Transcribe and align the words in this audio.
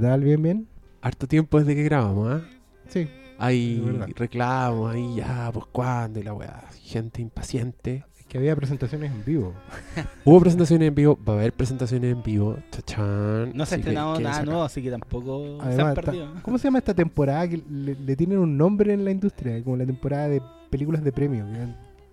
¿Qué 0.00 0.06
tal? 0.06 0.24
¿Bien, 0.24 0.40
bien? 0.42 0.66
Harto 1.02 1.26
tiempo 1.26 1.58
desde 1.58 1.74
que 1.76 1.82
grabamos, 1.82 2.32
¿ah? 2.32 2.40
Sí. 2.88 3.06
Hay 3.38 3.82
reclamos, 4.16 4.94
ahí 4.94 5.16
ya, 5.16 5.50
pues 5.52 5.66
cuándo 5.70 6.18
y 6.18 6.22
la 6.22 6.32
weá. 6.32 6.64
Gente 6.80 7.20
impaciente. 7.20 8.06
Es 8.18 8.24
que 8.24 8.38
había 8.38 8.56
presentaciones 8.56 9.12
en 9.12 9.22
vivo. 9.26 9.52
Hubo 10.24 10.40
presentaciones 10.40 10.88
en 10.88 10.94
vivo, 10.94 11.18
va 11.28 11.34
a 11.34 11.36
haber 11.36 11.52
presentaciones 11.52 12.14
en 12.14 12.22
vivo. 12.22 12.56
Chachán. 12.70 13.52
No 13.54 13.66
se 13.66 13.74
ha 13.74 13.78
estrenado 13.78 14.18
nada 14.18 14.42
nuevo, 14.42 14.62
así 14.62 14.82
que 14.82 14.90
tampoco 14.90 15.58
se 15.60 15.66
Además, 15.66 15.78
han 15.84 15.88
está- 15.90 16.00
perdido. 16.00 16.28
¿cómo 16.40 16.56
se 16.56 16.64
llama 16.64 16.78
esta 16.78 16.94
temporada? 16.94 17.46
Que 17.46 17.62
le, 17.70 17.94
le 17.94 18.16
tienen 18.16 18.38
un 18.38 18.56
nombre 18.56 18.94
en 18.94 19.04
la 19.04 19.10
industria, 19.10 19.62
como 19.62 19.76
la 19.76 19.84
temporada 19.84 20.28
de 20.30 20.40
películas 20.70 21.04
de 21.04 21.12
premio. 21.12 21.44
que 21.44 21.66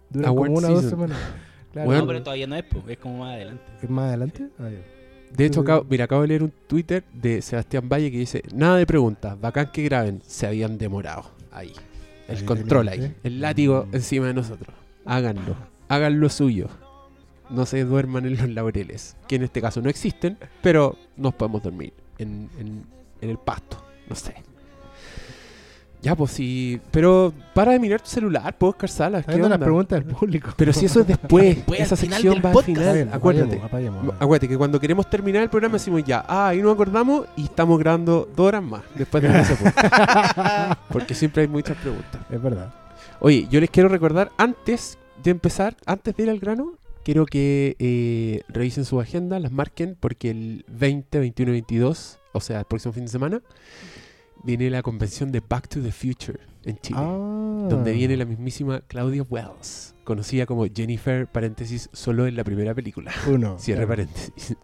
Dura 0.09 0.27
Award 0.27 0.47
como 0.47 0.57
una 0.57 0.67
o 0.67 0.73
dos 0.73 0.89
semanas. 0.89 1.17
Claro. 1.71 1.85
Bueno. 1.87 2.01
No, 2.01 2.07
pero 2.07 2.23
todavía 2.23 2.47
no 2.47 2.55
es, 2.55 2.63
pues, 2.63 2.83
es 2.87 2.97
como 2.97 3.19
más 3.19 3.35
adelante. 3.35 3.63
¿Es 3.83 3.89
más 3.89 4.05
adelante? 4.07 4.47
Ah, 4.57 4.69
ya. 4.69 4.96
De 5.35 5.45
hecho, 5.45 5.61
acabo, 5.61 5.85
mira, 5.89 6.05
acabo 6.05 6.21
de 6.23 6.27
leer 6.29 6.43
un 6.43 6.53
Twitter 6.67 7.03
de 7.13 7.41
Sebastián 7.41 7.87
Valle 7.89 8.11
que 8.11 8.17
dice: 8.19 8.43
Nada 8.53 8.77
de 8.77 8.85
preguntas, 8.85 9.39
bacán 9.39 9.71
que 9.71 9.83
graben. 9.83 10.21
Se 10.25 10.47
habían 10.47 10.77
demorado. 10.77 11.29
Ahí. 11.51 11.71
El 12.27 12.37
Ahí 12.37 12.43
control 12.45 12.87
ahí. 12.89 13.03
¿eh? 13.03 13.15
El 13.23 13.39
látigo 13.41 13.85
Mm. 13.91 13.95
encima 13.95 14.27
de 14.27 14.33
nosotros. 14.33 14.75
Háganlo. 15.05 15.55
Hagan 15.89 16.19
lo 16.19 16.29
suyo. 16.29 16.67
No 17.49 17.65
se 17.65 17.83
duerman 17.85 18.25
en 18.25 18.35
los 18.37 18.49
laureles. 18.49 19.15
Que 19.27 19.35
en 19.37 19.43
este 19.43 19.61
caso 19.61 19.81
no 19.81 19.89
existen, 19.89 20.37
pero 20.61 20.97
nos 21.15 21.33
podemos 21.35 21.63
dormir 21.63 21.93
en, 22.17 22.49
en- 22.59 22.83
en 23.21 23.29
el 23.29 23.37
pasto. 23.37 23.77
No 24.09 24.15
sé. 24.15 24.33
Ya, 26.01 26.15
pues 26.15 26.31
sí. 26.31 26.79
Pero 26.91 27.33
para 27.53 27.71
de 27.71 27.79
mirar 27.79 28.01
tu 28.01 28.07
celular, 28.07 28.55
puedo 28.57 28.71
Oscar 28.71 28.89
Salas. 28.89 29.25
¿Qué 29.25 29.31
viendo 29.31 29.49
las 29.49 29.55
onda? 29.55 29.65
preguntas 29.65 30.05
del 30.05 30.15
público. 30.15 30.49
Pero 30.55 30.71
si 30.71 30.85
eso 30.85 31.01
es 31.01 31.07
después. 31.07 31.55
Después, 31.57 31.79
esa 31.79 31.95
sección 31.95 32.35
va 32.35 32.49
al 32.49 32.53
podcast. 32.53 32.65
Final. 32.65 32.93
bien, 32.93 33.09
Acuérdate. 33.13 33.45
apaguemos, 33.45 33.65
apaguemos, 33.65 33.97
apaguemos. 33.97 34.21
Acuérdate 34.21 34.47
que 34.47 34.57
cuando 34.57 34.79
queremos 34.79 35.09
terminar 35.09 35.43
el 35.43 35.49
programa 35.49 35.73
decimos 35.73 36.03
ya, 36.03 36.23
ah, 36.27 36.49
ahí 36.49 36.61
nos 36.61 36.73
acordamos 36.73 37.25
y 37.35 37.45
estamos 37.45 37.79
grabando 37.79 38.29
dos 38.35 38.47
horas 38.47 38.63
más 38.63 38.83
después 38.95 39.23
de 39.23 39.39
ese 39.39 39.55
punto. 39.55 39.73
Porque 40.91 41.13
siempre 41.15 41.41
hay 41.43 41.47
muchas 41.47 41.77
preguntas. 41.77 42.21
Es 42.29 42.41
verdad. 42.41 42.73
Oye, 43.19 43.47
yo 43.49 43.59
les 43.59 43.69
quiero 43.69 43.89
recordar 43.89 44.31
antes 44.37 44.97
de 45.23 45.31
empezar, 45.31 45.75
antes 45.85 46.15
de 46.15 46.23
ir 46.23 46.29
al 46.29 46.39
grano, 46.39 46.73
quiero 47.03 47.25
que 47.25 47.75
eh, 47.79 48.41
revisen 48.49 48.85
su 48.85 48.99
agenda, 48.99 49.39
las 49.39 49.51
marquen, 49.51 49.97
porque 49.99 50.29
el 50.29 50.65
20, 50.67 51.19
21 51.19 51.49
y 51.49 51.53
22, 51.53 52.19
o 52.33 52.39
sea, 52.41 52.59
el 52.59 52.65
próximo 52.65 52.93
fin 52.93 53.05
de 53.05 53.09
semana, 53.09 53.41
viene 54.43 54.69
la 54.69 54.81
convención 54.81 55.31
de 55.31 55.41
Back 55.41 55.67
to 55.67 55.81
the 55.81 55.91
Future 55.91 56.39
en 56.63 56.77
Chile. 56.79 56.99
Ah. 56.99 57.67
Donde 57.69 57.93
viene 57.93 58.17
la 58.17 58.25
mismísima 58.25 58.81
Claudia 58.81 59.23
Wells, 59.23 59.95
conocida 60.03 60.45
como 60.45 60.65
Jennifer, 60.65 61.27
paréntesis, 61.27 61.89
solo 61.93 62.27
en 62.27 62.35
la 62.35 62.43
primera 62.43 62.73
película. 62.73 63.11
Uno. 63.27 63.57
Cierre 63.59 63.85
claro. 63.85 64.03
paréntesis. 64.05 64.55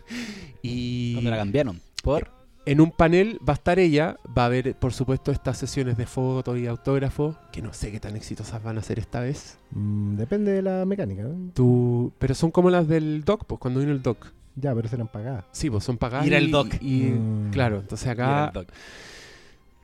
y 0.62 1.14
Cuando 1.14 1.30
la 1.30 1.36
cambiaron. 1.36 1.80
Por. 2.02 2.30
en 2.66 2.80
un 2.80 2.92
panel 2.92 3.40
va 3.46 3.52
a 3.52 3.56
estar 3.56 3.78
ella, 3.78 4.16
va 4.36 4.42
a 4.42 4.46
haber 4.46 4.76
por 4.76 4.92
supuesto 4.92 5.32
estas 5.32 5.58
sesiones 5.58 5.96
de 5.96 6.06
fotos 6.06 6.56
y 6.58 6.66
autógrafos, 6.66 7.36
que 7.50 7.62
no 7.62 7.72
sé 7.72 7.90
qué 7.90 7.98
tan 7.98 8.14
exitosas 8.16 8.62
van 8.62 8.78
a 8.78 8.82
ser 8.82 8.98
esta 8.98 9.20
vez. 9.20 9.58
Mm, 9.72 10.16
depende 10.16 10.52
de 10.52 10.62
la 10.62 10.84
mecánica. 10.84 11.22
¿no? 11.22 11.50
Tú, 11.52 12.12
pero 12.18 12.34
son 12.34 12.50
como 12.50 12.70
las 12.70 12.86
del 12.86 13.24
doc, 13.24 13.44
pues 13.46 13.60
cuando 13.60 13.80
vino 13.80 13.92
el 13.92 14.02
doc. 14.02 14.32
Ya, 14.56 14.74
pero 14.74 14.88
serán 14.88 15.08
pagadas. 15.08 15.44
Sí, 15.52 15.68
pues 15.70 15.84
son 15.84 15.98
pagadas. 15.98 16.26
Ir 16.26 16.34
al 16.34 16.50
doc. 16.50 16.68
Y, 16.80 17.02
Mm. 17.10 17.50
claro, 17.50 17.80
entonces 17.80 18.06
Era 18.08 18.44
acá, 18.44 18.46
el 18.46 18.52
doc. 18.54 18.68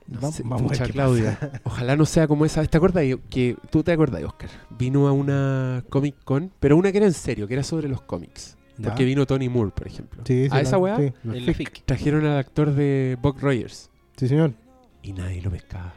no 0.09 0.21
Va- 0.21 0.33
sé, 0.33 0.43
vamos 0.43 0.61
a 0.61 0.65
ver 0.69 0.79
pucha, 0.79 0.93
Claudia, 0.93 1.39
ojalá 1.65 1.95
no 1.97 2.07
sea 2.07 2.27
como 2.27 2.45
esa. 2.45 2.65
¿Te 2.65 2.77
acuerdas 2.77 3.05
que 3.31 3.57
tú 3.71 3.83
te 3.83 3.93
acuerdas, 3.93 4.23
Oscar? 4.25 4.51
Vino 4.71 5.07
a 5.09 5.13
una 5.13 5.85
Comic 5.91 6.17
Con, 6.25 6.51
pero 6.59 6.77
una 6.77 6.91
que 6.91 6.99
era 6.99 7.07
en 7.07 7.13
serio, 7.13 7.47
que 7.47 7.55
era 7.55 7.63
sobre 7.63 7.89
los 7.89 8.01
cómics. 8.03 8.57
Ya. 8.79 8.89
Porque 8.89 9.05
vino 9.05 9.27
Tony 9.27 9.49
Moore, 9.51 9.71
por 9.75 9.87
ejemplo. 9.87 10.23
Sí, 10.27 10.49
sí, 10.49 10.57
a 10.57 10.61
esa 10.63 10.79
weá 10.79 10.97
sí, 10.97 11.13
trajeron 11.85 12.25
al 12.25 12.39
actor 12.39 12.73
de 12.75 13.19
Buck 13.21 13.39
Rogers 13.41 13.91
Sí, 14.17 14.27
señor. 14.29 14.55
y 15.03 15.13
nadie 15.13 15.43
lo 15.43 15.51
pescaba. 15.51 15.93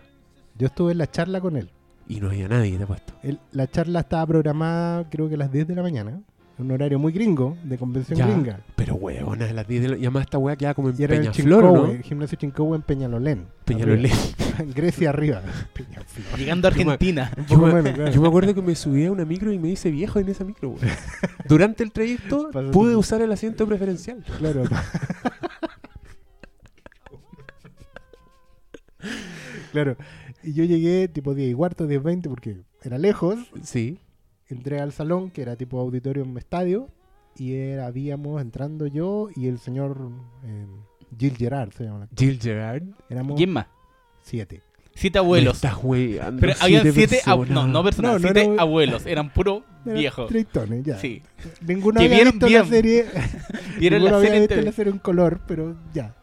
Yo 0.58 0.68
estuve 0.68 0.92
en 0.92 0.98
la 0.98 1.10
charla 1.10 1.40
con 1.40 1.56
él. 1.56 1.70
Y 2.08 2.20
no 2.20 2.28
había 2.28 2.48
nadie, 2.50 2.78
te 2.78 2.84
he 2.84 2.88
puesto. 2.88 3.14
El- 3.24 3.40
la 3.54 3.68
charla 3.68 4.02
estaba 4.02 4.28
programada 4.28 5.10
creo 5.10 5.28
que 5.30 5.36
a 5.36 5.38
las 5.38 5.52
10 5.52 5.68
de 5.68 5.76
la 5.76 5.82
mañana. 5.82 6.20
Un 6.58 6.72
horario 6.72 6.98
muy 7.00 7.12
gringo, 7.12 7.58
de 7.64 7.78
convención 7.78 8.18
Ya. 8.18 8.28
gringa. 8.28 8.62
Pero 8.78 8.96
huevona, 8.96 9.46
a 9.50 9.52
las 9.54 9.68
10 9.68 9.82
de 9.82 9.88
la... 9.90 9.98
Y 9.98 10.02
además 10.02 10.24
esta 10.24 10.38
weá 10.38 10.56
queda 10.56 10.74
como 10.74 10.90
en 10.90 10.96
Y 10.98 11.04
era 11.04 11.16
en 11.16 11.24
el 11.26 11.32
Peñaflor, 11.32 11.64
¿o 11.66 11.68
Chincowe, 11.74 11.88
¿no? 11.88 11.92
el 11.94 12.02
gimnasio 12.04 12.38
Chincowe 12.38 12.76
en 12.76 12.82
Peñalolén. 12.82 13.48
Peñalolén. 13.66 14.12
En 14.60 14.72
Grecia 14.74 15.10
arriba. 15.10 15.42
Peñaflor. 15.74 16.40
Llegando 16.40 16.68
a 16.70 16.72
Yo 16.72 16.78
me- 16.78 16.82
Argentina. 16.94 17.32
Yo 17.50 17.58
me, 17.58 17.74
menos, 17.74 17.94
claro. 17.94 18.12
yo 18.12 18.22
me 18.22 18.28
acuerdo 18.30 18.56
que 18.56 18.62
me 18.62 18.74
subí 18.76 19.06
a 19.06 19.12
una 19.12 19.26
micro 19.26 19.52
y 19.52 19.60
me 19.60 19.68
hice 19.70 19.92
viejo 19.92 20.18
en 20.20 20.30
esa 20.30 20.46
micro, 20.46 20.70
weón. 20.70 20.88
Durante 21.50 21.84
el 21.84 21.92
trayecto 21.92 22.50
Pásate. 22.54 22.72
pude 22.72 22.96
usar 22.96 23.22
el 23.22 23.32
asiento 23.34 23.68
preferencial. 23.68 24.24
Claro. 24.40 24.64
claro. 29.72 29.98
Y 30.44 30.54
yo 30.54 30.64
llegué 30.64 31.08
tipo 31.08 31.34
10 31.34 31.52
y 31.52 31.54
cuarto, 31.54 31.88
10, 31.88 32.04
20, 32.04 32.30
porque 32.30 32.58
era 32.84 32.98
lejos. 32.98 33.40
Sí. 33.64 34.00
Entré 34.48 34.80
al 34.80 34.92
salón, 34.92 35.32
que 35.32 35.42
era 35.42 35.56
tipo 35.56 35.80
auditorio 35.80 36.24
en 36.24 36.38
estadio. 36.38 36.90
Y 37.38 37.56
era, 37.56 37.88
habíamos 37.88 38.42
entrando 38.42 38.88
yo 38.88 39.28
y 39.36 39.48
el 39.48 39.60
señor 39.60 40.10
eh, 40.46 40.66
Gilles 41.18 41.38
Gerard, 41.38 41.72
se 41.74 41.84
llama. 41.84 42.08
Jill 42.16 42.40
Gerard. 42.40 42.84
Éramos 43.10 43.36
¿Quién 43.36 43.52
más? 43.52 43.68
siete. 44.22 44.62
Siete 44.94 45.18
abuelos. 45.18 45.62
Me 45.62 45.68
estás 45.70 45.84
weando, 45.84 46.40
Pero 46.40 46.54
habían 46.62 46.94
siete. 46.94 47.18
personas. 47.18 47.50
No, 47.50 47.68
no 47.68 47.84
personas. 47.84 48.12
No, 48.14 48.20
no, 48.20 48.34
siete 48.34 48.48
no. 48.48 48.62
abuelos. 48.62 49.06
Eran 49.06 49.34
puro 49.34 49.64
Eran 49.86 49.98
viejos. 50.00 50.28
Tritones, 50.30 50.84
ya. 50.86 50.98
Sí. 50.98 51.22
Ninguno 51.68 52.00
había 52.00 52.16
vieron 52.16 52.40
visto 52.40 52.48
la 52.48 52.66
serie. 52.66 53.06
Vieron 53.80 54.04
la 54.06 54.16
había 54.16 54.30
serie 54.30 54.48
visto 54.48 54.62
la 54.62 54.72
serie 54.72 54.94
en 54.94 55.00
color, 55.00 55.42
pero 55.48 55.76
ya. 55.94 56.16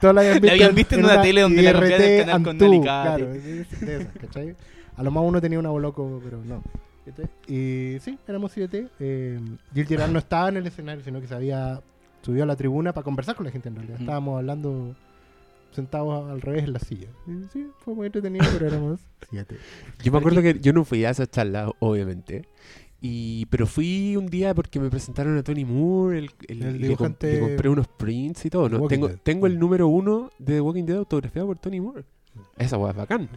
Todos 0.00 0.14
la 0.14 0.20
habían 0.20 0.34
visto, 0.34 0.46
La 0.46 0.52
habían 0.52 0.74
visto 0.74 0.94
en 0.94 1.04
una 1.04 1.22
tele 1.22 1.40
donde 1.40 1.60
el 1.60 1.66
IRT 1.66 2.26
canal 2.26 2.42
con 2.42 2.50
Antú, 2.50 2.64
Alicate. 2.66 3.16
Claro, 3.16 3.26
de 3.32 3.40
de 3.40 3.96
esas, 3.96 4.16
¿cachai? 4.20 4.54
A 5.02 5.04
lo 5.04 5.10
más 5.10 5.24
uno 5.26 5.40
tenía 5.40 5.58
un 5.58 5.82
loco, 5.82 6.20
pero 6.22 6.40
no. 6.44 6.62
Y 7.48 7.98
sí, 7.98 8.16
éramos 8.28 8.52
siete. 8.52 8.86
Eh, 9.00 9.36
Gil 9.74 9.84
Gerard 9.84 10.12
no 10.12 10.20
estaba 10.20 10.48
en 10.48 10.58
el 10.58 10.66
escenario, 10.68 11.02
sino 11.02 11.20
que 11.20 11.26
se 11.26 11.34
había 11.34 11.82
subido 12.20 12.44
a 12.44 12.46
la 12.46 12.54
tribuna 12.54 12.92
para 12.92 13.02
conversar 13.02 13.34
con 13.34 13.44
la 13.44 13.50
gente 13.50 13.68
en 13.68 13.74
realidad. 13.74 13.96
Ujú. 13.96 14.04
Estábamos 14.04 14.38
hablando 14.38 14.94
sentados 15.72 16.30
al 16.30 16.40
revés 16.40 16.62
en 16.62 16.72
la 16.72 16.78
silla. 16.78 17.08
Y 17.26 17.48
sí, 17.52 17.66
fue 17.80 17.96
muy 17.96 18.06
entretenido, 18.06 18.46
pero 18.52 18.68
éramos 18.68 19.00
siete. 19.28 19.56
Yo 20.04 20.12
me 20.12 20.18
acuerdo 20.18 20.40
que 20.40 20.60
yo 20.60 20.72
no 20.72 20.84
fui 20.84 21.04
a 21.04 21.10
esa 21.10 21.26
charla, 21.26 21.68
obviamente. 21.80 22.46
Y, 23.00 23.46
pero 23.46 23.66
fui 23.66 24.14
un 24.14 24.26
día 24.26 24.54
porque 24.54 24.78
me 24.78 24.88
presentaron 24.88 25.36
a 25.36 25.42
Tony 25.42 25.64
Moore, 25.64 26.20
el, 26.20 26.30
el- 26.46 26.58
le, 26.60 26.72
dibujante 26.74 27.32
le 27.32 27.40
compré 27.40 27.68
unos 27.68 27.88
prints 27.88 28.46
y 28.46 28.50
todo. 28.50 28.68
¿no? 28.68 28.86
Tengo, 28.86 29.08
Dead. 29.08 29.18
tengo 29.24 29.48
el 29.48 29.58
número 29.58 29.88
uno 29.88 30.30
de 30.38 30.54
The 30.54 30.60
Walking 30.60 30.84
Dead 30.84 30.98
autografiado 30.98 31.48
por 31.48 31.58
Tony 31.58 31.80
Moore. 31.80 32.04
Esa 32.58 32.78
weá 32.78 32.90
es 32.92 32.96
bacán. 32.96 33.28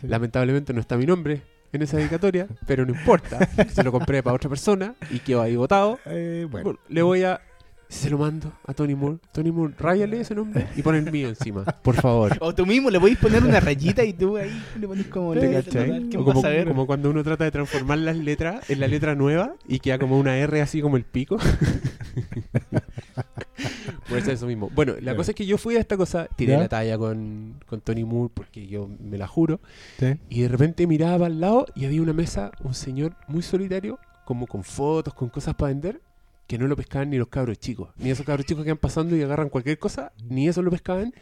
Sí. 0.00 0.06
Lamentablemente 0.06 0.72
no 0.72 0.80
está 0.80 0.96
mi 0.96 1.06
nombre 1.06 1.42
en 1.72 1.82
esa 1.82 1.96
dedicatoria, 1.98 2.46
pero 2.66 2.84
no 2.86 2.92
importa. 2.92 3.46
Se 3.68 3.82
lo 3.82 3.92
compré 3.92 4.22
para 4.22 4.36
otra 4.36 4.48
persona 4.48 4.94
y 5.10 5.18
quedó 5.18 5.42
ahí 5.42 5.56
votado. 5.56 5.98
Eh, 6.06 6.46
bueno, 6.50 6.64
Bueno, 6.64 6.78
le 6.88 7.02
voy 7.02 7.22
a. 7.24 7.40
Se 7.90 8.10
lo 8.10 8.18
mando 8.18 8.52
a 8.66 8.74
Tony 8.74 8.94
Moore. 8.94 9.16
Tony 9.32 9.50
Moore, 9.50 9.72
ráyale 9.78 10.20
ese 10.20 10.34
nombre 10.34 10.66
y 10.76 10.82
pon 10.82 10.94
el 10.94 11.10
mío 11.10 11.30
encima, 11.30 11.64
por 11.82 11.94
favor. 11.94 12.36
O 12.40 12.54
tú 12.54 12.66
mismo 12.66 12.90
le 12.90 13.00
podéis 13.00 13.16
poner 13.16 13.42
una 13.42 13.60
rayita 13.60 14.04
y 14.04 14.12
tú 14.12 14.36
ahí 14.36 14.50
le 14.78 14.86
pones 14.86 15.06
como 15.06 15.32
¿Te 15.32 15.48
letra 15.48 15.86
O 16.18 16.22
como, 16.22 16.42
saber? 16.42 16.68
como 16.68 16.86
cuando 16.86 17.08
uno 17.08 17.24
trata 17.24 17.44
de 17.44 17.50
transformar 17.50 17.96
las 17.96 18.16
letras 18.18 18.68
en 18.68 18.80
la 18.80 18.88
letra 18.88 19.14
nueva 19.14 19.54
y 19.66 19.78
queda 19.78 19.98
como 19.98 20.18
una 20.18 20.36
R 20.36 20.60
así 20.60 20.82
como 20.82 20.98
el 20.98 21.04
pico. 21.04 21.38
Ser 24.08 24.30
eso 24.30 24.46
mismo. 24.46 24.70
Bueno, 24.74 24.94
la 25.00 25.14
cosa 25.14 25.30
es 25.32 25.34
que 25.34 25.44
yo 25.46 25.58
fui 25.58 25.76
a 25.76 25.80
esta 25.80 25.96
cosa, 25.96 26.28
tiré 26.36 26.52
¿Ya? 26.54 26.58
la 26.60 26.68
talla 26.68 26.96
con, 26.98 27.54
con 27.66 27.80
Tony 27.80 28.04
Moore 28.04 28.30
porque 28.34 28.66
yo 28.66 28.88
me 29.00 29.18
la 29.18 29.26
juro. 29.26 29.60
sí. 29.98 30.16
Y 30.28 30.42
de 30.42 30.48
repente 30.48 30.86
miraba 30.86 31.26
al 31.26 31.40
lado 31.40 31.66
y 31.74 31.84
había 31.84 32.00
una 32.02 32.12
mesa, 32.12 32.50
un 32.64 32.74
señor 32.74 33.14
muy 33.28 33.42
solitario, 33.42 33.98
como 34.24 34.46
con 34.46 34.64
fotos, 34.64 35.14
con 35.14 35.28
cosas 35.28 35.54
para 35.54 35.68
vender, 35.68 36.00
que 36.46 36.58
no 36.58 36.66
lo 36.66 36.76
pescaban 36.76 37.10
ni 37.10 37.18
los 37.18 37.28
cabros 37.28 37.58
chicos. 37.58 37.90
Ni 37.98 38.10
esos 38.10 38.24
cabros 38.24 38.46
chicos 38.46 38.64
que 38.64 38.70
van 38.70 38.78
pasando 38.78 39.14
y 39.16 39.22
agarran 39.22 39.48
cualquier 39.50 39.78
cosa, 39.78 40.12
ni 40.28 40.48
eso 40.48 40.62
lo 40.62 40.70
pescaban. 40.70 41.12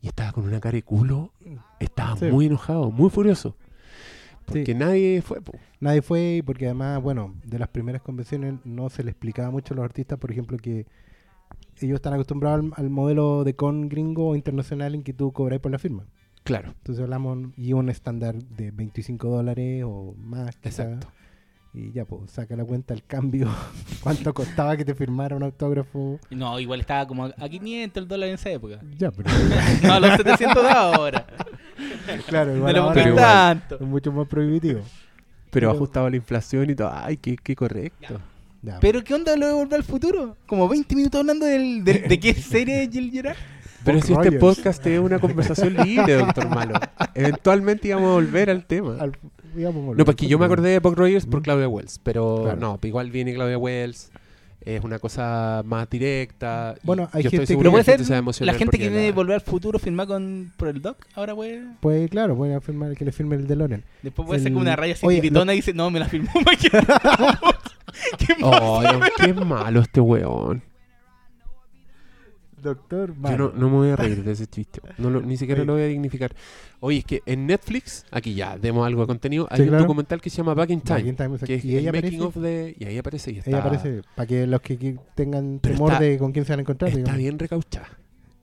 Y 0.00 0.08
estaba 0.08 0.32
con 0.32 0.44
una 0.44 0.58
cara 0.60 0.74
de 0.74 0.82
culo, 0.82 1.32
estaba 1.78 2.16
Sí. 2.16 2.24
muy 2.26 2.46
enojado, 2.46 2.90
muy 2.90 3.08
furioso. 3.08 3.56
Porque 4.44 4.66
Sí. 4.72 4.74
nadie 4.74 5.22
fue, 5.22 5.40
po. 5.40 5.52
Nadie 5.78 6.02
fue 6.02 6.42
porque 6.44 6.64
además, 6.66 7.00
bueno, 7.00 7.34
de 7.44 7.60
las 7.60 7.68
primeras 7.68 8.02
convenciones 8.02 8.54
no 8.64 8.88
se 8.90 9.04
le 9.04 9.12
explicaba 9.12 9.50
mucho 9.52 9.74
a 9.74 9.76
los 9.76 9.84
artistas, 9.84 10.18
por 10.18 10.32
ejemplo, 10.32 10.56
que 10.58 10.86
ellos 11.86 11.96
están 11.96 12.14
acostumbrados 12.14 12.60
al, 12.60 12.72
al 12.84 12.90
modelo 12.90 13.44
de 13.44 13.54
con 13.54 13.88
gringo 13.88 14.34
internacional 14.36 14.94
en 14.94 15.02
que 15.02 15.12
tú 15.12 15.32
cobras 15.32 15.60
por 15.60 15.72
la 15.72 15.78
firma. 15.78 16.04
Claro, 16.44 16.70
Entonces 16.78 17.02
hablamos 17.04 17.38
y 17.56 17.72
un 17.72 17.88
estándar 17.88 18.34
de 18.36 18.70
25 18.72 19.28
dólares 19.28 19.84
o 19.86 20.14
más. 20.18 20.56
quizá. 20.56 20.84
exacto. 20.84 21.08
Y 21.74 21.90
ya, 21.92 22.04
pues, 22.04 22.30
saca 22.32 22.54
la 22.54 22.64
cuenta 22.66 22.92
el 22.92 23.02
cambio. 23.04 23.48
¿Cuánto 24.02 24.34
costaba 24.34 24.76
que 24.76 24.84
te 24.84 24.94
firmara 24.94 25.36
un 25.36 25.42
autógrafo? 25.42 26.18
No, 26.30 26.58
igual 26.60 26.80
estaba 26.80 27.06
como 27.06 27.24
a 27.26 27.48
500 27.48 28.02
el 28.02 28.08
dólar 28.08 28.28
en 28.28 28.34
esa 28.34 28.50
época. 28.50 28.80
Ya, 28.98 29.10
pero 29.10 29.30
No, 29.84 29.92
a 29.94 30.00
los 30.00 30.16
700 30.16 30.62
de 30.62 30.68
ahora. 30.70 31.26
claro, 32.26 32.50
No 32.52 32.56
igual 32.58 32.76
ahora 32.76 33.00
igual. 33.08 33.16
tanto. 33.24 33.74
es 33.76 33.80
mucho 33.82 34.12
más 34.12 34.26
prohibitivo. 34.28 34.80
pero 35.50 35.70
ajustado 35.70 36.06
a 36.06 36.10
la 36.10 36.16
inflación 36.16 36.68
y 36.70 36.74
todo. 36.74 36.90
Ay, 36.92 37.16
qué, 37.16 37.36
qué 37.36 37.54
correcto. 37.56 38.14
Ya. 38.14 38.20
Pero 38.80 39.02
¿qué 39.02 39.14
onda 39.14 39.36
lo 39.36 39.46
de 39.48 39.52
Volver 39.54 39.74
al 39.78 39.84
Futuro? 39.84 40.36
Como 40.46 40.68
20 40.68 40.94
minutos 40.94 41.18
hablando 41.20 41.46
del, 41.46 41.82
de, 41.84 41.94
de 42.00 42.20
qué 42.20 42.32
serie 42.34 42.84
es 42.84 42.90
Jill 42.90 43.10
Gerard. 43.10 43.36
Pero 43.84 44.00
si 44.00 44.12
este 44.12 44.32
podcast 44.32 44.86
es 44.86 45.00
una 45.00 45.18
conversación 45.18 45.74
libre, 45.74 46.14
doctor 46.14 46.48
Malo. 46.48 46.74
Eventualmente 47.14 47.88
íbamos 47.88 48.10
a 48.10 48.12
volver 48.12 48.48
al 48.50 48.64
tema. 48.64 48.96
Al- 49.00 49.18
digamos, 49.56 49.96
No, 49.96 50.04
porque 50.04 50.28
yo 50.28 50.38
me 50.38 50.46
acordé 50.46 50.70
de 50.70 50.78
Buck 50.78 50.96
Rogers 50.96 51.26
por. 51.26 51.42
Claudia 51.42 51.68
Wells, 51.68 51.98
pero 52.02 52.42
Claro. 52.44 52.60
no, 52.60 52.78
igual 52.84 53.10
viene 53.10 53.34
Claudia 53.34 53.58
Wells. 53.58 54.10
Es 54.64 54.84
una 54.84 55.00
cosa 55.00 55.62
más 55.66 55.90
directa. 55.90 56.76
Bueno, 56.84 57.08
hay 57.12 57.24
yo 57.24 57.26
estoy 57.30 57.38
gente 57.38 57.54
que 57.64 57.68
puede 57.70 57.78
la 57.78 57.82
gente 57.84 57.98
ser 57.98 58.06
se 58.06 58.12
va 58.12 58.16
a 58.16 58.18
emocionar 58.20 58.54
la 58.54 58.58
gente 58.60 58.78
que 58.78 58.84
viene 58.88 59.02
de 59.02 59.08
la- 59.08 59.14
Volver 59.16 59.34
al 59.34 59.40
Futuro 59.40 59.80
firmar 59.80 60.06
con, 60.06 60.52
por 60.56 60.68
el 60.68 60.80
doc. 60.80 60.98
Ahora 61.16 61.34
puede. 61.34 61.64
Pues 61.80 62.08
claro, 62.08 62.36
pueden 62.36 62.54
afirmar 62.54 62.96
que 62.96 63.04
le 63.04 63.10
firme 63.10 63.34
el 63.34 63.48
DeLorean. 63.48 63.82
Después 64.02 64.24
puede 64.24 64.40
ser 64.40 64.52
como 64.52 64.62
una 64.62 64.76
raya 64.76 64.94
así 64.94 65.04
Oye, 65.04 65.16
tiritona 65.20 65.52
y 65.52 65.56
dice, 65.56 65.74
no, 65.74 65.90
me 65.90 65.98
la 65.98 66.06
firmó 66.06 66.30
¿Qué 68.18 68.34
Oh, 68.42 68.82
qué 69.18 69.32
malo 69.34 69.80
este 69.80 70.00
weón. 70.00 70.62
Doctor, 72.60 73.12
Yo 73.20 73.36
no, 73.38 73.52
no 73.52 73.70
me 73.70 73.76
voy 73.76 73.88
a 73.90 73.96
reír 73.96 74.22
de 74.22 74.30
ese 74.32 74.46
chiste. 74.46 74.80
No 74.96 75.10
lo- 75.10 75.20
ni 75.20 75.36
siquiera 75.36 75.62
Oye. 75.62 75.66
lo 75.66 75.72
voy 75.72 75.82
a 75.82 75.86
dignificar. 75.86 76.32
Oye, 76.78 76.98
es 76.98 77.04
que 77.04 77.20
en 77.26 77.44
Netflix, 77.48 78.04
aquí 78.12 78.34
ya, 78.34 78.56
demos 78.56 78.86
algo 78.86 79.00
de 79.00 79.08
contenido. 79.08 79.48
Hay 79.50 79.56
Sí, 79.56 79.62
un 79.64 79.68
claro. 79.70 79.82
documental 79.82 80.20
que 80.20 80.30
se 80.30 80.36
llama 80.36 80.54
Back 80.54 80.70
in 80.70 80.80
Time. 80.80 80.98
Back 81.00 81.06
in 81.08 81.16
Time, 81.16 81.26
exacto. 81.34 81.46
que 81.46 81.54
es 81.56 81.64
y 81.64 81.72
el 81.74 81.80
ella 81.80 81.90
making 81.92 82.20
aparece, 82.20 82.22
of 82.24 82.36
de. 82.36 82.76
Y 82.78 82.84
ahí 82.84 82.98
aparece 82.98 83.32
y 83.32 83.38
está, 83.38 83.50
ella 83.50 83.58
aparece 83.58 84.02
para 84.14 84.26
que 84.28 84.46
los 84.46 84.60
que 84.60 84.78
que 84.78 84.96
tengan 85.16 85.58
Pero 85.60 85.74
temor 85.74 85.92
está- 85.92 86.04
de 86.04 86.18
con 86.18 86.30
quién 86.30 86.44
se 86.44 86.52
van 86.52 86.60
a 86.60 86.62
encontrar. 86.62 86.88
Está 86.90 86.98
digamos. 87.00 87.18
bien 87.18 87.38
recauchada. 87.40 87.88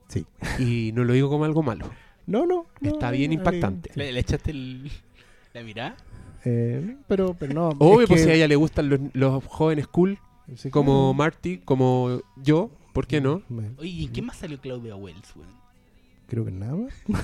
Sí. 0.10 0.26
Y 0.58 0.92
no 0.94 1.06
lo 1.06 1.14
digo 1.14 1.30
como 1.30 1.46
algo 1.46 1.64
malo. 1.64 1.90
No, 2.28 2.46
no. 2.46 2.66
no, 2.82 2.90
Está 2.90 3.12
bien 3.12 3.32
eh, 3.32 3.36
impactante. 3.36 3.92
¿Le, 3.96 4.12
le 4.12 4.20
echaste 4.20 4.52
el, 4.52 4.92
la 5.54 5.64
mirada? 5.64 5.96
Eh, 6.46 6.98
pero, 7.08 7.36
pero 7.40 7.54
no. 7.54 7.70
Obvio, 7.80 8.02
es 8.02 8.08
pues 8.08 8.22
que- 8.22 8.26
si 8.26 8.32
a 8.32 8.36
ella 8.36 8.48
le 8.48 8.56
gustan 8.56 8.90
los, 8.90 9.00
los 9.14 9.44
jóvenes 9.46 9.88
cool, 9.88 10.18
sí, 10.56 10.70
como 10.70 10.92
claro. 10.92 11.14
Marty, 11.14 11.58
como 11.60 12.22
yo, 12.38 12.72
¿por 12.94 13.08
qué 13.08 13.22
no? 13.22 13.42
Me- 13.50 13.72
Oye, 13.78 13.90
¿y 13.90 14.08
qué 14.10 14.22
más 14.22 14.38
salió 14.38 14.60
Claudia 14.60 14.96
Wells, 14.96 15.36
weón? 15.36 15.50
Creo 16.30 16.46
que 16.46 16.52
nada 16.52 16.76
más. 16.76 16.94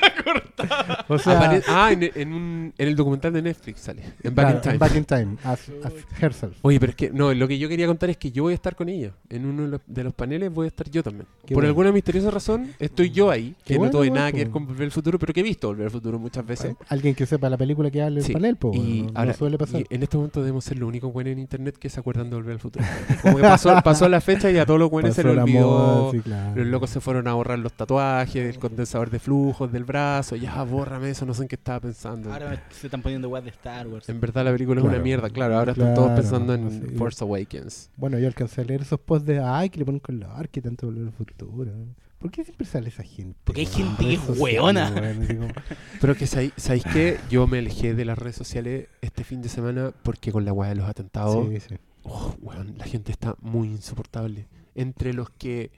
la 0.00 0.24
cortada. 0.24 1.04
O 1.08 1.18
sea, 1.18 1.38
Apare- 1.40 1.62
ah, 1.68 1.92
en, 1.92 2.10
en 2.14 2.32
un, 2.32 2.74
en 2.76 2.88
el 2.88 2.96
documental 2.96 3.32
de 3.32 3.42
Netflix 3.42 3.80
sale, 3.80 4.02
en 4.22 4.34
Back 4.34 4.44
claro, 4.46 4.56
in 4.56 4.62
Time. 4.62 4.78
Back 4.78 4.96
in 4.96 5.04
Time. 5.04 5.36
As, 5.44 5.70
as 5.84 5.92
herself. 6.20 6.56
Oye, 6.62 6.80
pero 6.80 6.90
es 6.90 6.96
que 6.96 7.10
no, 7.10 7.32
lo 7.34 7.46
que 7.48 7.58
yo 7.58 7.68
quería 7.68 7.86
contar 7.86 8.10
es 8.10 8.16
que 8.16 8.32
yo 8.32 8.42
voy 8.44 8.52
a 8.52 8.54
estar 8.54 8.74
con 8.74 8.88
ella. 8.88 9.12
En 9.28 9.46
uno 9.46 9.62
de 9.62 9.68
los, 9.68 9.80
de 9.86 10.04
los 10.04 10.14
paneles 10.14 10.52
voy 10.52 10.64
a 10.64 10.68
estar 10.68 10.90
yo 10.90 11.02
también. 11.02 11.26
Qué 11.42 11.54
Por 11.54 11.62
bueno. 11.62 11.68
alguna 11.68 11.92
misteriosa 11.92 12.30
razón, 12.30 12.72
estoy 12.78 13.10
yo 13.10 13.30
ahí, 13.30 13.54
Qué 13.64 13.74
que 13.74 13.78
bueno, 13.78 13.92
no 13.92 13.98
tuve 13.98 14.10
nada 14.10 14.32
que 14.32 14.38
ver 14.38 14.50
con 14.50 14.66
Volver 14.66 14.84
al 14.84 14.90
Futuro, 14.90 15.18
pero 15.18 15.32
que 15.32 15.40
he 15.40 15.44
visto 15.44 15.68
Volver 15.68 15.86
al 15.86 15.90
Futuro 15.92 16.18
muchas 16.18 16.44
veces. 16.46 16.74
Alguien 16.88 17.14
que 17.14 17.26
sepa 17.26 17.48
la 17.48 17.56
película 17.56 17.90
que 17.90 18.02
habla 18.02 18.18
el 18.20 18.24
Sí, 18.24 18.32
panel, 18.32 18.56
pues. 18.56 18.76
y 18.76 19.02
no, 19.02 19.12
no 19.12 19.18
ahora, 19.20 19.34
suele 19.34 19.58
pasar. 19.58 19.80
y 19.82 19.86
en 19.94 20.02
este 20.02 20.16
momento 20.16 20.40
debemos 20.40 20.64
ser 20.64 20.78
los 20.78 20.88
únicos 20.88 21.12
buenos 21.12 21.32
en 21.32 21.38
internet 21.38 21.76
que 21.78 21.88
se 21.88 22.00
acuerdan 22.00 22.28
de 22.30 22.36
Volver 22.36 22.52
al 22.54 22.58
Futuro. 22.58 22.84
Como 23.22 23.36
que 23.36 23.42
pasó, 23.42 23.80
pasó 23.84 24.08
la 24.08 24.20
fecha 24.20 24.50
y 24.50 24.58
a 24.58 24.66
todos 24.66 24.80
los 24.80 24.90
buenos 24.90 25.14
se 25.14 25.22
Pasó 25.22 25.28
les 25.28 25.36
la 25.36 25.42
olvidó. 25.44 25.68
moda, 25.70 26.10
sí, 26.12 26.18
claro. 26.20 26.56
Los 26.56 26.66
locos 26.66 26.90
se 26.90 27.00
fueron 27.00 27.28
a 27.28 27.34
borrar 27.52 27.58
los 27.62 27.72
tatuajes, 27.74 28.54
el 28.54 28.58
condensador 28.58 29.10
de 29.10 29.18
flujos 29.18 29.70
del 29.72 29.84
brazo. 29.84 30.36
Ya, 30.36 30.62
bórrame 30.62 31.10
eso, 31.10 31.24
no 31.26 31.34
sé 31.34 31.42
en 31.42 31.48
qué 31.48 31.56
estaba 31.56 31.80
pensando. 31.80 32.32
Ahora 32.32 32.62
se 32.70 32.86
están 32.86 33.02
poniendo 33.02 33.28
guas 33.28 33.44
de 33.44 33.50
Star 33.50 33.86
Wars. 33.88 34.08
En 34.08 34.20
verdad 34.20 34.44
la 34.44 34.52
película 34.52 34.80
es 34.80 34.82
Claro. 34.82 34.96
una 34.96 35.02
mierda, 35.04 35.30
claro. 35.30 35.58
Ahora 35.58 35.72
están 35.72 35.94
todos 35.94 36.08
Claro, 36.08 36.22
pensando 36.22 36.54
en 36.54 36.66
así. 36.66 36.80
Force 36.96 37.22
Awakens. 37.24 37.90
Bueno, 37.96 38.18
yo 38.18 38.26
alcancé 38.26 38.60
a 38.62 38.64
leer 38.64 38.82
esos 38.82 38.98
posts 39.00 39.26
de 39.26 39.40
ay 39.42 39.70
que 39.70 39.78
le 39.78 39.84
ponen 39.84 40.00
color, 40.00 40.48
que 40.48 40.60
tanto 40.62 40.86
volver 40.86 41.04
al 41.06 41.12
futuro. 41.12 41.72
¿Por 42.18 42.30
qué 42.30 42.44
siempre 42.44 42.66
sale 42.66 42.88
esa 42.88 43.02
gente? 43.02 43.36
Porque 43.42 43.62
hay 43.62 43.66
weón? 43.66 43.96
gente 43.96 44.04
que 44.06 44.12
es 44.14 44.20
como- 44.20 45.48
Pero 46.00 46.14
que 46.14 46.26
sabéis, 46.26 46.52
¿sabéis 46.56 46.84
qué? 46.92 47.18
Yo 47.30 47.46
me 47.48 47.58
alejé 47.58 47.94
de 47.94 48.04
las 48.04 48.16
redes 48.18 48.36
sociales 48.36 48.86
este 49.00 49.24
fin 49.24 49.42
de 49.42 49.48
semana 49.48 49.92
porque 50.04 50.30
con 50.30 50.44
la 50.44 50.52
weá 50.52 50.68
de 50.70 50.76
los 50.76 50.88
atentados, 50.88 51.48
Sí, 51.48 51.58
sí. 51.60 51.74
oh, 52.04 52.34
weón, 52.40 52.78
la 52.78 52.84
gente 52.84 53.10
está 53.10 53.34
muy 53.40 53.68
insoportable. 53.68 54.46
Entre 54.76 55.12
los 55.12 55.30
que 55.30 55.70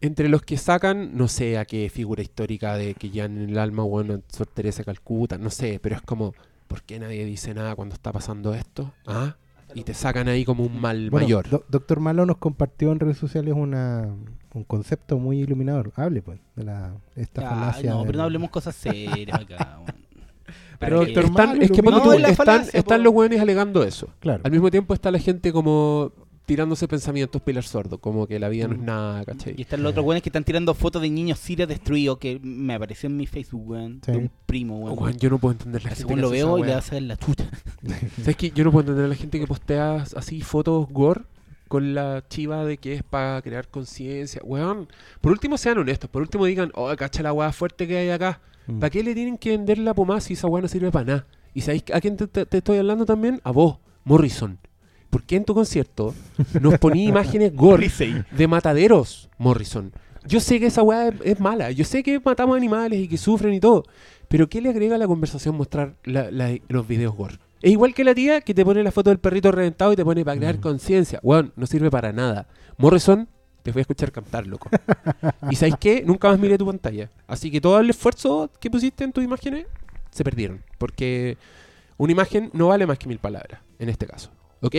entre 0.00 0.28
los 0.28 0.42
que 0.42 0.56
sacan, 0.56 1.16
no 1.16 1.28
sé 1.28 1.58
a 1.58 1.64
qué 1.64 1.90
figura 1.90 2.22
histórica 2.22 2.76
de 2.76 2.94
que 2.94 3.10
ya 3.10 3.24
en 3.24 3.38
el 3.50 3.58
alma, 3.58 3.82
bueno, 3.82 4.20
Sor 4.28 4.46
Teresa 4.46 4.84
Calcuta, 4.84 5.38
no 5.38 5.50
sé, 5.50 5.80
pero 5.82 5.96
es 5.96 6.02
como, 6.02 6.34
¿por 6.68 6.82
qué 6.82 6.98
nadie 7.00 7.24
dice 7.24 7.52
nada 7.54 7.74
cuando 7.74 7.94
está 7.94 8.12
pasando 8.12 8.54
esto? 8.54 8.92
¿Ah? 9.06 9.36
Y 9.74 9.82
te 9.82 9.92
sacan 9.94 10.28
ahí 10.28 10.44
como 10.44 10.64
un 10.64 10.80
mal 10.80 11.10
Bueno, 11.10 11.26
mayor. 11.26 11.48
Do- 11.50 11.64
Doctor 11.68 12.00
Malo 12.00 12.24
nos 12.24 12.38
compartió 12.38 12.90
en 12.90 13.00
redes 13.00 13.18
sociales 13.18 13.52
una, 13.56 14.08
un 14.54 14.64
concepto 14.64 15.18
muy 15.18 15.40
iluminador. 15.40 15.92
Hable, 15.96 16.22
pues, 16.22 16.40
de 16.56 16.64
la, 16.64 16.94
esta 17.16 17.42
Ah, 17.46 17.50
falacia. 17.50 17.90
no, 17.90 17.98
del- 17.98 18.06
pero 18.06 18.18
no 18.18 18.24
hablemos 18.24 18.50
cosas 18.50 18.74
serias 18.74 19.38
acá. 19.40 19.80
Pero, 20.78 21.02
Están- 21.02 21.32
Malo, 21.32 21.60
es 21.60 21.70
que 21.72 21.82
No, 21.82 22.00
tú, 22.02 22.12
están, 22.12 22.36
falacia, 22.36 22.78
están 22.78 23.02
los 23.02 23.12
weones 23.12 23.40
alegando 23.40 23.82
eso. 23.82 24.08
Claro. 24.20 24.42
Al 24.44 24.52
mismo 24.52 24.70
tiempo 24.70 24.94
está 24.94 25.10
la 25.10 25.18
gente 25.18 25.52
como 25.52 26.12
tirándose 26.48 26.88
pensamientos 26.88 27.40
pilar 27.42 27.62
sordo, 27.62 27.98
como 27.98 28.26
que 28.26 28.38
la 28.40 28.48
vida 28.48 28.66
no 28.66 28.74
es 28.74 28.80
Mm. 28.80 28.84
nada, 28.86 29.22
Y 29.22 29.24
¿cachai? 29.26 29.60
están 29.60 29.82
los 29.82 29.90
otros 29.90 30.04
weones 30.04 30.22
que 30.22 30.30
están 30.30 30.42
tirando 30.44 30.74
fotos 30.74 31.00
de 31.02 31.10
niños 31.10 31.38
sirios 31.38 31.68
destruidos 31.68 32.18
que 32.18 32.40
me 32.42 32.74
apareció 32.74 33.06
en 33.08 33.16
mi 33.18 33.26
Facebook, 33.26 33.68
weón. 33.68 34.00
Sí. 34.04 34.12
De 34.12 34.18
un 34.18 34.30
primo, 34.46 34.78
weón. 34.80 34.98
Weón, 34.98 35.16
yo 35.18 35.28
no 35.30 35.38
puedo 35.38 35.52
entender 35.52 35.82
la 35.84 35.90
gente 35.90 36.00
Según 36.00 36.16
que 36.16 36.20
lo 36.22 36.30
veo 36.30 36.58
y 36.58 36.62
le 36.64 36.74
vas 36.74 36.90
a 36.90 36.94
ver 36.94 37.02
la 37.04 37.16
chucha. 37.16 37.44
¿Sabes 38.22 38.36
qué? 38.36 38.50
Yo 38.50 38.64
no 38.64 38.72
puedo 38.72 38.80
entender 38.80 39.04
a 39.04 39.08
la 39.08 39.14
gente 39.14 39.38
que 39.38 39.46
postea 39.46 40.04
así 40.16 40.40
fotos 40.40 40.88
gore 40.90 41.22
con 41.68 41.94
la 41.94 42.24
chiva 42.28 42.64
de 42.64 42.78
que 42.78 42.94
es 42.94 43.02
para 43.02 43.42
crear 43.42 43.68
conciencia. 43.68 44.40
Weón, 44.42 44.88
por 45.20 45.32
último 45.32 45.58
sean 45.58 45.76
honestos, 45.78 46.08
por 46.08 46.22
último 46.22 46.46
digan, 46.46 46.72
oh, 46.74 46.90
cacha 46.96 47.22
la 47.22 47.32
weá 47.34 47.52
fuerte 47.52 47.86
que 47.86 47.98
hay 47.98 48.08
acá. 48.08 48.40
Mm. 48.66 48.78
¿Para 48.80 48.88
qué 48.90 49.02
le 49.02 49.14
tienen 49.14 49.36
que 49.36 49.50
vender 49.50 49.76
la 49.78 49.92
pomada 49.92 50.20
si 50.22 50.32
esa 50.32 50.46
weá 50.48 50.62
no 50.62 50.68
sirve 50.68 50.90
para 50.90 51.04
nada? 51.04 51.26
¿Y 51.52 51.60
sabéis 51.60 51.84
a 51.92 52.00
quién 52.00 52.16
te, 52.16 52.26
te- 52.26 52.46
te 52.46 52.58
estoy 52.58 52.78
hablando 52.78 53.04
también? 53.04 53.40
A 53.44 53.50
vos, 53.50 53.76
Morrison. 54.04 54.58
¿Por 55.10 55.22
qué 55.24 55.36
en 55.36 55.44
tu 55.44 55.54
concierto 55.54 56.14
nos 56.60 56.78
poní 56.78 57.04
imágenes 57.08 57.54
gore 57.54 57.90
de 58.30 58.46
mataderos, 58.46 59.28
Morrison? 59.38 59.92
Yo 60.26 60.40
sé 60.40 60.60
que 60.60 60.66
esa 60.66 60.82
weá 60.82 61.08
es, 61.24 61.40
mala, 61.40 61.70
yo 61.70 61.84
sé 61.84 62.02
que 62.02 62.20
matamos 62.20 62.56
animales 62.56 63.00
y 63.00 63.08
que 63.08 63.16
sufren 63.16 63.54
y 63.54 63.60
todo, 63.60 63.84
pero 64.28 64.48
¿qué 64.48 64.60
le 64.60 64.68
agrega 64.68 64.96
a 64.96 64.98
la 64.98 65.06
conversación 65.06 65.56
mostrar 65.56 65.94
la- 66.04 66.30
la- 66.30 66.58
los 66.68 66.86
videos 66.86 67.14
gore? 67.16 67.38
Es 67.62 67.72
igual 67.72 67.94
que 67.94 68.04
la 68.04 68.14
tía 68.14 68.40
que 68.42 68.52
te 68.54 68.64
pone 68.64 68.82
la 68.82 68.92
foto 68.92 69.08
del 69.10 69.18
perrito 69.18 69.50
reventado 69.50 69.92
y 69.92 69.96
te 69.96 70.04
pone 70.04 70.24
para 70.24 70.36
crear 70.36 70.58
Mm. 70.58 70.60
conciencia. 70.60 71.18
Weón, 71.22 71.52
no 71.56 71.66
sirve 71.66 71.90
para 71.90 72.12
nada. 72.12 72.46
Morrison, 72.76 73.26
te 73.62 73.72
voy 73.72 73.80
a 73.80 73.82
escuchar 73.82 74.12
cantar, 74.12 74.46
loco. 74.46 74.68
y 75.50 75.56
¿sabéis 75.56 75.76
qué? 75.80 76.02
Nunca 76.06 76.28
más 76.28 76.38
miré 76.38 76.58
tu 76.58 76.66
pantalla. 76.66 77.10
Así 77.26 77.50
que 77.50 77.60
todo 77.60 77.80
el 77.80 77.88
esfuerzo 77.90 78.50
que 78.60 78.70
pusiste 78.70 79.04
en 79.04 79.12
tus 79.12 79.24
imágenes 79.24 79.66
se 80.10 80.22
perdieron. 80.24 80.62
Porque 80.76 81.36
una 81.96 82.12
imagen 82.12 82.50
no 82.52 82.68
vale 82.68 82.86
más 82.86 82.98
que 82.98 83.08
mil 83.08 83.18
palabras, 83.18 83.60
en 83.78 83.88
este 83.88 84.06
caso. 84.06 84.30
¿Ok? 84.60 84.74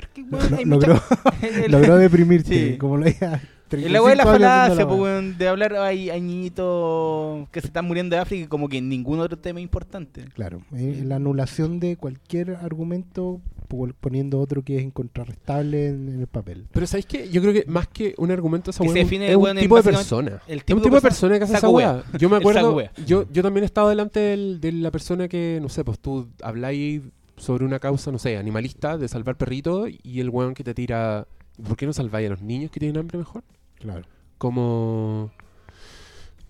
Pero 0.00 0.08
Lo- 0.30 0.38
weón, 0.38 0.50
lo- 0.70 0.76
logró, 0.76 0.94
mucha- 1.42 1.68
logró 1.68 1.96
deprimirte, 1.96 2.72
Sí. 2.72 2.78
como 2.78 2.96
lo 2.96 3.06
había. 3.06 3.42
El 3.70 3.94
agua 3.96 4.10
de 4.10 4.16
la 4.16 4.22
35 4.24 4.30
años 4.30 4.66
falacia, 4.68 4.86
pues, 4.88 4.98
weón, 5.00 5.36
de 5.36 5.48
hablar, 5.48 5.74
hay, 5.76 6.10
niñitos 6.20 7.48
que 7.50 7.60
se 7.60 7.66
están 7.66 7.84
muriendo 7.84 8.16
de 8.16 8.22
África 8.22 8.44
y 8.44 8.46
como 8.46 8.68
que 8.68 8.80
ningún 8.80 9.20
otro 9.20 9.38
tema 9.38 9.60
importante. 9.60 10.24
Claro, 10.34 10.62
eh, 10.74 11.02
la 11.04 11.16
anulación 11.16 11.78
de 11.78 11.96
cualquier 11.96 12.52
argumento 12.62 13.42
po- 13.68 13.88
poniendo 14.00 14.40
otro 14.40 14.62
que 14.62 14.78
es 14.78 14.82
incontrarrestable 14.82 15.88
en, 15.88 16.08
en 16.08 16.20
el 16.20 16.26
papel. 16.26 16.66
Pero 16.72 16.86
¿sabéis 16.86 17.04
qué? 17.04 17.28
Yo 17.28 17.42
creo 17.42 17.52
que 17.52 17.64
más 17.66 17.88
que 17.88 18.14
un 18.16 18.30
argumento 18.30 18.70
esa 18.70 18.82
Que 18.82 18.88
weá 18.88 18.94
se 18.94 19.00
es 19.00 19.04
un- 19.04 19.10
define, 19.10 19.30
es 19.30 19.36
un 19.36 19.42
weón, 19.42 19.56
tipo 19.58 19.76
de 19.76 19.82
persona. 19.82 20.42
el 20.46 20.58
Es 20.66 20.74
un 20.74 20.82
tipo 20.82 20.94
de 20.94 21.00
persona- 21.02 21.38
que 21.38 21.44
hace 21.44 21.54
esa 21.58 21.68
weá. 21.68 22.02
Yo 22.18 22.30
me 22.30 22.36
acuerdo, 22.38 22.78
yo, 23.06 23.26
yo 23.30 23.42
también 23.42 23.64
he 23.64 23.66
estado 23.66 23.90
delante 23.90 24.18
del- 24.20 24.60
de 24.62 24.72
la 24.72 24.90
persona 24.90 25.28
que, 25.28 25.58
no 25.60 25.68
sé, 25.68 25.84
pues 25.84 25.98
tú 25.98 26.26
habláis 26.42 27.02
sobre 27.38 27.64
una 27.64 27.78
causa, 27.78 28.10
no 28.12 28.18
sé, 28.18 28.36
animalista, 28.36 28.98
de 28.98 29.08
salvar 29.08 29.36
perritos, 29.36 29.88
y 30.02 30.20
el 30.20 30.30
weón 30.30 30.54
que 30.54 30.64
te 30.64 30.74
tira, 30.74 31.26
¿por 31.66 31.76
qué 31.76 31.86
no 31.86 31.92
salváis 31.92 32.26
a 32.26 32.30
los 32.30 32.42
niños 32.42 32.70
que 32.70 32.80
tienen 32.80 32.98
hambre 32.98 33.18
mejor? 33.18 33.42
Claro. 33.78 34.04
Como... 34.38 35.30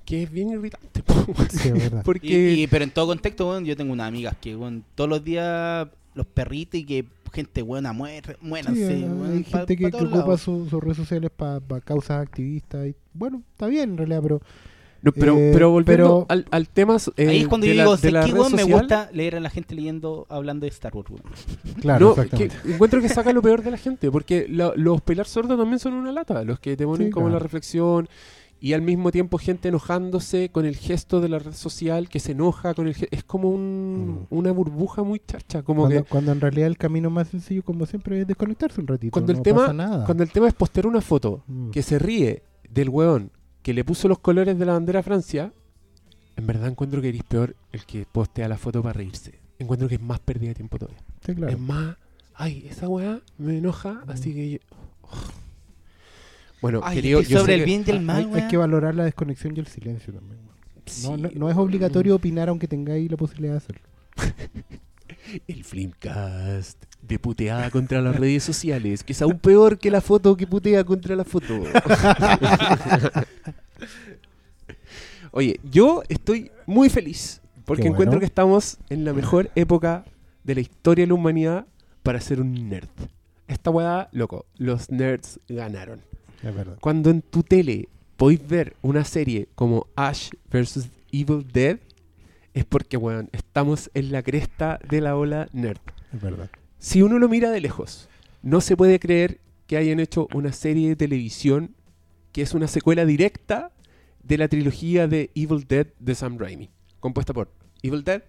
Que 0.04 0.22
es 0.22 0.30
bien 0.30 0.48
irritante. 0.50 1.02
Sí, 1.50 1.68
es 1.68 1.74
verdad. 1.74 2.02
Porque... 2.04 2.26
Y, 2.26 2.62
y- 2.62 2.66
pero 2.66 2.84
en 2.84 2.90
todo 2.90 3.08
contexto, 3.08 3.48
weón, 3.50 3.64
yo 3.64 3.76
tengo 3.76 3.92
unas 3.92 4.08
amigas 4.08 4.34
que, 4.40 4.56
weón, 4.56 4.84
todos 4.94 5.08
los 5.10 5.22
días 5.22 5.88
los 6.14 6.26
perritos 6.26 6.80
y 6.80 6.84
que 6.84 7.04
gente 7.32 7.60
buena 7.62 7.92
muere, 7.92 8.32
Sí, 8.32 8.38
muéranse, 8.40 8.86
hay 8.94 9.42
pa- 9.44 9.58
gente 9.58 9.76
que, 9.76 9.88
pa 9.90 9.98
ocupa 9.98 10.16
lados. 10.16 10.40
su- 10.40 10.66
sus 10.68 10.82
redes 10.82 10.96
sociales 10.96 11.30
para 11.30 11.60
causas 11.84 12.22
activistas. 12.22 12.86
Y, 12.88 12.94
bueno, 13.12 13.42
está 13.52 13.66
bien 13.66 13.90
en 13.90 13.96
realidad, 13.98 14.20
pero 14.22 14.40
No, 15.00 15.12
pero, 15.12 15.36
Eh, 15.38 15.50
pero 15.52 15.70
volviendo 15.70 16.04
pero- 16.04 16.26
al, 16.28 16.44
al 16.50 16.68
tema 16.68 16.96
eh, 17.16 17.28
Ahí 17.28 17.40
es 17.42 17.48
cuando 17.48 17.66
de 17.66 17.72
yo 17.74 17.76
la, 17.76 17.82
digo, 17.84 17.96
de 17.96 18.10
la 18.10 18.20
que, 18.24 18.32
red 18.32 18.38
weón, 18.40 18.52
me 18.56 18.64
gusta 18.64 19.08
leer 19.12 19.36
a 19.36 19.40
la 19.40 19.48
gente 19.50 19.74
leyendo, 19.76 20.26
hablando 20.28 20.64
de 20.64 20.70
Star 20.70 20.94
Wars, 20.96 21.08
claro, 21.80 22.06
no, 22.06 22.10
exactamente. 22.12 22.56
que 22.64 22.72
encuentro 22.72 23.00
que 23.00 23.08
saca 23.08 23.32
lo 23.32 23.40
peor 23.42 23.62
de 23.62 23.70
la 23.70 23.76
gente, 23.76 24.10
porque 24.10 24.46
la- 24.48 24.72
los 24.74 25.00
pelar 25.02 25.26
sordos 25.26 25.56
también 25.58 25.78
son 25.78 25.94
una 25.94 26.10
lata, 26.12 26.42
los 26.44 26.58
que 26.58 26.76
te 26.76 26.84
ponen 26.84 27.06
Sí, 27.08 27.12
como 27.12 27.26
la 27.26 27.32
claro. 27.34 27.42
reflexión 27.44 28.08
y 28.60 28.72
al 28.72 28.82
mismo 28.82 29.12
tiempo 29.12 29.38
gente 29.38 29.68
enojándose 29.68 30.48
con 30.48 30.66
el 30.66 30.74
gesto 30.74 31.20
de 31.20 31.28
la 31.28 31.38
red 31.38 31.52
social, 31.52 32.08
que 32.08 32.18
se 32.18 32.32
enoja 32.32 32.74
con 32.74 32.88
el 32.88 32.94
ge- 32.96 33.06
es 33.12 33.22
como 33.22 33.50
un- 33.50 34.26
Mm. 34.30 34.34
una 34.34 34.50
burbuja 34.50 35.04
muy 35.04 35.20
chacha, 35.24 35.62
como 35.62 35.82
cuando, 35.82 36.02
que 36.02 36.08
cuando 36.10 36.32
en 36.32 36.40
realidad 36.40 36.66
el 36.66 36.76
camino 36.76 37.08
más 37.08 37.28
sencillo, 37.28 37.62
como 37.62 37.86
siempre, 37.86 38.20
es 38.22 38.26
desconectarse 38.26 38.80
un 38.80 38.88
ratito. 38.88 39.12
Cuando 39.12 39.30
el 39.30 39.38
no 39.38 39.42
tema- 39.44 39.60
pasa 39.60 39.72
nada. 39.74 40.04
cuando 40.06 40.24
el 40.24 40.30
tema 40.32 40.48
es 40.48 40.54
postear 40.54 40.88
una 40.88 41.00
foto 41.00 41.44
Mm. 41.46 41.70
que 41.70 41.82
se 41.82 42.00
ríe 42.00 42.42
del 42.68 42.88
weón 42.88 43.30
que 43.62 43.74
le 43.74 43.84
puso 43.84 44.08
los 44.08 44.18
colores 44.18 44.58
de 44.58 44.64
la 44.64 44.72
bandera 44.72 45.00
a 45.00 45.02
Francia, 45.02 45.52
en 46.36 46.46
verdad 46.46 46.68
encuentro 46.68 47.02
que 47.02 47.08
eres 47.08 47.22
peor 47.24 47.56
el 47.72 47.84
que 47.84 48.06
postea 48.10 48.48
la 48.48 48.56
foto 48.58 48.82
para 48.82 48.92
reírse. 48.94 49.38
encuentro 49.58 49.88
que 49.88 49.96
es 49.96 50.00
más 50.00 50.20
pérdida 50.20 50.48
de 50.50 50.54
tiempo 50.54 50.78
todavía. 50.78 51.02
Sí, 51.26 51.34
claro. 51.34 51.52
Es 51.52 51.58
más, 51.58 51.96
ay, 52.34 52.66
esa 52.70 52.88
weá 52.88 53.20
me 53.38 53.58
enoja, 53.58 54.02
así 54.06 54.32
que 54.34 54.50
yo... 54.52 54.58
Bueno, 56.60 56.80
Ay, 56.82 56.96
querido, 56.96 57.20
que 57.20 57.26
yo 57.26 57.40
sobre 57.40 57.54
el 57.54 57.60
que- 57.60 57.66
bien 57.66 57.84
y 57.86 57.90
el 57.90 57.96
Hay- 57.98 58.04
mal, 58.04 58.30
hay, 58.34 58.48
que 58.48 58.56
valorar 58.56 58.94
la 58.94 59.04
desconexión 59.04 59.56
y 59.56 59.60
el 59.60 59.66
silencio 59.68 60.12
también. 60.12 60.40
Sí. 60.86 61.06
No, 61.08 61.16
no, 61.16 61.28
no 61.34 61.50
es 61.50 61.56
obligatorio 61.56 62.16
opinar 62.16 62.48
aunque 62.48 62.66
tengáis 62.66 63.10
la 63.10 63.16
posibilidad 63.16 63.52
de 63.54 63.58
hacerlo. 63.58 63.82
El 65.46 65.62
Flimcast 65.62 66.84
de 67.02 67.18
puteada 67.18 67.70
contra 67.70 68.00
las 68.00 68.16
redes 68.16 68.44
sociales, 68.44 69.02
que 69.02 69.12
es 69.12 69.22
aún 69.22 69.38
peor 69.38 69.78
que 69.78 69.90
la 69.90 70.00
foto 70.00 70.36
que 70.36 70.46
putea 70.46 70.84
contra 70.84 71.16
la 71.16 71.24
foto. 71.24 71.54
Oye, 75.32 75.60
yo 75.70 76.02
estoy 76.08 76.50
muy 76.66 76.88
feliz 76.90 77.40
porque 77.64 77.86
encuentro 77.86 78.18
que 78.18 78.26
estamos 78.26 78.78
en 78.88 79.04
la 79.04 79.12
mejor 79.12 79.50
época 79.54 80.04
de 80.42 80.54
la 80.54 80.60
historia 80.60 81.04
de 81.04 81.08
la 81.08 81.14
humanidad 81.14 81.66
para 82.02 82.20
ser 82.20 82.40
un 82.40 82.68
nerd. 82.68 82.88
Esta 83.46 83.70
weá, 83.70 84.08
loco, 84.12 84.46
los 84.56 84.90
nerds 84.90 85.38
ganaron. 85.48 86.00
Es 86.42 86.54
verdad. 86.54 86.78
Cuando 86.80 87.10
en 87.10 87.22
tu 87.22 87.42
tele 87.42 87.88
podéis 88.16 88.46
ver 88.46 88.76
una 88.82 89.04
serie 89.04 89.48
como 89.54 89.86
Ash 89.96 90.30
vs. 90.50 90.88
Evil 91.12 91.46
Dead, 91.52 91.78
es 92.54 92.64
porque, 92.64 92.96
weón, 92.96 93.28
estamos 93.32 93.90
en 93.94 94.12
la 94.12 94.22
cresta 94.22 94.80
de 94.88 95.00
la 95.00 95.16
ola 95.16 95.48
nerd. 95.52 95.80
Es 96.12 96.20
verdad. 96.20 96.50
Si 96.78 97.02
uno 97.02 97.18
lo 97.18 97.28
mira 97.28 97.50
de 97.50 97.60
lejos, 97.60 98.08
no 98.42 98.60
se 98.60 98.76
puede 98.76 99.00
creer 99.00 99.40
que 99.66 99.76
hayan 99.76 100.00
hecho 100.00 100.28
una 100.32 100.52
serie 100.52 100.88
de 100.88 100.96
televisión 100.96 101.74
que 102.32 102.42
es 102.42 102.54
una 102.54 102.68
secuela 102.68 103.04
directa 103.04 103.72
de 104.22 104.38
la 104.38 104.48
trilogía 104.48 105.08
de 105.08 105.30
Evil 105.34 105.66
Dead 105.66 105.88
de 105.98 106.14
Sam 106.14 106.38
Raimi, 106.38 106.70
compuesta 107.00 107.32
por 107.32 107.50
Evil 107.82 108.04
Dead, 108.04 108.22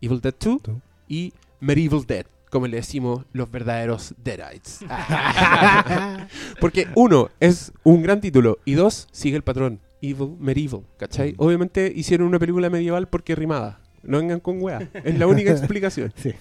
Evil 0.00 0.20
Dead 0.20 0.34
2 0.38 0.62
Tú. 0.62 0.80
y 1.08 1.32
Medieval 1.60 2.04
Dead, 2.06 2.26
como 2.50 2.66
le 2.66 2.78
decimos 2.78 3.24
los 3.32 3.50
verdaderos 3.50 4.14
Deadites. 4.22 4.80
Porque 6.60 6.88
uno, 6.96 7.30
es 7.38 7.72
un 7.84 8.02
gran 8.02 8.20
título 8.20 8.58
y 8.64 8.74
dos, 8.74 9.08
sigue 9.12 9.36
el 9.36 9.42
patrón. 9.42 9.80
Evil, 10.02 10.36
Medieval, 10.38 10.82
¿cachai? 10.98 11.32
Mm. 11.32 11.36
Obviamente 11.38 11.92
hicieron 11.94 12.26
una 12.28 12.38
película 12.38 12.68
medieval 12.68 13.08
porque 13.08 13.34
rimada. 13.34 13.80
No 14.02 14.18
vengan 14.18 14.40
con 14.40 14.62
weá. 14.62 14.88
Es 15.04 15.18
la 15.18 15.26
única 15.26 15.50
explicación. 15.52 16.12
Sí. 16.16 16.34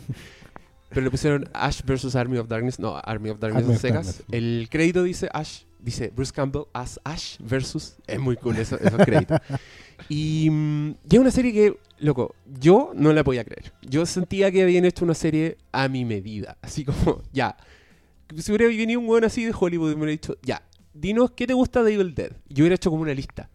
Pero 0.89 1.01
le 1.01 1.11
pusieron 1.11 1.49
Ash 1.53 1.81
vs. 1.83 2.15
Army 2.15 2.37
of 2.37 2.47
Darkness. 2.47 2.79
No, 2.79 2.95
Army 3.03 3.29
of 3.29 3.39
Darkness 3.39 3.63
Army 3.63 3.75
of. 3.75 3.81
Darkness. 3.81 4.23
El 4.31 4.67
crédito 4.69 5.03
dice 5.03 5.29
Ash. 5.33 5.63
Dice 5.79 6.11
Bruce 6.15 6.31
Campbell 6.33 6.63
as 6.73 6.99
Ash 7.03 7.37
versus. 7.39 7.95
Es 8.07 8.19
muy 8.19 8.37
cool 8.37 8.57
eso, 8.57 8.77
esos 8.79 9.05
créditos. 9.05 9.39
Y, 10.09 10.49
mm, 10.49 10.89
y 11.09 11.15
es 11.15 11.19
una 11.19 11.31
serie 11.31 11.53
que, 11.53 11.79
loco, 11.99 12.35
yo 12.59 12.91
no 12.95 13.13
la 13.13 13.23
podía 13.23 13.43
creer. 13.43 13.71
Yo 13.81 14.05
sentía 14.05 14.51
que 14.51 14.63
habían 14.63 14.83
hecho 14.85 15.05
una 15.05 15.13
serie 15.13 15.57
a 15.71 15.87
mi 15.87 16.03
medida. 16.03 16.57
Así 16.61 16.85
como, 16.85 17.21
ya. 17.33 17.55
Si 18.35 18.51
hubiera 18.51 18.67
venido 18.67 18.99
un 18.99 19.07
weón 19.07 19.25
así 19.25 19.45
de 19.45 19.53
Hollywood 19.57 19.91
y 19.91 19.95
me 19.95 20.01
hubiera 20.01 20.11
dicho, 20.11 20.37
ya, 20.41 20.63
dinos 20.93 21.31
qué 21.31 21.45
te 21.45 21.53
gusta 21.53 21.83
de 21.83 21.93
Evil 21.93 22.15
Dead. 22.15 22.31
Yo 22.49 22.63
hubiera 22.63 22.75
hecho 22.75 22.89
como 22.89 23.03
una 23.03 23.13
lista. 23.13 23.49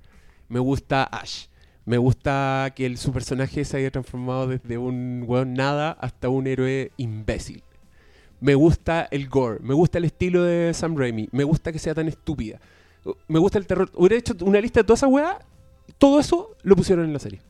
Me 0.48 0.60
gusta 0.60 1.04
Ash. 1.04 1.46
Me 1.90 1.98
gusta 1.98 2.72
que 2.76 2.86
el, 2.86 2.98
su 2.98 3.12
personaje 3.12 3.64
se 3.64 3.76
haya 3.76 3.90
transformado 3.90 4.46
desde 4.46 4.78
un 4.78 5.24
weón 5.26 5.54
nada 5.54 5.90
hasta 6.00 6.28
un 6.28 6.46
héroe 6.46 6.92
imbécil. 6.98 7.64
Me 8.40 8.54
gusta 8.54 9.08
el 9.10 9.28
gore. 9.28 9.58
Me 9.60 9.74
gusta 9.74 9.98
el 9.98 10.04
estilo 10.04 10.44
de 10.44 10.72
Sam 10.72 10.96
Raimi. 10.96 11.28
Me 11.32 11.42
gusta 11.42 11.72
que 11.72 11.80
sea 11.80 11.92
tan 11.92 12.06
estúpida. 12.06 12.60
Me 13.26 13.40
gusta 13.40 13.58
el 13.58 13.66
terror. 13.66 13.90
Hubiera 13.96 14.14
hecho 14.14 14.34
una 14.42 14.60
lista 14.60 14.78
de 14.80 14.84
toda 14.84 14.94
esa 14.94 15.08
weá. 15.08 15.40
Todo 15.98 16.20
eso 16.20 16.56
lo 16.62 16.76
pusieron 16.76 17.06
en 17.06 17.12
la 17.12 17.18
serie. 17.18 17.40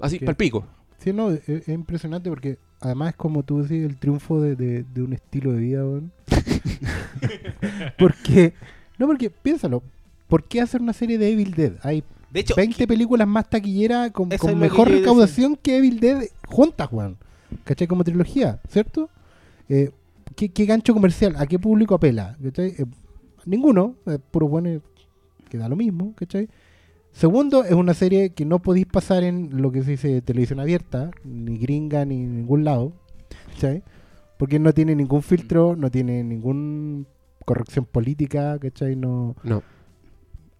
Así, 0.00 0.18
¿Qué? 0.18 0.24
pal 0.24 0.36
pico. 0.36 0.66
Sí, 0.96 1.12
no, 1.12 1.30
es, 1.30 1.46
es 1.46 1.68
impresionante 1.68 2.30
porque 2.30 2.56
además 2.80 3.10
es 3.10 3.16
como 3.16 3.42
tú 3.42 3.62
decís, 3.62 3.84
el 3.84 3.98
triunfo 3.98 4.40
de, 4.40 4.56
de- 4.56 4.84
de 4.84 5.02
un 5.02 5.12
estilo 5.12 5.52
de 5.52 5.58
vida, 5.60 5.84
weón. 5.84 6.12
porque, 7.98 8.54
no, 8.98 9.06
porque 9.06 9.28
piénsalo, 9.28 9.82
¿por 10.28 10.44
qué 10.44 10.62
hacer 10.62 10.80
una 10.80 10.94
serie 10.94 11.18
de 11.18 11.30
Evil 11.30 11.52
Dead? 11.52 11.72
Hay 11.82 12.02
De 12.32 12.40
hecho, 12.40 12.54
20 12.56 12.86
películas 12.86 13.28
más 13.28 13.48
taquilleras 13.50 14.10
con, 14.10 14.30
que 14.30 14.54
mejor 14.54 14.90
recaudación 14.90 15.56
que 15.56 15.76
Evil 15.76 16.00
Dead 16.00 16.22
juntas, 16.46 16.88
weón. 16.90 17.18
¿Cachai? 17.64 17.86
Como 17.86 18.04
trilogía, 18.04 18.60
¿cierto? 18.68 19.10
Eh, 19.68 19.90
¿qué, 20.34 20.48
qué 20.48 20.64
gancho 20.64 20.94
comercial? 20.94 21.34
¿A 21.36 21.46
qué 21.46 21.58
público 21.58 21.94
apela? 21.94 22.36
¿Cachai? 22.42 22.68
Eh, 22.78 22.86
ninguno, 23.44 23.96
eh, 24.06 24.18
puro 24.30 24.48
bueno 24.48 24.80
que 25.50 25.58
da 25.58 25.68
lo 25.68 25.76
mismo, 25.76 26.14
¿cachai? 26.16 26.48
Segundo, 27.12 27.64
es 27.64 27.72
una 27.72 27.92
serie 27.92 28.30
que 28.30 28.46
no 28.46 28.60
podéis 28.60 28.86
pasar 28.86 29.22
en 29.22 29.60
lo 29.60 29.70
que 29.70 29.82
se 29.82 29.90
dice 29.92 30.22
televisión 30.22 30.60
abierta, 30.60 31.10
ni 31.24 31.58
gringa, 31.58 32.06
ni 32.06 32.22
en 32.22 32.36
ningún 32.36 32.64
lado, 32.64 32.94
¿cachai? 33.52 33.82
Porque 34.38 34.58
no 34.58 34.72
tiene 34.72 34.94
ningún 34.96 35.22
filtro, 35.22 35.76
no 35.76 35.90
tiene 35.90 36.24
ningún 36.24 37.06
corrección 37.44 37.84
política, 37.84 38.58
¿cachai? 38.58 38.96
No, 38.96 39.36
No. 39.42 39.62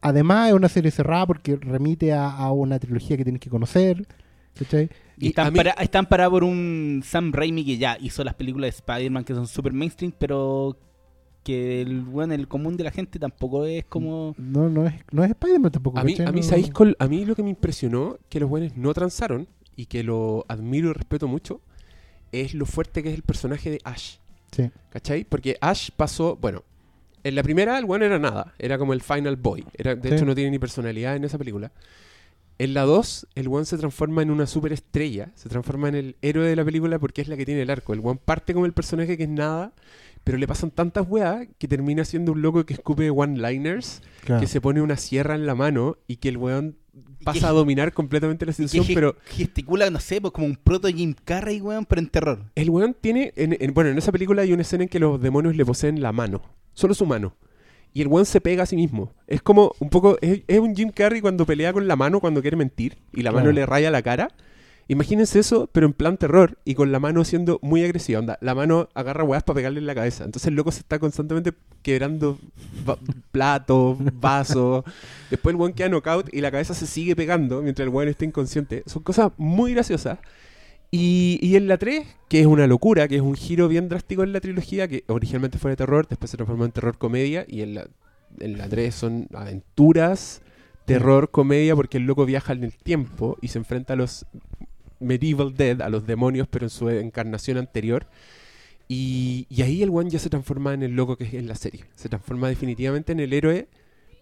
Además 0.02 0.48
es 0.48 0.54
una 0.54 0.68
serie 0.68 0.90
cerrada 0.90 1.26
porque 1.26 1.56
remite 1.56 2.12
a, 2.12 2.28
a 2.30 2.52
una 2.52 2.78
trilogía 2.78 3.16
que 3.16 3.24
tienes 3.24 3.40
que 3.40 3.48
conocer. 3.50 4.06
¿cachai? 4.54 4.90
y 5.16 5.28
están, 5.28 5.50
mí- 5.52 5.56
para- 5.56 5.70
están 5.72 6.04
parados 6.06 6.32
por 6.32 6.44
un 6.44 7.00
Sam 7.04 7.32
Raimi 7.32 7.64
que 7.64 7.78
ya 7.78 7.96
hizo 8.00 8.22
las 8.22 8.34
películas 8.34 8.66
de 8.66 8.76
Spider-Man 8.76 9.24
que 9.24 9.34
son 9.34 9.46
super 9.46 9.72
mainstream, 9.72 10.12
pero 10.18 10.76
que 11.44 11.80
el, 11.80 12.02
bueno, 12.02 12.34
el 12.34 12.46
común 12.48 12.76
de 12.76 12.84
la 12.84 12.90
gente 12.90 13.18
tampoco 13.18 13.64
es 13.64 13.84
como... 13.86 14.34
No, 14.38 14.68
no 14.68 14.86
es, 14.86 14.94
no 15.10 15.24
es 15.24 15.30
Spider-Man 15.30 15.72
tampoco. 15.72 15.98
A 15.98 16.04
mí, 16.04 16.12
¿cachai? 16.12 16.26
a 16.26 16.32
mí, 16.32 16.40
No- 16.40 16.46
¿sabéis 16.46 16.70
col- 16.70 16.96
a 16.98 17.08
mí 17.08 17.24
lo 17.24 17.34
que 17.34 17.42
me 17.42 17.50
impresionó, 17.50 18.18
que 18.28 18.40
los 18.40 18.48
buenos 18.50 18.76
no 18.76 18.92
transaron, 18.94 19.48
y 19.74 19.86
que 19.86 20.02
lo 20.02 20.44
admiro 20.48 20.90
y 20.90 20.92
respeto 20.92 21.26
mucho, 21.28 21.60
es 22.30 22.52
lo 22.54 22.66
fuerte 22.66 23.02
que 23.02 23.08
es 23.08 23.14
el 23.14 23.22
personaje 23.22 23.70
de 23.70 23.78
Ash. 23.84 24.16
Sí. 24.54 24.70
¿Cachai? 24.90 25.24
Porque 25.24 25.56
Ash 25.62 25.88
pasó, 25.96 26.36
bueno, 26.36 26.62
en 27.24 27.34
la 27.34 27.42
primera 27.42 27.78
el 27.78 27.84
bueno 27.84 28.04
era 28.04 28.18
nada, 28.18 28.54
era 28.58 28.78
como 28.78 28.92
el 28.92 29.00
final 29.02 29.36
boy. 29.36 29.64
Era, 29.74 29.94
de 29.94 30.08
Sí. 30.08 30.14
hecho 30.14 30.24
no 30.24 30.34
tiene 30.34 30.50
ni 30.50 30.58
personalidad 30.58 31.16
en 31.16 31.24
esa 31.24 31.38
película. 31.38 31.72
En 32.58 32.74
la 32.74 32.82
2, 32.82 33.26
el 33.34 33.48
one 33.48 33.64
se 33.64 33.76
transforma 33.78 34.22
en 34.22 34.30
una 34.30 34.46
superestrella, 34.46 35.30
se 35.34 35.48
transforma 35.48 35.88
en 35.88 35.94
el 35.96 36.16
héroe 36.22 36.46
de 36.46 36.54
la 36.54 36.64
película 36.64 36.98
porque 36.98 37.22
es 37.22 37.28
la 37.28 37.36
que 37.36 37.44
tiene 37.46 37.62
el 37.62 37.70
arco. 37.70 37.92
El 37.92 38.00
one 38.04 38.20
parte 38.24 38.54
como 38.54 38.66
el 38.66 38.72
personaje 38.72 39.16
que 39.16 39.24
es 39.24 39.28
nada, 39.28 39.72
pero 40.22 40.38
le 40.38 40.46
pasan 40.46 40.70
tantas 40.70 41.06
weas 41.08 41.48
que 41.58 41.66
termina 41.66 42.04
siendo 42.04 42.30
un 42.32 42.42
loco 42.42 42.64
que 42.64 42.74
escupe 42.74 43.10
one-liners, 43.10 44.02
Claro. 44.24 44.40
que 44.40 44.46
se 44.46 44.60
pone 44.60 44.80
una 44.80 44.96
sierra 44.96 45.34
en 45.34 45.46
la 45.46 45.54
mano 45.56 45.96
y 46.06 46.16
que 46.16 46.28
el 46.28 46.36
weón 46.36 46.76
pasa 47.24 47.40
que- 47.40 47.46
a 47.46 47.50
dominar 47.50 47.92
completamente 47.94 48.44
la 48.46 48.52
que 48.52 48.62
situación, 48.68 48.94
pero 48.94 49.16
gesticula, 49.24 49.90
no 49.90 49.98
sé, 49.98 50.20
pues 50.20 50.32
como 50.32 50.46
un 50.46 50.56
proto 50.56 50.86
Jim 50.88 51.14
Carrey, 51.24 51.60
weón, 51.60 51.84
pero 51.86 52.00
en 52.00 52.08
terror. 52.08 52.44
El 52.54 52.70
weón 52.70 52.94
tiene. 53.00 53.32
en- 53.34 53.56
en- 53.58 53.74
bueno, 53.74 53.90
en 53.90 53.98
esa 53.98 54.12
película 54.12 54.42
hay 54.42 54.52
una 54.52 54.62
escena 54.62 54.84
en 54.84 54.88
que 54.88 55.00
los 55.00 55.20
demonios 55.20 55.56
le 55.56 55.64
poseen 55.64 56.00
la 56.00 56.12
mano. 56.12 56.42
Solo 56.74 56.94
su 56.94 57.06
mano. 57.06 57.34
Y 57.94 58.00
el 58.00 58.08
weón 58.08 58.24
se 58.24 58.40
pega 58.40 58.62
a 58.62 58.66
sí 58.66 58.76
mismo. 58.76 59.12
Es 59.26 59.42
como 59.42 59.72
un 59.78 59.90
poco. 59.90 60.16
Es, 60.22 60.40
es 60.46 60.58
un 60.60 60.74
Jim 60.74 60.90
Carrey 60.90 61.20
cuando 61.20 61.44
pelea 61.44 61.72
con 61.72 61.86
la 61.86 61.96
mano 61.96 62.20
cuando 62.20 62.40
quiere 62.40 62.56
mentir. 62.56 62.96
Y 63.12 63.22
la 63.22 63.32
mano 63.32 63.52
le 63.52 63.66
raya 63.66 63.90
la 63.90 64.00
cara. 64.02 64.28
Imagínense 64.88 65.38
eso, 65.38 65.68
pero 65.72 65.86
en 65.86 65.92
plan 65.92 66.16
terror. 66.16 66.58
Y 66.64 66.74
con 66.74 66.90
la 66.90 66.98
mano 66.98 67.22
siendo 67.24 67.58
muy 67.62 67.84
agresiva. 67.84 68.18
Onda, 68.20 68.38
la 68.40 68.54
mano 68.54 68.88
agarra 68.94 69.24
weas 69.24 69.42
para 69.42 69.56
pegarle 69.56 69.78
en 69.78 69.86
la 69.86 69.94
cabeza. 69.94 70.24
Entonces 70.24 70.48
el 70.48 70.54
loco 70.54 70.72
se 70.72 70.80
está 70.80 70.98
constantemente 70.98 71.52
quebrando 71.82 72.38
va- 72.88 72.98
platos, 73.30 73.98
vasos. 74.20 74.84
Después 75.30 75.54
el 75.54 75.60
weón 75.60 75.72
queda 75.74 75.88
knockout 75.90 76.32
y 76.32 76.40
la 76.40 76.50
cabeza 76.50 76.72
se 76.74 76.86
sigue 76.86 77.14
pegando 77.14 77.60
mientras 77.62 77.84
el 77.86 77.90
weón 77.94 78.08
está 78.08 78.24
inconsciente. 78.24 78.82
Son 78.86 79.02
cosas 79.02 79.32
muy 79.36 79.72
graciosas. 79.74 80.18
Y, 80.94 81.38
y 81.40 81.56
en 81.56 81.68
la 81.68 81.78
3, 81.78 82.06
que 82.28 82.40
es 82.40 82.46
una 82.46 82.66
locura, 82.66 83.08
que 83.08 83.16
es 83.16 83.22
un 83.22 83.34
giro 83.34 83.66
bien 83.66 83.88
drástico 83.88 84.24
en 84.24 84.34
la 84.34 84.40
trilogía, 84.40 84.86
que 84.88 85.04
originalmente 85.08 85.58
fue 85.58 85.70
de 85.70 85.76
terror, 85.78 86.06
después 86.06 86.30
se 86.30 86.36
transformó 86.36 86.66
en 86.66 86.72
terror 86.72 86.98
comedia, 86.98 87.46
y 87.48 87.62
en 87.62 87.74
la, 87.74 87.88
en 88.38 88.58
la 88.58 88.68
3 88.68 88.94
son 88.94 89.28
aventuras, 89.32 90.42
terror, 90.84 91.30
comedia, 91.30 91.74
porque 91.74 91.96
el 91.96 92.04
loco 92.04 92.26
viaja 92.26 92.52
en 92.52 92.64
el 92.64 92.76
tiempo 92.76 93.38
y 93.40 93.48
se 93.48 93.56
enfrenta 93.58 93.94
a 93.94 93.96
los 93.96 94.26
Medieval 95.00 95.54
Dead, 95.54 95.80
a 95.80 95.88
los 95.88 96.06
demonios, 96.06 96.46
pero 96.46 96.66
en 96.66 96.70
su 96.70 96.90
encarnación 96.90 97.56
anterior. 97.56 98.06
Y, 98.86 99.46
y 99.48 99.62
ahí 99.62 99.82
el 99.82 99.88
one 99.88 100.10
ya 100.10 100.18
se 100.18 100.28
transforma 100.28 100.74
en 100.74 100.82
el 100.82 100.94
loco 100.94 101.16
que 101.16 101.24
es 101.24 101.32
en 101.32 101.48
la 101.48 101.54
serie. 101.54 101.86
Se 101.94 102.10
transforma 102.10 102.48
definitivamente 102.48 103.12
en 103.12 103.20
el 103.20 103.32
héroe 103.32 103.68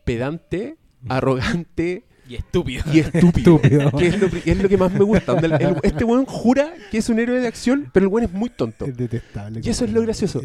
pedante, 0.05 0.77
arrogante 1.09 2.05
Y 2.31 2.37
estúpido. 2.37 2.85
y 2.93 3.01
estúpido. 3.01 3.57
Estúpido. 3.63 3.91
que 3.93 4.07
es 4.07 4.21
lo, 4.21 4.29
pri- 4.31 4.43
es 4.47 4.63
lo 4.63 4.69
que 4.69 4.77
más 4.77 4.93
me 4.93 5.01
gusta. 5.05 5.33
Donde 5.33 5.49
el- 5.49 5.63
el- 5.63 5.77
este 5.83 6.05
weón 6.05 6.25
jura 6.27 6.73
que 6.91 6.99
es 6.99 7.09
un 7.09 7.19
héroe 7.19 7.41
de 7.41 7.49
acción, 7.49 7.91
pero 7.93 8.07
el 8.07 8.13
weón 8.13 8.25
es 8.29 8.33
muy 8.33 8.51
tonto. 8.51 8.85
Es 8.87 8.97
detestable. 8.97 9.61
Y 9.63 9.69
eso 9.69 9.85
es 9.85 9.93
lo 9.93 10.01
gracioso. 10.03 10.41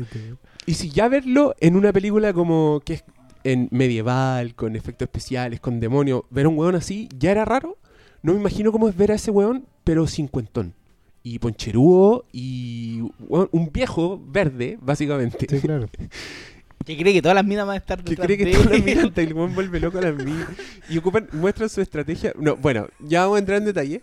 Y 0.65 0.73
si 0.73 0.89
ya 0.89 1.07
verlo 1.07 1.55
en 1.59 1.75
una 1.75 1.93
película 1.93 2.33
como 2.33 2.81
que 2.83 2.93
es 2.95 3.03
en 3.43 3.67
medieval, 3.71 4.55
con 4.55 4.75
efectos 4.75 5.05
especiales, 5.05 5.59
con 5.59 5.79
demonios, 5.79 6.23
ver 6.31 6.47
a 6.47 6.49
un 6.49 6.57
weón 6.57 6.73
así 6.75 7.07
ya 7.17 7.29
era 7.31 7.45
raro. 7.45 7.77
No 8.23 8.33
me 8.33 8.39
imagino 8.39 8.71
cómo 8.71 8.89
es 8.89 8.97
ver 8.97 9.11
a 9.11 9.15
ese 9.15 9.29
weón, 9.29 9.67
pero 9.83 10.07
cincuentón. 10.07 10.73
Y 11.21 11.37
poncherúo 11.39 12.25
y 12.31 13.01
weón, 13.19 13.49
un 13.51 13.71
viejo 13.71 14.19
verde, 14.27 14.79
básicamente. 14.81 15.45
Sí, 15.47 15.59
claro. 15.59 15.87
Que 16.85 16.95
cree 16.95 17.13
que 17.13 17.21
todas 17.21 17.35
las 17.35 17.45
minas 17.45 17.65
van 17.65 17.73
a 17.73 17.77
estar 17.77 18.03
que 18.03 18.11
detrás 18.11 18.27
cree 18.27 18.37
que 18.37 18.45
de 18.45 18.51
todas 18.51 18.71
las 18.71 18.83
minas 18.83 19.11
el 19.15 19.33
weón 19.33 19.55
vuelve 19.55 19.79
loco 19.79 19.97
a 19.97 20.01
las 20.01 20.15
minas. 20.15 20.47
Y 20.89 20.99
ocupan, 20.99 21.27
muestran 21.31 21.67
su 21.67 21.81
estrategia. 21.81 22.31
No, 22.37 22.55
bueno, 22.57 22.87
ya 22.99 23.21
vamos 23.21 23.37
a 23.37 23.39
entrar 23.39 23.57
en 23.57 23.65
detalle. 23.65 24.01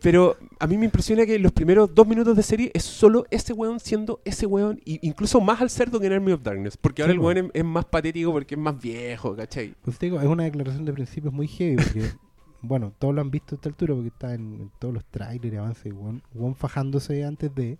Pero 0.00 0.38
a 0.58 0.66
mí 0.66 0.78
me 0.78 0.86
impresiona 0.86 1.26
que 1.26 1.38
los 1.38 1.52
primeros 1.52 1.94
dos 1.94 2.06
minutos 2.06 2.34
de 2.34 2.42
serie 2.42 2.70
es 2.72 2.84
solo 2.84 3.26
ese 3.30 3.52
weón 3.52 3.80
siendo 3.80 4.20
ese 4.24 4.46
weón. 4.46 4.80
Y 4.86 4.98
incluso 5.06 5.40
más 5.42 5.60
al 5.60 5.68
cerdo 5.68 6.00
que 6.00 6.06
en 6.06 6.14
Army 6.14 6.32
of 6.32 6.42
Darkness. 6.42 6.78
Porque 6.78 7.02
ahora 7.02 7.12
Sí, 7.12 7.18
el 7.18 7.22
weón 7.22 7.36
es, 7.36 7.44
es 7.52 7.64
más 7.64 7.84
patético 7.84 8.32
porque 8.32 8.54
es 8.54 8.60
más 8.60 8.80
viejo, 8.80 9.36
¿cachai? 9.36 9.74
Pues 9.82 9.98
te 9.98 10.06
digo, 10.06 10.20
es 10.20 10.26
una 10.26 10.44
declaración 10.44 10.86
de 10.86 10.92
principios 10.94 11.34
muy 11.34 11.48
heavy 11.48 11.76
porque, 11.76 12.10
bueno, 12.62 12.94
todos 12.98 13.14
lo 13.14 13.20
han 13.20 13.30
visto 13.30 13.54
a 13.54 13.56
esta 13.56 13.68
altura 13.68 13.94
porque 13.94 14.08
está 14.08 14.32
en, 14.34 14.54
en 14.54 14.70
todos 14.78 14.94
los 14.94 15.04
trailers 15.04 15.52
y 15.52 15.56
avances, 15.58 15.92
weón, 15.92 16.22
weón 16.34 16.54
fajándose 16.54 17.24
antes 17.24 17.54
de... 17.54 17.76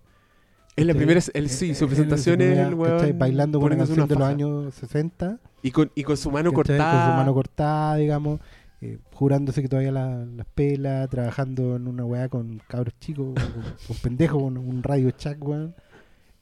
Es 0.75 0.87
la 0.87 0.95
primera, 0.95 1.21
el, 1.35 1.49
sí, 1.50 1.75
su 1.75 1.87
presentación 1.87 2.41
es 2.41 2.59
el 2.59 2.75
weón. 2.75 3.19
Bailando 3.19 3.61
con 3.61 3.67
una 3.73 3.76
canción 3.85 4.09
de 4.09 4.14
los 4.14 4.25
años 4.29 4.75
60. 4.75 5.38
Y 5.62 5.71
con, 5.71 5.91
y 5.95 6.02
con 6.02 6.17
su 6.17 6.31
mano 6.31 6.52
cortada. 6.52 6.91
Con 7.05 7.12
su 7.12 7.17
mano 7.19 7.35
cortada, 7.35 7.97
digamos. 7.97 8.41
eh, 8.81 8.99
jurándose 9.12 9.62
que 9.62 9.69
todavía 9.69 9.93
la- 9.93 10.25
las 10.25 10.47
pela, 10.55 11.07
trabajando 11.09 11.76
en 11.76 11.87
una 11.87 12.05
weá 12.05 12.29
con 12.29 12.61
cabros 12.67 12.95
chicos, 12.99 13.26
con, 13.35 13.62
con 13.87 13.97
pendejos, 14.02 14.43
con 14.43 14.57
un 14.59 14.83
radio 14.83 15.11
chac, 15.12 15.38
weón. 15.47 15.75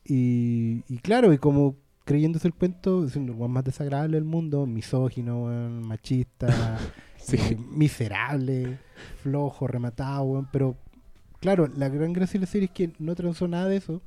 Y, 0.05 0.83
y 0.89 0.99
claro, 0.99 1.33
y 1.33 1.39
como 1.39 1.77
creyéndose 2.05 2.49
el 2.49 2.55
cuento, 2.55 3.05
es 3.05 3.17
el 3.17 3.31
weón 3.31 3.51
más 3.51 3.65
desagradable 3.65 4.17
del 4.17 4.25
mundo, 4.25 4.65
misógino, 4.67 5.45
weón, 5.45 5.87
machista, 5.87 6.79
Sí. 7.19 7.37
eh, 7.37 7.59
miserable, 7.71 8.79
flojo, 9.23 9.67
rematado, 9.67 10.23
weón. 10.23 10.49
Pero 10.51 10.77
claro, 11.41 11.69
la 11.77 11.89
gran 11.91 12.13
gracia 12.15 12.41
de 12.41 12.47
la 12.47 12.51
serie 12.51 12.67
es 12.67 12.73
que 12.73 12.91
no 12.99 13.15
transó 13.15 13.47
nada 13.49 13.67
de 13.69 13.77
eso. 13.77 14.01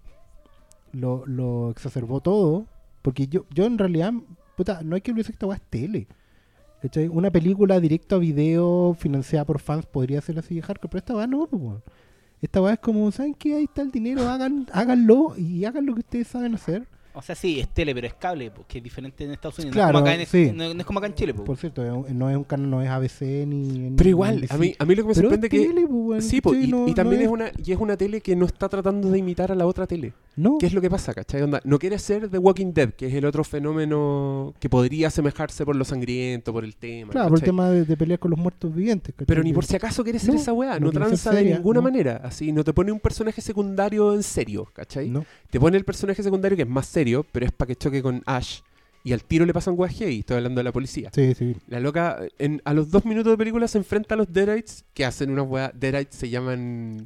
Lo, 0.93 1.23
lo 1.25 1.69
exacerbó 1.71 2.21
todo. 2.21 2.65
Porque 3.01 3.27
yo, 3.27 3.45
yo 3.53 3.65
en 3.65 3.77
realidad, 3.77 4.13
puta, 4.55 4.81
no 4.83 4.95
hay 4.95 5.01
que 5.01 5.11
olvidarse 5.11 5.31
que 5.33 5.35
esta 5.35 5.45
weá 5.47 5.57
es 5.57 5.63
tele. 5.69 6.07
¿cachai? 6.81 7.07
Una 7.07 7.31
película 7.31 7.79
directo 7.79 8.15
a 8.15 8.19
video 8.19 8.95
financiada 8.97 9.45
por 9.45 9.59
fans 9.59 9.85
podría 9.85 10.21
ser 10.21 10.39
así 10.39 10.55
de 10.55 10.61
hardcore, 10.61 10.89
pero 10.89 10.99
esta 10.99 11.15
weá 11.15 11.27
no, 11.27 11.45
pues, 11.47 11.61
weón. 11.61 11.83
Esta 12.41 12.61
weá 12.61 12.73
es 12.73 12.79
como, 12.79 13.09
¿saben 13.11 13.33
qué? 13.35 13.55
Ahí 13.55 13.63
está 13.65 13.81
el 13.81 13.91
dinero, 13.91 14.27
hagan, 14.29 14.67
háganlo 14.73 15.33
y 15.37 15.63
hagan 15.65 15.85
lo 15.85 15.93
que 15.93 15.99
ustedes 16.01 16.27
saben 16.27 16.55
hacer. 16.55 16.85
O 17.15 17.21
sea, 17.21 17.35
sí, 17.35 17.59
es 17.59 17.69
tele, 17.69 17.93
pero 17.93 18.07
es 18.07 18.15
cable, 18.15 18.49
porque 18.51 18.79
es 18.79 18.83
diferente 18.83 19.23
en 19.23 19.31
Estados 19.31 19.59
Unidos. 19.59 19.75
Claro, 19.75 19.93
no, 19.93 19.99
es 19.99 20.01
como 20.03 20.09
acá 20.13 20.21
en, 20.21 20.27
sí. 20.27 20.51
no, 20.53 20.73
no 20.73 20.79
es 20.79 20.85
como 20.85 20.99
acá 20.99 21.07
en 21.07 21.13
Chile. 21.13 21.33
po. 21.33 21.43
Por 21.43 21.57
cierto, 21.57 21.83
no 22.11 22.29
es 22.29 22.35
un 22.35 22.43
canal, 22.43 22.69
no 22.69 22.81
es 22.81 22.89
ABC 22.89 23.21
ni. 23.21 23.45
ni 23.77 23.95
Pero 23.95 24.09
igual, 24.09 24.45
a 24.49 24.57
mí, 24.57 24.73
a 24.79 24.83
mí 24.85 24.95
lo 24.95 25.03
que 25.03 25.07
me 25.09 25.13
Pero 25.13 25.29
sorprende 25.29 25.47
es 25.47 25.51
que. 25.51 25.59
tele, 25.67 25.81
pues, 25.87 25.91
weón, 25.91 26.21
Sí, 26.23 26.41
po, 26.41 26.55
y, 26.55 26.67
No- 26.67 26.87
y 26.87 26.93
también 26.93 27.21
no 27.21 27.25
es 27.27 27.31
una 27.31 27.51
y 27.63 27.71
es 27.71 27.77
una 27.77 27.95
tele 27.97 28.19
que 28.19 28.35
no 28.35 28.45
está 28.47 28.67
tratando 28.67 29.09
de 29.11 29.19
imitar 29.19 29.51
a 29.51 29.55
la 29.55 29.67
otra 29.67 29.85
tele. 29.85 30.13
No, 30.35 30.57
¿Qué 30.59 30.65
es 30.65 30.73
lo 30.73 30.81
que 30.81 30.89
pasa, 30.89 31.13
cachai? 31.13 31.41
Onda, 31.43 31.61
no 31.63 31.77
quiere 31.77 31.99
ser 31.99 32.29
The 32.29 32.37
Walking 32.39 32.73
Dead, 32.73 32.93
que 32.93 33.07
es 33.07 33.13
el 33.13 33.25
otro 33.25 33.43
fenómeno 33.43 34.53
que 34.59 34.69
podría 34.69 35.07
asemejarse 35.09 35.63
por 35.65 35.75
lo 35.75 35.85
sangriento, 35.85 36.51
por 36.51 36.63
el 36.63 36.75
tema. 36.75 37.11
claro, 37.11 37.29
por 37.29 37.37
el 37.39 37.43
tema 37.43 37.69
de, 37.69 37.85
de 37.85 37.97
pelear 37.97 38.19
con 38.19 38.31
los 38.31 38.39
muertos 38.39 38.73
vivientes. 38.73 39.13
¿cachai? 39.13 39.27
Pero 39.27 39.43
ni 39.43 39.53
por 39.53 39.65
si 39.65 39.75
acaso 39.75 40.03
quiere 40.03 40.19
ser 40.19 40.33
No, 40.33 40.39
esa 40.39 40.53
weá, 40.53 40.79
no 40.79 40.87
no, 40.87 40.91
tranza 40.91 41.31
de 41.31 41.43
ninguna 41.43 41.79
no. 41.79 41.83
manera. 41.83 42.21
Así, 42.23 42.51
no 42.51 42.63
te 42.63 42.73
pone 42.73 42.91
un 42.91 42.99
personaje 42.99 43.41
secundario 43.41 44.13
en 44.13 44.23
serio, 44.23 44.67
¿cachai? 44.73 45.09
No. 45.09 45.25
Te 45.49 45.59
pone 45.59 45.77
el 45.77 45.85
personaje 45.85 46.23
secundario 46.23 46.55
que 46.55 46.63
es 46.63 46.69
más 46.69 46.87
serio, 46.87 47.25
pero 47.31 47.45
es 47.45 47.51
para 47.51 47.67
que 47.67 47.75
choque 47.75 48.01
con 48.01 48.23
Ash. 48.25 48.61
Y 49.05 49.11
al 49.11 49.21
tiro 49.23 49.45
le 49.45 49.53
pasan 49.53 49.73
weas 49.77 49.99
y 49.99 50.19
estoy 50.19 50.37
hablando 50.37 50.59
de 50.59 50.63
la 50.63 50.71
policía. 50.71 51.09
Sí, 51.13 51.33
sí. 51.35 51.55
La 51.67 51.81
loca, 51.81 52.19
en, 52.39 52.61
a 52.63 52.73
los 52.73 52.89
dos 52.89 53.03
minutos 53.03 53.33
de 53.33 53.37
película 53.37 53.67
se 53.67 53.77
enfrenta 53.77 54.15
a 54.15 54.17
los 54.17 54.31
Deadites, 54.31 54.85
que 54.93 55.03
hacen 55.03 55.29
una 55.29 55.43
weá. 55.43 55.73
Deadites 55.75 56.15
se 56.17 56.29
llaman 56.29 56.99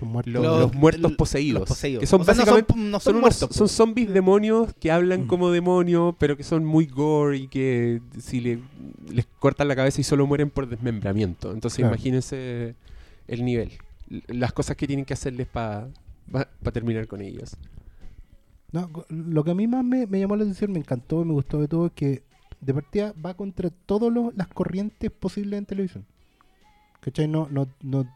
No, 0.00 0.06
muertos. 0.06 0.32
los, 0.34 0.42
Los- 0.44 0.60
los 0.60 0.74
muertos 0.74 1.02
los 1.02 1.12
poseídos. 1.12 1.68
poseídos. 1.68 2.00
Que 2.00 2.06
son 2.08 2.22
O 2.22 2.24
sea, 2.24 2.34
no 2.34 2.38
básicamente. 2.40 2.72
son, 2.72 2.90
no 2.90 2.98
son 3.00 3.20
muertos. 3.20 3.50
son 3.54 3.68
zombies 3.68 4.12
demonios 4.12 4.74
que 4.80 4.90
hablan 4.90 5.22
Mm. 5.22 5.26
como 5.28 5.50
demonios, 5.52 6.16
pero 6.18 6.36
que 6.36 6.42
son 6.42 6.64
muy 6.64 6.86
gore 6.86 7.36
y 7.38 7.46
que 7.48 8.00
si 8.20 8.40
le, 8.40 8.58
les 9.08 9.26
cortan 9.38 9.68
la 9.68 9.76
cabeza 9.76 10.00
y 10.00 10.04
solo 10.04 10.26
mueren 10.26 10.50
por 10.50 10.68
desmembramiento. 10.68 11.52
Entonces 11.52 11.76
Claro. 11.78 11.94
imagínense 11.94 12.74
el 13.28 13.44
nivel. 13.44 13.70
Las 14.26 14.52
cosas 14.52 14.76
que 14.76 14.88
tienen 14.88 15.04
que 15.04 15.14
hacerles 15.14 15.46
para 15.46 15.88
terminar 16.72 17.06
con 17.06 17.20
ellos. 17.20 17.56
No, 18.72 18.90
lo 19.08 19.44
que 19.44 19.50
a 19.52 19.54
mí 19.54 19.66
más 19.66 19.84
me, 19.84 20.06
me 20.06 20.18
llamó 20.20 20.36
la 20.36 20.42
atención, 20.42 20.72
me 20.72 20.78
encantó 20.78 21.24
me 21.24 21.32
gustó 21.32 21.60
de 21.60 21.68
todo 21.68 21.86
es 21.86 21.92
que 21.92 22.22
de 22.60 22.74
partida 22.74 23.14
va 23.24 23.34
contra 23.34 23.70
todas 23.70 24.12
las 24.34 24.48
corrientes 24.48 25.10
posibles 25.10 25.58
en 25.58 25.66
televisión. 25.66 26.04
¿Cachai? 27.00 27.28
No, 27.28 27.48
no, 27.50 27.68
no. 27.82 28.06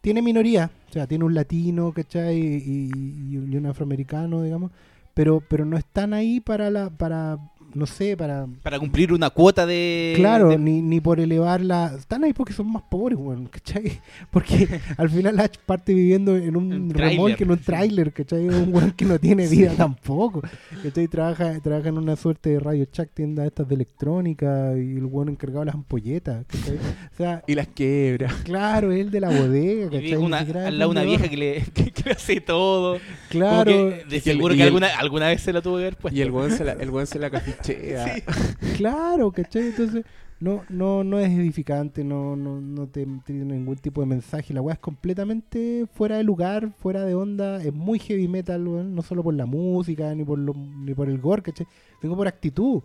Tiene 0.00 0.22
minoría, 0.22 0.70
o 0.88 0.92
sea, 0.92 1.06
tiene 1.06 1.24
un 1.24 1.34
latino, 1.34 1.92
¿cachai? 1.92 2.38
Y, 2.38 2.90
y- 2.94 3.34
y 3.34 3.56
un 3.56 3.66
afroamericano, 3.66 4.42
digamos. 4.42 4.70
Pero, 5.14 5.42
pero 5.48 5.64
no 5.64 5.76
están 5.78 6.12
ahí 6.14 6.40
para 6.40 6.70
la, 6.70 6.90
para, 6.90 7.38
no 7.74 7.86
sé, 7.86 8.16
para 8.16 8.46
Para 8.62 8.78
cumplir 8.78 9.12
una 9.12 9.30
cuota 9.30 9.66
de. 9.66 10.14
Claro, 10.16 10.48
de- 10.48 10.58
ni, 10.58 10.80
ni 10.82 11.00
por 11.00 11.20
elevar 11.20 11.60
la... 11.60 11.94
Están 11.98 12.24
ahí 12.24 12.32
porque 12.32 12.52
son 12.52 12.70
más 12.72 12.82
pobres, 12.90 13.18
weón, 13.18 13.46
¿cachai? 13.46 14.00
Porque 14.30 14.68
al 14.96 15.10
final 15.10 15.38
Ash 15.40 15.56
parte 15.64 15.92
viviendo 15.94 16.36
en 16.36 16.56
un 16.56 16.90
remolque, 16.90 17.44
en 17.44 17.50
un 17.50 17.58
tráiler, 17.58 18.12
¿cachai? 18.12 18.48
Un 18.48 18.74
weón 18.74 18.90
que 18.92 19.04
no 19.04 19.18
tiene 19.18 19.46
vida 19.46 19.72
tampoco, 19.76 20.42
¿cachai? 20.82 21.08
Trabaja, 21.08 21.60
trabaja 21.60 21.88
en 21.88 21.98
una 21.98 22.16
suerte 22.16 22.50
de 22.50 22.60
radio 22.60 22.86
shack, 22.92 23.10
tienda 23.12 23.46
estas 23.46 23.68
de 23.68 23.74
electrónica 23.74 24.72
y 24.76 24.96
el 24.96 25.04
weón 25.06 25.28
encargado 25.28 25.60
de 25.60 25.66
las 25.66 25.74
ampolletas, 25.74 26.44
¿cachai? 26.46 26.76
O 26.76 27.16
sea, 27.16 27.42
Y 27.46 27.54
las 27.54 27.68
quebra. 27.68 28.28
claro, 28.44 28.92
él 28.92 29.10
de 29.10 29.20
la 29.20 29.28
bodega, 29.30 29.86
¿cachai? 29.90 30.16
una, 30.16 30.38
al 30.38 30.78
lado 30.78 30.90
una 30.90 31.02
vieja 31.02 31.28
que 31.28 31.36
le, 31.36 31.62
que, 31.74 32.10
hace 32.10 32.40
todo. 32.40 32.98
Claro, 33.30 33.64
que 33.64 34.04
de 34.08 34.16
el- 34.16 34.22
seguro 34.22 34.54
que 34.54 34.60
el- 34.62 34.66
alguna, 34.68 34.88
alguna 34.98 35.28
vez 35.28 35.42
se 35.42 35.52
la 35.52 35.60
tuvo 35.62 35.76
que 35.76 35.82
haber 35.82 35.96
puesto. 35.96 36.18
Y 36.18 36.22
el 36.22 36.30
weón 36.30 36.50
se 36.52 36.64
la, 36.64 36.72
el 36.72 36.90
weón 36.90 37.06
se 37.06 37.18
la 37.18 37.30
cafichea. 37.62 38.16
Claro, 38.76 39.30
¿cachai? 39.30 39.68
Entonces, 39.68 40.04
no, 40.38 40.64
no, 40.68 41.02
no 41.02 41.18
es 41.18 41.30
edificante, 41.30 42.04
no, 42.04 42.36
no, 42.36 42.60
no 42.60 42.86
te 42.88 43.06
tiene 43.24 43.44
ningún 43.54 43.76
tipo 43.76 44.02
de 44.02 44.06
mensaje. 44.06 44.52
La 44.52 44.60
weá 44.60 44.74
es 44.74 44.80
completamente 44.80 45.86
fuera 45.94 46.16
de 46.18 46.24
lugar, 46.24 46.72
fuera 46.78 47.04
de 47.04 47.14
onda. 47.14 47.62
Es 47.62 47.72
muy 47.72 47.98
heavy 47.98 48.28
metal, 48.28 48.66
weón, 48.66 48.94
no 48.94 49.02
solo 49.02 49.22
por 49.22 49.34
la 49.34 49.46
música, 49.46 50.14
ni 50.14 50.24
por, 50.24 50.38
lo, 50.38 50.52
ni 50.54 50.92
por 50.94 51.08
el 51.08 51.18
gore, 51.18 51.42
¿cachai? 51.42 51.66
Tengo 52.00 52.16
por 52.16 52.28
actitud. 52.28 52.82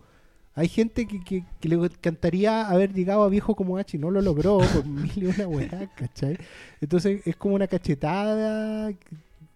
Hay 0.54 0.68
gente 0.68 1.06
que, 1.06 1.22
que, 1.24 1.44
que 1.60 1.68
le 1.68 1.76
encantaría 1.76 2.68
haber 2.68 2.92
llegado 2.92 3.22
a 3.22 3.28
viejo 3.28 3.54
como 3.54 3.78
H 3.78 3.96
y 3.96 4.00
no 4.00 4.10
lo 4.10 4.20
logró 4.20 4.58
por 4.58 4.86
mil 4.86 5.10
y 5.14 5.26
una 5.26 5.46
weá, 5.46 5.90
¿cachai? 5.94 6.38
Entonces 6.80 7.20
es 7.26 7.36
como 7.36 7.54
una 7.54 7.66
cachetada 7.66 8.92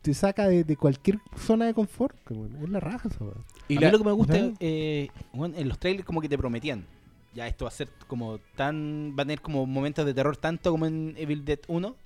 te 0.07 0.15
saca 0.15 0.47
de, 0.49 0.65
de 0.65 0.77
cualquier 0.77 1.19
zona 1.37 1.67
de 1.67 1.75
confort. 1.75 2.17
Es 2.63 2.69
la 2.71 2.81
raja 2.81 3.09
esa. 3.09 3.25
Y 3.69 3.77
a 3.77 3.81
la- 3.81 3.87
mí 3.89 3.93
lo 3.93 3.99
que 3.99 4.05
me 4.05 4.13
gusta 4.13 4.35
Ajá. 4.37 4.53
eh, 4.61 5.09
bueno, 5.33 5.57
en 5.59 5.69
los 5.69 5.79
trailers 5.79 6.07
como 6.07 6.21
que 6.21 6.29
te 6.29 6.39
prometían. 6.39 6.87
Ya 7.35 7.47
esto 7.49 7.65
va 7.65 7.69
a 7.69 7.73
ser 7.73 7.89
como 8.07 8.39
tan... 8.57 9.11
Va 9.19 9.23
a 9.23 9.27
tener 9.27 9.41
como 9.43 9.67
momentos 9.67 10.07
de 10.07 10.15
terror 10.15 10.37
tanto 10.37 10.71
como 10.71 10.87
en 10.87 11.15
Evil 11.19 11.45
Dead 11.45 11.59
1. 11.69 11.97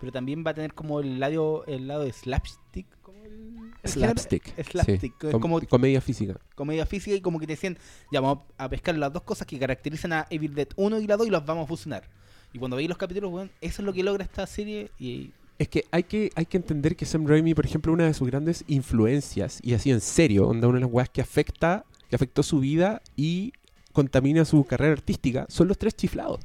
Pero 0.00 0.12
también 0.12 0.44
va 0.46 0.50
a 0.50 0.54
tener 0.54 0.72
como 0.74 1.00
el 1.00 1.18
lado, 1.20 1.64
el 1.66 1.88
lado 1.88 2.04
de 2.04 2.12
slapstick. 2.12 2.86
como 3.02 3.22
el- 3.24 3.72
el 3.82 3.90
Slapstick. 3.90 4.44
género. 4.44 4.64
Slapstick. 4.70 5.14
sí. 5.20 5.26
es 5.26 5.32
Com- 5.32 5.40
como 5.42 5.60
comedia 5.62 6.00
física. 6.00 6.36
comedia 6.54 6.86
física 6.86 7.16
y 7.16 7.20
como 7.20 7.38
que 7.38 7.46
te 7.46 7.52
decían, 7.54 7.76
ya 8.12 8.20
vamos 8.20 8.44
a 8.56 8.68
pescar 8.68 8.96
las 8.96 9.12
dos 9.12 9.22
cosas 9.22 9.46
que 9.46 9.58
caracterizan 9.58 10.12
a 10.12 10.26
Evil 10.30 10.54
Dead 10.54 10.68
1 10.76 11.00
y 11.00 11.06
la 11.06 11.16
2 11.16 11.26
y 11.26 11.30
las 11.30 11.44
vamos 11.44 11.64
a 11.64 11.66
fusionar. 11.68 12.04
Y 12.52 12.58
cuando 12.58 12.76
veis 12.76 12.88
los 12.88 12.96
capítulos, 12.98 13.32
weón, 13.32 13.50
eso 13.60 13.82
es 13.82 13.86
lo 13.86 13.92
que 13.92 14.02
logra 14.02 14.24
esta 14.24 14.46
serie 14.46 14.90
y 14.98 15.32
Es 15.58 15.68
que 15.68 15.84
hay 15.90 16.02
que, 16.02 16.30
hay 16.34 16.46
que 16.46 16.58
entender 16.58 16.96
que 16.96 17.06
Sam 17.06 17.26
Raimi, 17.26 17.54
por 17.54 17.64
ejemplo, 17.64 17.92
una 17.92 18.04
de 18.04 18.14
sus 18.14 18.28
grandes 18.28 18.64
influencias, 18.66 19.60
y 19.62 19.74
así 19.74 19.90
en 19.90 20.00
serio, 20.00 20.48
onda 20.48 20.68
una 20.68 20.78
de 20.78 20.84
las 20.84 20.92
weas 20.92 21.08
que 21.08 21.22
afecta, 21.22 21.84
que 22.10 22.16
afectó 22.16 22.42
su 22.42 22.60
vida 22.60 23.00
y 23.16 23.52
contamina 23.92 24.44
su 24.44 24.64
carrera 24.64 24.92
artística, 24.92 25.46
son 25.48 25.68
los 25.68 25.78
tres 25.78 25.94
chiflados. 25.96 26.40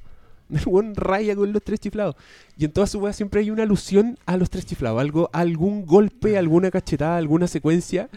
El 0.57 0.65
buen 0.65 0.95
raya 0.95 1.35
con 1.35 1.51
los 1.53 1.63
tres 1.63 1.79
chiflados. 1.79 2.15
Y 2.57 2.65
en 2.65 2.71
toda 2.71 2.85
su 2.87 2.99
wea 2.99 3.13
siempre 3.13 3.39
hay 3.41 3.49
una 3.51 3.63
alusión 3.63 4.17
a 4.25 4.37
los 4.37 4.49
tres 4.49 4.65
chiflados. 4.65 4.99
Algo, 5.01 5.29
algún 5.33 5.85
golpe, 5.85 6.37
alguna 6.37 6.69
cachetada, 6.71 7.17
alguna 7.17 7.47
secuencia 7.47 8.09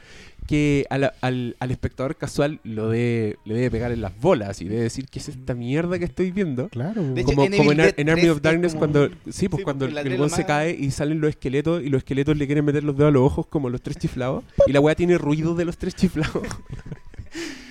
que 0.47 0.85
al, 0.91 1.15
al 1.23 1.71
espectador 1.71 2.17
casual 2.17 2.61
lo 2.65 2.91
de, 2.91 3.39
le 3.47 3.55
debe 3.55 3.71
pegar 3.71 3.93
en 3.93 4.03
las 4.03 4.13
bolas 4.21 4.61
y 4.61 4.67
debe 4.67 4.83
decir 4.83 5.07
que 5.09 5.19
es 5.19 5.31
esta 5.31 5.55
mierda 5.55 5.99
que 5.99 6.05
estoy 6.05 6.33
viendo. 6.33 6.69
Claro, 6.69 7.01
De 7.03 7.09
weón. 7.09 7.19
hecho, 7.19 7.27
como, 7.35 7.45
en 7.47 7.53
como 7.57 7.71
Evil 7.73 7.81
en, 7.81 7.87
Ar- 7.87 7.95
en 7.97 8.11
Army 8.11 8.21
3 8.23 8.31
of 8.33 8.37
es 8.37 8.43
Darkness 8.43 8.73
como- 8.75 8.79
cuando 8.81 9.09
sí 9.31 9.49
pues 9.49 9.61
Sí, 9.61 9.65
cuando 9.65 9.87
el 9.87 9.95
weón 9.95 10.29
se 10.29 10.37
más- 10.43 10.45
cae 10.47 10.73
y 10.79 10.91
salen 10.91 11.21
los 11.23 11.31
esqueletos 11.31 11.83
y 11.83 11.89
los 11.89 11.99
esqueletos 12.01 12.37
le 12.37 12.45
quieren 12.47 12.63
meter 12.67 12.85
los 12.85 12.95
dedos 12.95 13.09
a 13.09 13.13
los 13.13 13.23
ojos 13.23 13.47
como 13.47 13.71
los 13.71 13.81
tres 13.81 13.97
chiflados 13.97 14.45
y 14.67 14.73
la 14.73 14.81
weá 14.81 14.95
tiene 14.95 15.17
ruido 15.17 15.55
de 15.55 15.65
los 15.65 15.79
tres 15.79 15.95
chiflados 15.95 16.43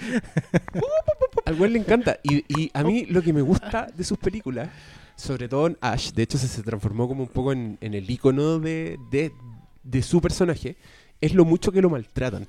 al 1.46 1.74
le 1.74 1.80
encanta 1.80 2.18
y, 2.24 2.38
y 2.48 2.72
a 2.74 2.84
mí 2.84 3.06
lo 3.06 3.22
que 3.22 3.34
me 3.34 3.42
gusta 3.42 3.88
de 3.96 4.04
sus 4.04 4.18
películas 4.18 4.70
sobre 5.16 5.48
todo 5.48 5.68
en 5.68 5.78
Ash 5.82 6.12
de 6.12 6.24
hecho 6.24 6.38
se, 6.38 6.48
se 6.48 6.64
transformó 6.64 7.08
como 7.08 7.24
un 7.24 7.30
poco 7.30 7.52
en, 7.52 7.78
en 7.82 7.94
el 7.94 8.10
icono 8.10 8.60
de, 8.60 8.98
de, 9.12 9.32
de 9.84 10.02
su 10.02 10.22
personaje 10.22 10.76
es 11.22 11.34
lo 11.34 11.46
mucho 11.46 11.72
que 11.72 11.82
lo 11.82 11.90
maltratan 11.90 12.48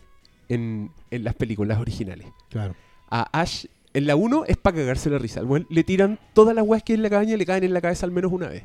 en, 0.48 0.90
en 1.10 1.24
las 1.24 1.34
películas 1.34 1.78
originales 1.78 2.26
Claro. 2.50 2.74
a 3.10 3.40
Ash 3.40 3.66
En 3.94 4.06
la 4.08 4.16
1 4.16 4.44
es 4.48 4.56
para 4.56 4.76
cagarse 4.78 5.08
la 5.08 5.18
risa. 5.18 5.38
Al 5.40 5.46
weón 5.46 5.66
le 5.70 5.84
tiran 5.84 6.18
todas 6.34 6.54
las 6.54 6.64
weas 6.66 6.82
que 6.82 6.92
hay 6.92 6.96
en 6.96 7.02
la 7.02 7.10
cabaña, 7.10 7.36
le 7.36 7.46
caen 7.46 7.62
en 7.64 7.72
la 7.72 7.80
cabeza 7.80 8.04
al 8.04 8.12
menos 8.12 8.32
una 8.32 8.48
vez. 8.48 8.64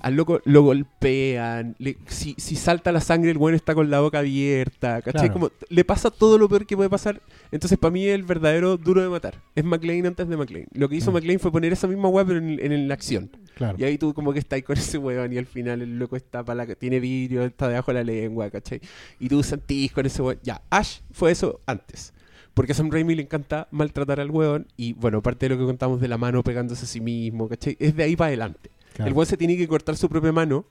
Al 0.00 0.14
loco 0.16 0.40
lo 0.44 0.62
golpean. 0.62 1.76
le- 1.78 1.96
si, 2.08 2.34
si 2.36 2.56
salta 2.56 2.92
la 2.92 3.00
sangre, 3.00 3.30
el 3.30 3.38
weón 3.38 3.54
está 3.54 3.74
con 3.74 3.90
la 3.90 4.00
boca 4.00 4.18
abierta. 4.18 5.02
¿Cachai? 5.02 5.28
Claro. 5.28 5.32
Como 5.32 5.50
le 5.68 5.84
pasa 5.84 6.10
todo 6.10 6.36
lo 6.36 6.48
peor 6.48 6.66
que 6.66 6.76
puede 6.76 6.90
pasar. 6.90 7.20
Entonces, 7.52 7.78
para 7.78 7.92
mí, 7.92 8.06
es 8.06 8.14
el 8.14 8.24
verdadero 8.24 8.76
duro 8.76 9.02
de 9.02 9.08
matar. 9.08 9.40
Es 9.54 9.64
McLean 9.64 10.04
antes 10.06 10.28
de 10.28 10.36
McLean. 10.36 10.66
Lo 10.72 10.88
que 10.88 10.96
hizo 10.96 11.10
Mm. 11.10 11.14
McLean 11.14 11.38
fue 11.40 11.52
poner 11.52 11.72
esa 11.72 11.86
misma 11.86 12.08
wea, 12.08 12.24
pero 12.24 12.38
en, 12.38 12.58
en 12.60 12.88
la 12.88 12.94
acción. 12.94 13.30
Claro. 13.54 13.76
Y 13.78 13.84
ahí 13.84 13.96
tú 13.98 14.12
como 14.14 14.32
que 14.32 14.38
estás 14.40 14.60
con 14.62 14.76
ese 14.76 14.98
weón 14.98 15.32
y 15.32 15.38
al 15.38 15.46
final 15.46 15.80
el 15.80 15.98
loco 15.98 16.16
está 16.16 16.44
para 16.44 16.66
la 16.66 16.74
tiene 16.74 17.00
vidrio, 17.00 17.44
está 17.44 17.68
debajo 17.68 17.92
de 17.92 17.94
la 17.98 18.04
lengua, 18.04 18.50
¿cachai? 18.50 18.80
Y 19.20 19.28
tú 19.28 19.42
sentís 19.42 19.92
con 19.92 20.04
ese 20.06 20.20
weón. 20.22 20.38
Ya, 20.42 20.60
Ash 20.70 20.98
fue 21.12 21.30
eso 21.30 21.60
antes. 21.66 22.12
Porque 22.56 22.72
a 22.72 22.74
Sam 22.74 22.90
Raimi 22.90 23.14
le 23.14 23.20
encanta 23.20 23.68
maltratar 23.70 24.18
al 24.18 24.30
weón 24.30 24.66
y 24.78 24.94
bueno, 24.94 25.20
parte 25.20 25.44
de 25.44 25.54
lo 25.54 25.60
que 25.60 25.66
contamos 25.66 26.00
de 26.00 26.08
la 26.08 26.16
mano 26.16 26.42
pegándose 26.42 26.86
a 26.86 26.88
sí 26.88 27.02
mismo, 27.02 27.50
¿cachai? 27.50 27.76
Es 27.78 27.94
de 27.94 28.02
ahí 28.02 28.16
para 28.16 28.28
adelante. 28.28 28.70
Claro. 28.94 29.10
El 29.10 29.14
weón 29.14 29.26
se 29.26 29.36
tiene 29.36 29.58
que 29.58 29.68
cortar 29.68 29.94
su 29.94 30.08
propia 30.08 30.32
mano 30.32 30.64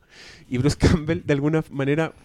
y 0.50 0.58
Bruce 0.58 0.78
Campbell 0.80 1.21
de 1.24 1.34
alguna 1.34 1.63
manera 1.69 2.15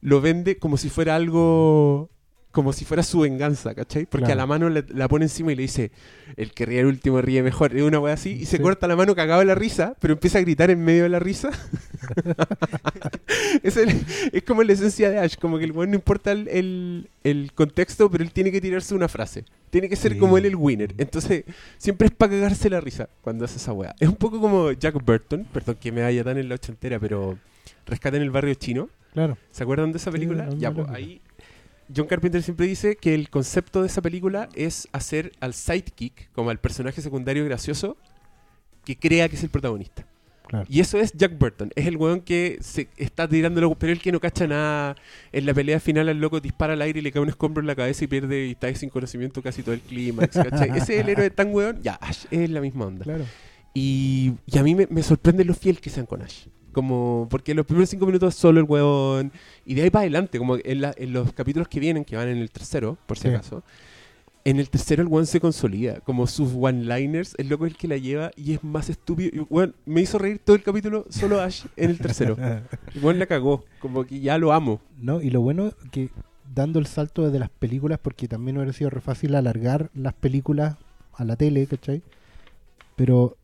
lo 0.00 0.20
vende 0.20 0.58
como 0.58 0.76
si 0.76 0.88
fuera 0.88 1.14
algo 1.14 2.10
como 2.54 2.72
si 2.72 2.84
fuera 2.86 3.02
su 3.02 3.20
venganza, 3.20 3.74
¿cachai? 3.74 4.06
Porque 4.06 4.24
Claro. 4.26 4.40
a 4.40 4.42
la 4.42 4.46
mano 4.46 4.70
le- 4.70 4.84
la 4.94 5.08
pone 5.08 5.26
encima 5.26 5.52
y 5.52 5.56
le 5.56 5.62
dice, 5.62 5.90
el 6.36 6.52
que 6.52 6.64
ríe 6.64 6.80
el 6.80 6.86
último 6.86 7.20
ríe 7.20 7.42
mejor, 7.42 7.76
es 7.76 7.82
una 7.82 7.98
wea 7.98 8.14
así, 8.14 8.30
y 8.30 8.46
se 8.46 8.56
Sí. 8.58 8.62
corta 8.62 8.86
la 8.88 8.96
mano 8.96 9.14
cagado 9.14 9.40
de 9.40 9.46
la 9.46 9.54
risa, 9.54 9.94
pero 10.00 10.14
empieza 10.14 10.38
a 10.38 10.40
gritar 10.40 10.70
en 10.70 10.82
medio 10.82 11.02
de 11.02 11.08
la 11.10 11.18
risa. 11.18 11.50
es, 13.62 13.76
el- 13.76 14.04
es 14.32 14.42
como 14.44 14.62
la 14.62 14.72
esencia 14.72 15.10
de 15.10 15.18
Ash, 15.18 15.36
como 15.36 15.58
que 15.58 15.64
el 15.64 15.72
weón 15.72 15.90
no 15.90 15.96
importa 15.96 16.32
el, 16.32 16.48
el- 16.48 17.08
el 17.24 17.52
contexto, 17.54 18.10
pero 18.10 18.24
él 18.24 18.30
tiene 18.32 18.52
que 18.52 18.60
tirarse 18.60 18.94
una 18.94 19.08
frase. 19.08 19.44
Tiene 19.70 19.88
que 19.88 19.96
ser 19.96 20.12
Sí. 20.12 20.18
como 20.18 20.38
él 20.38 20.46
el 20.46 20.56
winner. 20.56 20.94
Entonces, 20.98 21.44
siempre 21.78 22.06
es 22.06 22.12
para 22.14 22.30
cagarse 22.32 22.70
la 22.70 22.80
risa 22.80 23.08
cuando 23.22 23.44
hace 23.44 23.56
esa 23.56 23.72
wea. 23.72 23.94
Es 23.98 24.08
un 24.08 24.16
poco 24.16 24.40
como 24.40 24.70
Jack 24.72 24.94
Burton, 25.04 25.46
perdón 25.52 25.76
que 25.80 25.90
me 25.92 26.02
vaya 26.02 26.22
tan 26.22 26.38
en 26.38 26.48
la 26.48 26.54
ochentera, 26.54 26.98
pero 26.98 27.38
Rescate 27.86 28.16
en 28.16 28.22
el 28.22 28.30
barrio 28.30 28.54
chino. 28.54 28.88
Claro. 29.12 29.36
¿Se 29.50 29.62
acuerdan 29.62 29.92
de 29.92 29.98
esa 29.98 30.10
película? 30.10 30.46
la 30.46 30.54
ya, 30.56 30.72
pues 30.72 30.88
ahí 30.88 31.20
John 31.94 32.06
Carpenter 32.06 32.42
siempre 32.42 32.66
dice 32.66 32.96
que 32.96 33.14
el 33.14 33.28
concepto 33.30 33.82
de 33.82 33.88
esa 33.88 34.00
película 34.00 34.48
es 34.54 34.88
hacer 34.92 35.32
al 35.40 35.54
sidekick, 35.54 36.30
como 36.32 36.50
al 36.50 36.58
personaje 36.58 37.02
secundario 37.02 37.44
gracioso, 37.44 37.96
que 38.84 38.98
crea 38.98 39.28
que 39.28 39.36
es 39.36 39.42
el 39.42 39.50
protagonista. 39.50 40.06
Claro. 40.46 40.66
Y 40.68 40.80
eso 40.80 40.98
es 40.98 41.12
Jack 41.14 41.38
Burton. 41.38 41.70
Es 41.74 41.86
el 41.86 41.96
weón 41.96 42.20
que 42.20 42.58
se 42.60 42.88
está 42.96 43.26
tirando 43.26 43.60
loco, 43.60 43.76
pero 43.76 43.92
el 43.92 44.00
que 44.00 44.12
no 44.12 44.20
cacha 44.20 44.46
nada. 44.46 44.94
En 45.32 45.46
la 45.46 45.54
pelea 45.54 45.80
final 45.80 46.08
al 46.08 46.20
loco 46.20 46.38
dispara 46.40 46.74
al 46.74 46.82
aire 46.82 47.00
y 47.00 47.02
le 47.02 47.12
cae 47.12 47.22
un 47.22 47.30
escombro 47.30 47.62
en 47.62 47.66
la 47.66 47.74
cabeza 47.74 48.04
y 48.04 48.08
pierde 48.08 48.46
y 48.46 48.50
está 48.52 48.72
sin 48.74 48.90
conocimiento 48.90 49.42
casi 49.42 49.62
todo 49.62 49.74
el 49.74 49.80
clímax. 49.80 50.36
¿cachai? 50.50 50.70
Ese 50.70 50.96
es 50.96 51.00
el 51.00 51.08
héroe 51.08 51.30
tan 51.30 51.52
weón. 51.54 51.82
Ya, 51.82 51.94
Ash 51.94 52.26
es 52.30 52.50
la 52.50 52.60
misma 52.60 52.86
onda. 52.86 53.04
Claro. 53.04 53.24
Y, 53.72 54.34
y 54.46 54.58
a 54.58 54.62
mí 54.62 54.74
me, 54.74 54.86
me 54.88 55.02
sorprende 55.02 55.44
lo 55.44 55.54
fiel 55.54 55.80
que 55.80 55.90
sean 55.90 56.06
con 56.06 56.22
Ash. 56.22 56.46
Como, 56.74 57.26
porque 57.30 57.54
los 57.54 57.64
primeros 57.64 57.88
cinco 57.88 58.04
minutos 58.04 58.34
solo 58.34 58.60
el 58.60 58.66
huevón. 58.66 59.32
Y 59.64 59.74
de 59.74 59.82
ahí 59.82 59.90
para 59.90 60.02
adelante, 60.02 60.38
como 60.38 60.56
en, 60.62 60.80
la- 60.82 60.94
en 60.96 61.12
los 61.14 61.32
capítulos 61.32 61.68
que 61.68 61.80
vienen, 61.80 62.04
que 62.04 62.16
van 62.16 62.28
en 62.28 62.36
el 62.38 62.50
tercero, 62.50 62.98
por 63.06 63.16
si 63.16 63.28
Sí. 63.28 63.34
acaso. 63.34 63.62
En 64.46 64.58
el 64.58 64.68
tercero 64.68 65.00
el 65.00 65.08
weón 65.08 65.24
se 65.26 65.40
consolida. 65.40 66.00
Como 66.00 66.26
sus 66.26 66.52
one-liners, 66.54 67.34
el 67.38 67.48
loco 67.48 67.64
es 67.64 67.72
el 67.72 67.78
que 67.78 67.88
la 67.88 67.96
lleva 67.96 68.30
y 68.36 68.52
es 68.52 68.62
más 68.62 68.90
estúpido. 68.90 69.30
Y, 69.32 69.46
weón, 69.48 69.74
me 69.86 70.02
hizo 70.02 70.18
reír 70.18 70.38
todo 70.38 70.54
el 70.54 70.62
capítulo 70.62 71.06
solo 71.08 71.40
Ash 71.40 71.64
en 71.76 71.88
el 71.88 71.96
tercero. 71.98 72.36
El 72.94 73.02
weón 73.02 73.18
la 73.18 73.24
cagó. 73.24 73.64
Como 73.80 74.04
que 74.04 74.20
ya 74.20 74.36
lo 74.36 74.52
amo. 74.52 74.82
No, 75.00 75.22
y 75.22 75.30
lo 75.30 75.40
bueno 75.40 75.72
que 75.90 76.10
dando 76.54 76.78
el 76.78 76.84
salto 76.86 77.24
desde 77.24 77.38
las 77.38 77.48
películas, 77.48 77.98
porque 78.02 78.28
también 78.28 78.58
hubiera 78.58 78.74
sido 78.74 78.90
re 78.90 79.00
fácil 79.00 79.34
alargar 79.34 79.88
las 79.94 80.12
películas 80.12 80.76
a 81.14 81.24
la 81.24 81.36
tele, 81.36 81.66
¿cachai? 81.66 82.02
Pero 82.96 83.36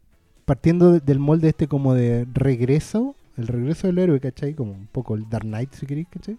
partiendo 0.45 0.93
de- 0.93 1.01
del 1.01 1.19
molde 1.19 1.49
este 1.49 1.67
como 1.67 1.95
de 1.95 2.27
regreso, 2.35 3.15
el 3.41 3.49
regreso 3.49 3.87
del 3.87 3.99
héroe, 3.99 4.21
¿cachai? 4.21 4.55
Como 4.55 4.73
un 4.73 4.87
poco 4.87 5.15
el 5.15 5.29
Dark 5.29 5.45
Knight, 5.45 5.73
si 5.73 5.87
queréis, 5.87 6.09
¿cachai? 6.11 6.37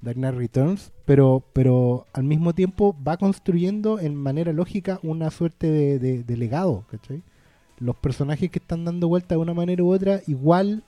Dark 0.00 0.16
Knight 0.16 0.34
Returns, 0.36 0.92
pero, 1.04 1.42
pero 1.52 2.06
al 2.12 2.24
mismo 2.24 2.54
tiempo 2.54 2.96
va 3.06 3.16
construyendo 3.16 3.98
en 3.98 4.14
manera 4.14 4.52
lógica 4.52 5.00
una 5.02 5.30
suerte 5.30 5.68
de, 5.70 5.98
de- 5.98 6.22
de 6.22 6.36
legado, 6.36 6.84
¿cachai? 6.90 7.22
Los 7.78 7.96
personajes 7.96 8.50
que 8.50 8.58
están 8.58 8.84
dando 8.84 9.08
vuelta 9.08 9.34
de 9.34 9.40
una 9.40 9.54
manera 9.54 9.82
u 9.82 9.92
otra, 9.92 10.20
igual, 10.26 10.82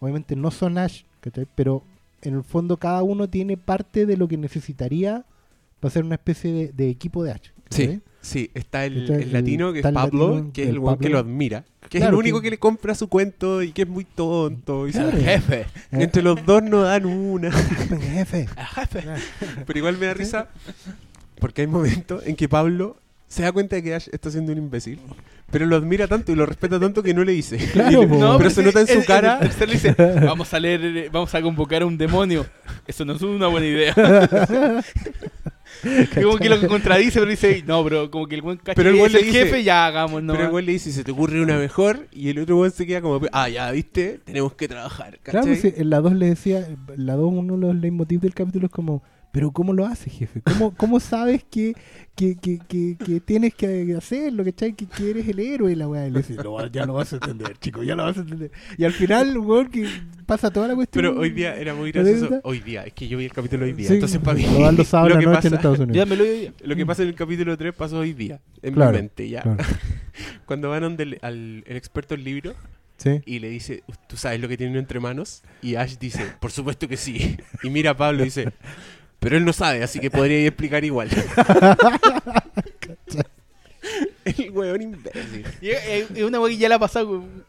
obviamente 0.00 0.34
no 0.36 0.50
son 0.50 0.78
Ash, 0.78 1.02
¿cachai? 1.20 1.46
Pero 1.54 1.82
en 2.22 2.34
el 2.34 2.42
fondo 2.42 2.76
cada 2.76 3.02
uno 3.04 3.28
tiene 3.28 3.56
parte 3.56 4.06
de 4.06 4.16
lo 4.16 4.26
que 4.28 4.36
necesitaría 4.36 5.24
para 5.80 5.92
ser 5.92 6.04
una 6.04 6.14
especie 6.16 6.52
de, 6.52 6.72
de 6.72 6.90
equipo 6.90 7.22
de 7.24 7.32
Ash. 7.32 7.48
¿cachai? 7.64 8.00
Sí, 8.20 8.50
está 8.54 8.84
el, 8.84 9.02
Está 9.02 9.14
el 9.14 9.22
el- 9.22 9.32
latino 9.32 9.72
que 9.72 9.78
es 9.78 9.82
Pablo, 9.84 10.30
latino, 10.34 10.52
que 10.52 10.62
es 10.64 10.68
el 10.70 10.78
weón 10.80 10.98
que 10.98 11.08
lo 11.08 11.18
admira. 11.18 11.64
Que 11.88 11.98
es 11.98 12.04
el 12.04 12.14
único 12.14 12.40
que- 12.40 12.46
que 12.46 12.50
le 12.50 12.58
compra 12.58 12.94
su 12.94 13.08
cuento 13.08 13.62
y 13.62 13.72
que 13.72 13.82
es 13.82 13.88
muy 13.88 14.04
tonto. 14.04 14.88
Y 14.88 14.92
Claro. 14.92 15.16
jefe. 15.16 15.60
Eh, 15.60 15.66
Entre 15.92 16.20
los 16.22 16.44
dos 16.44 16.62
no 16.62 16.82
dan 16.82 17.06
una. 17.06 17.50
jefe. 18.00 18.48
Pero 19.66 19.78
igual 19.78 19.96
me 19.98 20.06
da 20.06 20.14
risa 20.14 20.48
porque 21.40 21.62
hay 21.62 21.66
momentos 21.68 22.26
en 22.26 22.34
que 22.36 22.48
Pablo 22.48 22.96
se 23.28 23.42
da 23.42 23.52
cuenta 23.52 23.76
de 23.76 23.82
que 23.82 23.94
Ash 23.94 24.08
está 24.10 24.30
siendo 24.30 24.52
un 24.52 24.58
imbécil, 24.58 24.98
pero 25.50 25.66
lo 25.66 25.76
admira 25.76 26.06
tanto 26.08 26.32
y 26.32 26.34
lo 26.34 26.46
respeta 26.46 26.80
tanto 26.80 27.02
que 27.02 27.14
no 27.14 27.22
le 27.24 27.32
dice. 27.32 27.56
Claro, 27.72 28.02
le- 28.02 28.38
pero 28.38 28.50
se 28.50 28.62
nota 28.62 28.80
en 28.80 28.86
su 28.88 29.04
cara. 29.06 29.38
el 29.40 29.48
tercero 29.50 29.66
le 29.66 29.72
dice, 29.74 29.94
vamos 30.26 30.52
a 30.54 30.58
leer, 30.60 30.84
eh, 30.84 31.08
vamos 31.12 31.34
a 31.34 31.42
convocar 31.42 31.82
a 31.82 31.86
un 31.86 31.96
demonio. 31.98 32.46
Eso 32.86 33.04
no 33.04 33.12
es 33.14 33.22
una 33.22 33.46
buena 33.48 33.66
idea. 33.66 33.94
Y 35.84 36.20
como 36.22 36.38
que 36.38 36.48
lo 36.48 36.66
contradice, 36.66 37.18
pero 37.18 37.30
dice, 37.30 37.62
no, 37.66 37.84
bro, 37.84 38.10
como 38.10 38.26
que 38.26 38.34
el 38.34 38.42
buen 38.42 38.58
Pero 38.58 38.88
el 38.90 38.94
que 38.96 38.98
güey 39.00 39.06
es 39.06 39.12
le 39.12 39.20
el 39.20 39.26
dice- 39.26 39.44
jefe, 39.44 39.62
ya 39.64 39.86
hagamos, 39.86 40.22
no. 40.22 40.32
Pero 40.32 40.46
el 40.46 40.50
güey 40.50 40.64
le 40.64 40.72
dice, 40.72 40.90
se 40.92 41.04
te 41.04 41.12
ocurre 41.12 41.40
una 41.42 41.56
mejor, 41.58 42.08
y 42.12 42.30
el 42.30 42.38
otro 42.38 42.56
güey 42.56 42.70
se 42.70 42.86
queda 42.86 43.00
como, 43.02 43.20
ah, 43.32 43.48
ya, 43.48 43.70
viste, 43.70 44.20
tenemos 44.24 44.54
que 44.54 44.68
trabajar. 44.68 45.18
Claro, 45.22 45.46
pues, 45.46 45.64
en 45.64 45.90
la 45.90 46.00
2 46.00 46.14
le 46.14 46.26
decía, 46.30 46.66
en 46.66 46.78
la 47.06 47.14
2 47.14 47.30
uno 47.32 47.54
de 47.54 47.60
los 47.60 47.76
leitmotiv 47.76 48.20
del 48.20 48.34
capítulo 48.34 48.66
es 48.66 48.72
como, 48.72 49.02
pero 49.38 49.52
¿cómo 49.52 49.72
lo 49.72 49.86
haces, 49.86 50.12
jefe? 50.12 50.40
¿Cómo, 50.42 50.74
cómo 50.74 50.98
sabes 50.98 51.44
que, 51.48 51.72
que, 52.16 52.34
que, 52.34 52.58
que, 52.66 52.96
que 52.98 53.20
tienes 53.20 53.54
que 53.54 53.94
hacerlo, 53.96 54.44
¿cachai? 54.44 54.72
Que, 54.72 54.84
que 54.86 55.10
eres 55.10 55.28
el 55.28 55.38
héroe 55.38 55.76
la 55.76 55.86
weá. 55.86 56.08
Y 56.08 56.10
le 56.10 56.18
dice, 56.22 56.34
no, 56.34 56.66
ya 56.66 56.84
lo 56.86 56.94
vas 56.94 57.12
a 57.12 57.16
entender, 57.16 57.56
chico, 57.58 57.84
ya 57.84 57.94
lo 57.94 58.02
vas 58.02 58.16
a 58.16 58.22
entender. 58.22 58.50
Y 58.76 58.82
al 58.84 58.92
final, 58.92 59.38
weón, 59.38 59.70
que 59.70 59.88
pasa 60.26 60.50
toda 60.50 60.66
la 60.66 60.74
cuestión. 60.74 61.04
Pero 61.04 61.20
hoy 61.20 61.30
día 61.30 61.54
era 61.54 61.72
muy 61.72 61.92
¿La 61.92 62.02
gracioso. 62.02 62.40
Hoy 62.42 62.58
día, 62.58 62.82
es 62.84 62.94
que 62.94 63.06
yo 63.06 63.16
vi 63.16 63.26
el 63.26 63.32
capítulo 63.32 63.64
hoy 63.64 63.74
día. 63.74 63.86
Sí, 63.86 63.94
Entonces, 63.94 64.18
para 64.18 64.36
mí, 64.36 64.42
Lo 64.42 64.82
sábados 64.84 65.14
lo 65.14 65.20
que 65.20 65.26
noche 65.26 65.36
en 65.36 65.52
pasa- 65.52 65.54
Estados 65.54 65.78
Unidos. 65.78 65.92
Dígamelo 65.92 66.24
hoy 66.24 66.40
día. 66.40 66.52
Lo 66.64 66.74
que 66.74 66.84
pasa 66.86 67.02
en 67.02 67.08
el 67.10 67.14
capítulo 67.14 67.56
3 67.56 67.74
pasó 67.76 67.98
hoy 67.98 68.14
día, 68.14 68.40
en 68.60 68.74
Claro, 68.74 68.90
mi 68.90 68.96
mente, 68.98 69.28
ya. 69.28 69.42
claro. 69.42 69.62
Cuando 70.46 70.70
van 70.70 70.82
al 70.82 71.00
el 71.22 71.76
experto 71.76 72.16
en 72.16 72.24
libro 72.24 72.54
Sí. 72.96 73.20
y 73.26 73.38
le 73.38 73.48
dice, 73.48 73.84
¿tú 74.08 74.16
sabes 74.16 74.40
lo 74.40 74.48
que 74.48 74.56
tiene 74.56 74.76
entre 74.76 74.98
manos? 74.98 75.44
Y 75.62 75.76
Ash 75.76 75.98
dice, 76.00 76.24
por 76.40 76.50
supuesto 76.50 76.88
que 76.88 76.96
sí. 76.96 77.36
Y 77.62 77.70
mira 77.70 77.92
a 77.92 77.96
Pablo 77.96 78.22
y 78.22 78.24
dice, 78.24 78.52
pero 79.20 79.36
él 79.36 79.44
no 79.44 79.52
sabe, 79.52 79.82
así 79.82 79.98
que 80.00 80.10
podría 80.10 80.46
explicar 80.46 80.84
igual. 80.84 81.08
el 84.24 84.50
hueón 84.50 84.82
imbécil. 84.82 85.46
Y 85.60 85.70
es 85.70 86.22
una 86.22 86.40
weá 86.40 86.50
que 86.50 86.58
ya 86.58 86.68
la 86.68 86.76
ha 86.76 86.78
pasado. 86.78 87.08
weón. 87.10 87.44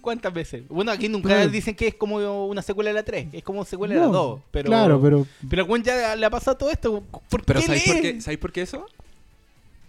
¿Cuántas 0.00 0.32
veces? 0.32 0.66
Bueno, 0.68 0.90
aquí 0.92 1.10
nunca 1.10 1.28
Claro. 1.28 1.50
dicen 1.50 1.74
que 1.74 1.88
es 1.88 1.94
como 1.94 2.46
una 2.46 2.62
secuela 2.62 2.88
de 2.88 2.94
la 2.94 3.02
3, 3.02 3.28
es 3.32 3.42
como 3.44 3.64
secuela 3.66 3.94
de 3.94 4.00
No, 4.00 4.06
la 4.06 4.12
2. 4.12 4.40
Pero, 4.50 4.66
Claro, 4.66 5.00
pero 5.02 5.26
Pero 5.48 5.64
weón 5.66 5.82
ya 5.82 6.16
le 6.16 6.24
ha 6.24 6.30
pasado 6.30 6.56
todo 6.56 6.70
esto. 6.70 7.02
¿Por 7.28 7.44
Pero 7.44 7.60
qué 7.60 7.66
¿sabéis 7.66 7.84
por 7.84 8.00
qué, 8.00 8.20
¿sabéis 8.22 8.38
por 8.40 8.52
qué 8.52 8.62
eso? 8.62 8.86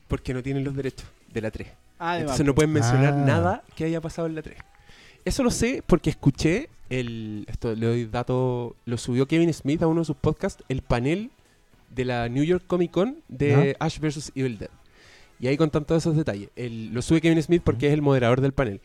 Porque 0.10 0.34
no 0.34 0.44
tienen 0.44 0.66
los 0.66 0.76
derechos 0.76 1.08
de 1.34 1.42
la 1.42 1.50
3. 1.50 1.68
Ah, 1.98 2.20
Entonces 2.20 2.46
no 2.46 2.54
pueden 2.54 2.74
mencionar 2.74 3.14
Ah. 3.14 3.24
nada 3.26 3.64
que 3.76 3.86
haya 3.86 4.02
pasado 4.02 4.28
en 4.28 4.36
la 4.36 4.42
3. 4.42 4.58
Eso 5.24 5.44
lo 5.44 5.52
sé 5.52 5.82
porque 5.88 6.10
escuché 6.10 6.68
el. 6.92 7.46
Esto 7.48 7.74
le 7.76 7.86
doy 7.88 8.06
dato. 8.06 8.76
Lo 8.86 8.98
subió 8.98 9.28
Kevin 9.28 9.52
Smith 9.54 9.82
a 9.82 9.88
uno 9.88 10.02
de 10.02 10.06
sus 10.06 10.16
podcasts. 10.16 10.64
El 10.70 10.82
panel 10.84 11.32
de 11.90 12.06
la 12.06 12.30
New 12.30 12.44
York 12.44 12.64
Comic 12.68 12.92
Con 12.92 13.18
de 13.28 13.76
Ash 13.80 14.00
vs. 14.00 14.32
Evil 14.36 14.58
Dead. 14.60 14.70
Y 15.40 15.48
ahí 15.48 15.58
contan 15.58 15.86
todos 15.86 16.04
esos 16.04 16.16
detalles. 16.16 16.50
El- 16.56 16.94
lo 16.94 17.02
sube 17.02 17.20
Kevin 17.22 17.42
Smith 17.42 17.64
porque 17.66 17.88
es 17.88 17.94
el 17.94 18.02
moderador 18.02 18.42
del 18.42 18.52
panel. 18.54 18.80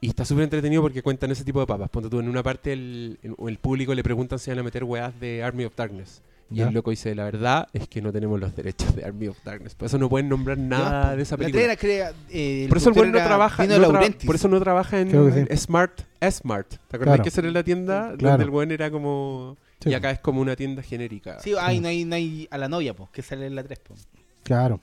Y 0.00 0.08
está 0.08 0.24
súper 0.24 0.44
entretenido 0.44 0.82
porque 0.82 1.02
cuentan 1.02 1.30
ese 1.30 1.44
tipo 1.44 1.60
de 1.60 1.66
papas. 1.66 1.88
Ponte 1.90 2.08
tú, 2.08 2.18
en 2.20 2.28
una 2.28 2.42
parte 2.42 2.72
el, 2.72 3.18
el- 3.22 3.36
el 3.48 3.58
público 3.58 3.94
le 3.94 4.02
preguntan 4.02 4.38
si 4.38 4.50
van 4.50 4.58
a 4.58 4.62
meter 4.62 4.82
weas 4.84 5.18
de 5.20 5.42
Army 5.42 5.64
of 5.64 5.76
Darkness. 5.76 6.22
Y 6.50 6.56
Ya. 6.56 6.68
el 6.68 6.74
loco 6.74 6.90
dice, 6.90 7.14
la 7.14 7.24
verdad 7.24 7.68
es 7.72 7.86
que 7.88 8.02
no 8.02 8.12
tenemos 8.12 8.40
los 8.40 8.56
derechos 8.56 8.94
de 8.96 9.04
Army 9.04 9.28
of 9.28 9.38
Darkness. 9.44 9.74
Por 9.76 9.86
eso 9.86 9.98
no 9.98 10.08
pueden 10.08 10.28
nombrar 10.28 10.58
nada 10.58 11.10
Ya, 11.10 11.16
de 11.16 11.22
esa 11.22 11.36
la 11.36 11.38
película. 11.38 11.62
3 11.62 11.64
era 11.64 11.76
crea- 11.76 12.12
eh, 12.28 12.66
Por 12.68 12.78
eso 12.78 12.88
el 12.88 12.94
güey 12.96 13.10
no 13.12 13.18
trabaja. 13.18 13.66
No 13.66 13.74
tra- 13.76 14.26
por 14.26 14.34
eso 14.34 14.48
no 14.48 14.58
trabaja 14.60 15.00
en, 15.00 15.10
sí. 15.10 15.16
en 15.48 15.56
Smart, 15.58 16.00
Smart. 16.30 16.68
¿Te 16.68 16.76
acuerdas 16.96 17.02
Claro. 17.04 17.22
que 17.22 17.28
esa 17.28 17.40
era 17.40 17.50
la 17.52 17.62
tienda 17.62 18.14
Claro. 18.18 18.32
donde 18.32 18.44
el 18.44 18.50
buen 18.50 18.70
era 18.72 18.90
como. 18.90 19.56
Sí. 19.80 19.90
Y 19.90 19.94
acá 19.94 20.10
es 20.10 20.18
como 20.18 20.40
una 20.40 20.56
tienda 20.56 20.82
genérica. 20.82 21.38
Sí, 21.40 21.54
ay, 21.58 21.80
no 21.80 21.88
hay, 21.88 22.04
no 22.04 22.14
hay 22.16 22.48
a 22.50 22.58
la 22.58 22.68
novia, 22.68 22.94
pues, 22.94 23.08
que 23.10 23.22
sale 23.22 23.46
en 23.46 23.54
la 23.54 23.62
3. 23.62 23.78
Pues. 23.86 24.08
claro. 24.42 24.80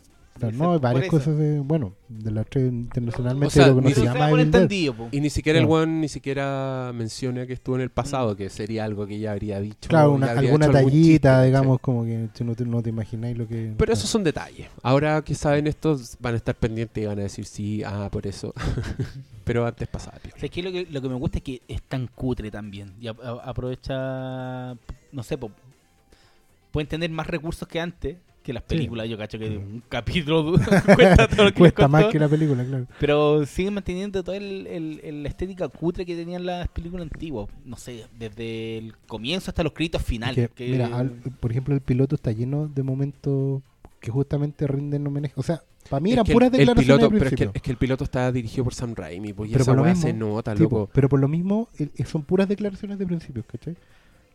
No, 0.54 0.80
varias 0.80 1.08
cosas 1.10 1.38
de, 1.38 1.60
bueno, 1.60 1.94
de 2.08 2.32
las 2.32 2.46
tres 2.48 2.72
internacionalmente 2.72 3.48
O 3.48 3.50
sea, 3.50 3.68
lo 3.68 3.76
que 3.78 3.82
no 3.82 3.90
se 3.90 4.04
llama 4.04 4.30
Evil. 4.32 4.94
Y 5.12 5.22
ni 5.22 5.30
siquiera 5.30 5.60
el 5.60 5.66
one 5.66 6.02
ni 6.02 6.08
siquiera 6.10 6.92
menciona 6.94 7.46
que 7.46 7.54
estuvo 7.54 7.76
en 7.76 7.82
el 7.82 7.90
pasado, 7.90 8.36
que 8.36 8.50
sería 8.50 8.86
algo 8.86 9.06
que 9.08 9.20
ya 9.20 9.32
habría 9.32 9.60
dicho. 9.60 9.90
Claro, 9.90 10.12
una, 10.14 10.32
habría 10.32 10.50
alguna 10.52 10.70
tallita, 10.72 11.44
digamos, 11.44 11.80
como 11.80 12.04
que 12.06 12.30
no 12.44 12.56
te, 12.56 12.66
no 12.66 12.82
te 12.82 12.90
imagináis 12.90 13.38
lo 13.38 13.48
que... 13.48 13.74
Pero 13.78 13.94
esos 13.94 14.10
son 14.10 14.24
detalles. 14.24 14.68
Ahora 14.84 15.22
que 15.24 15.36
saben 15.36 15.68
esto, 15.68 16.00
van 16.20 16.34
a 16.36 16.38
estar 16.38 16.56
pendientes 16.56 17.04
y 17.04 17.08
van 17.08 17.20
a 17.20 17.24
decir 17.24 17.46
sí, 17.46 17.84
ah, 17.84 18.10
por 18.12 18.28
eso. 18.28 18.54
Pero 19.44 19.66
antes 19.66 19.88
pasaba. 19.88 20.18
O 20.18 20.40
sea, 20.40 20.46
es 20.48 20.52
que 20.52 20.62
lo, 20.62 20.72
que 20.72 20.86
lo 20.90 21.02
que 21.02 21.08
me 21.10 21.16
gusta 21.16 21.38
es 21.38 21.44
que 21.44 21.62
es 21.68 21.82
tan 21.82 22.08
cutre 22.08 22.52
también. 22.52 22.94
Y 23.00 23.08
a- 23.08 23.12
a- 23.24 23.50
aprovecha, 23.50 24.74
no 25.12 25.24
sé, 25.24 25.38
po, 25.38 25.52
pueden 26.72 26.88
tener 26.88 27.10
más 27.10 27.28
recursos 27.28 27.68
que 27.68 27.80
antes, 27.80 28.18
que 28.48 28.54
las 28.54 28.64
películas. 28.64 29.08
Yo 29.08 29.18
cacho 29.18 29.38
que 29.38 29.58
un 29.58 29.84
capítulo 29.90 30.54
cuesta 30.96 31.28
todo 31.28 31.44
lo 31.46 31.52
que 31.52 31.60
Cuesta 31.60 31.88
más 31.88 32.06
que 32.06 32.18
la 32.18 32.28
película, 32.30 32.66
claro. 32.66 32.88
Pero 33.00 33.46
siguen 33.46 33.76
manteniendo 33.76 34.24
toda 34.24 34.38
el, 34.38 34.66
el- 34.68 35.02
el- 35.04 35.24
la 35.24 35.30
estética 35.30 35.68
cutre 35.68 36.06
que 36.06 36.16
tenían 36.16 36.46
las 36.46 36.68
películas 36.70 37.04
antiguas. 37.12 37.48
No 37.66 37.76
sé, 37.78 38.06
desde 38.18 38.78
el 38.80 38.96
comienzo 39.06 39.52
hasta 39.52 39.64
los 39.64 39.74
créditos 39.74 40.02
finales. 40.02 40.50
Que, 40.50 40.56
que- 40.66 40.72
Mira, 40.72 40.88
al- 40.98 41.12
por 41.12 41.52
ejemplo, 41.52 41.76
el 41.76 41.82
piloto 41.82 42.16
está 42.16 42.32
lleno 42.32 42.68
de 42.68 42.82
momentos 42.84 43.62
que 44.00 44.10
justamente 44.12 44.66
rinden 44.66 45.06
homenaje. 45.06 45.34
O 45.36 45.44
sea, 45.44 45.62
para 45.90 46.00
mí 46.00 46.12
Es 46.12 46.14
eran 46.14 46.28
el- 46.28 46.34
puras 46.34 46.48
el, 46.48 46.52
declaraciones 46.60 46.86
piloto, 46.86 47.06
al 47.06 47.12
pero 47.12 47.26
es 47.26 47.30
que, 47.30 47.36
principio. 47.36 47.52
es 47.56 47.62
que 47.62 47.72
el 47.72 47.78
piloto 47.78 48.04
está 48.06 48.32
dirigido 48.32 48.64
por 48.64 48.74
Sam 48.74 48.94
Raimi, 48.96 49.34
pues, 49.34 49.50
y 49.50 49.54
Pero 49.54 49.64
esa 49.64 49.72
por 49.72 49.78
lo 49.84 49.86
mismo, 49.90 50.02
se 50.02 50.14
nota, 50.14 50.56
Sí, 50.56 50.64
loco. 50.64 50.86
po, 50.86 50.90
pero 50.94 51.10
por 51.10 51.20
lo 51.20 51.28
mismo, 51.28 51.68
el- 51.78 51.92
el- 51.98 52.06
son 52.06 52.24
puras 52.24 52.48
declaraciones 52.48 52.98
de 52.98 53.06
principios, 53.06 53.46
¿cachai? 53.46 53.76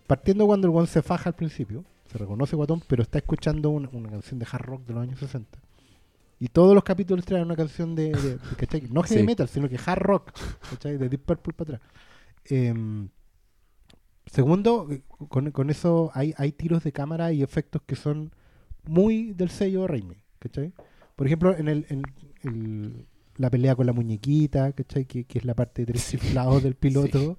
Partiendo 0.07 0.47
cuando 0.47 0.69
el 0.69 0.75
one 0.77 0.87
se 0.87 1.01
faja 1.01 1.31
al 1.31 1.35
principio, 1.35 1.85
se 2.13 2.19
reconoce 2.19 2.55
guatón, 2.57 2.83
pero 2.87 3.03
está 3.03 3.19
escuchando 3.19 3.71
una, 3.71 3.89
una 3.93 4.11
canción 4.11 4.39
de 4.39 4.47
hard 4.51 4.63
rock 4.67 4.85
de 4.87 4.93
los 4.95 5.03
años 5.03 5.19
60. 5.19 5.59
Y 6.39 6.49
todos 6.49 6.75
los 6.75 6.85
capítulos 6.85 7.25
traen 7.25 7.45
una 7.45 7.57
canción 7.57 7.95
de, 7.95 8.11
de- 8.13 8.37
de-. 8.37 8.89
No 8.91 9.03
heavy 9.03 9.21
Sí. 9.21 9.27
metal, 9.27 9.49
sino 9.49 9.69
que 9.69 9.79
hard 9.85 10.01
rock, 10.03 10.33
¿cachai? 10.71 10.99
De 10.99 11.09
Deep 11.09 11.23
Purple 11.25 11.53
para 11.55 11.77
atrás. 11.77 11.91
Em, 12.47 13.09
segundo, 14.27 14.89
eh, 14.91 15.03
con, 15.29 15.51
con 15.51 15.71
eso 15.71 16.11
hay, 16.15 16.35
hay 16.37 16.53
tiros 16.53 16.83
de 16.85 16.93
cámara 16.93 17.33
y 17.33 17.43
efectos 17.43 17.83
que 17.87 17.97
son 17.97 18.33
muy 18.85 19.33
del 19.33 19.51
sello 19.51 19.87
Raimi, 19.87 20.17
¿cachai? 20.39 20.73
Por 21.17 21.27
ejemplo, 21.27 21.57
en 21.57 21.69
el, 21.69 21.87
en 21.89 22.03
el- 22.43 23.07
la 23.37 23.49
pelea 23.49 23.75
con 23.75 23.87
la 23.87 23.93
muñequita, 23.93 24.73
¿cachai? 24.73 25.07
Que, 25.07 25.25
que 25.25 25.39
es 25.39 25.45
la 25.45 25.55
parte 25.55 25.83
de 25.87 25.93
tres 25.93 26.17
del 26.63 26.75
piloto. 26.81 27.39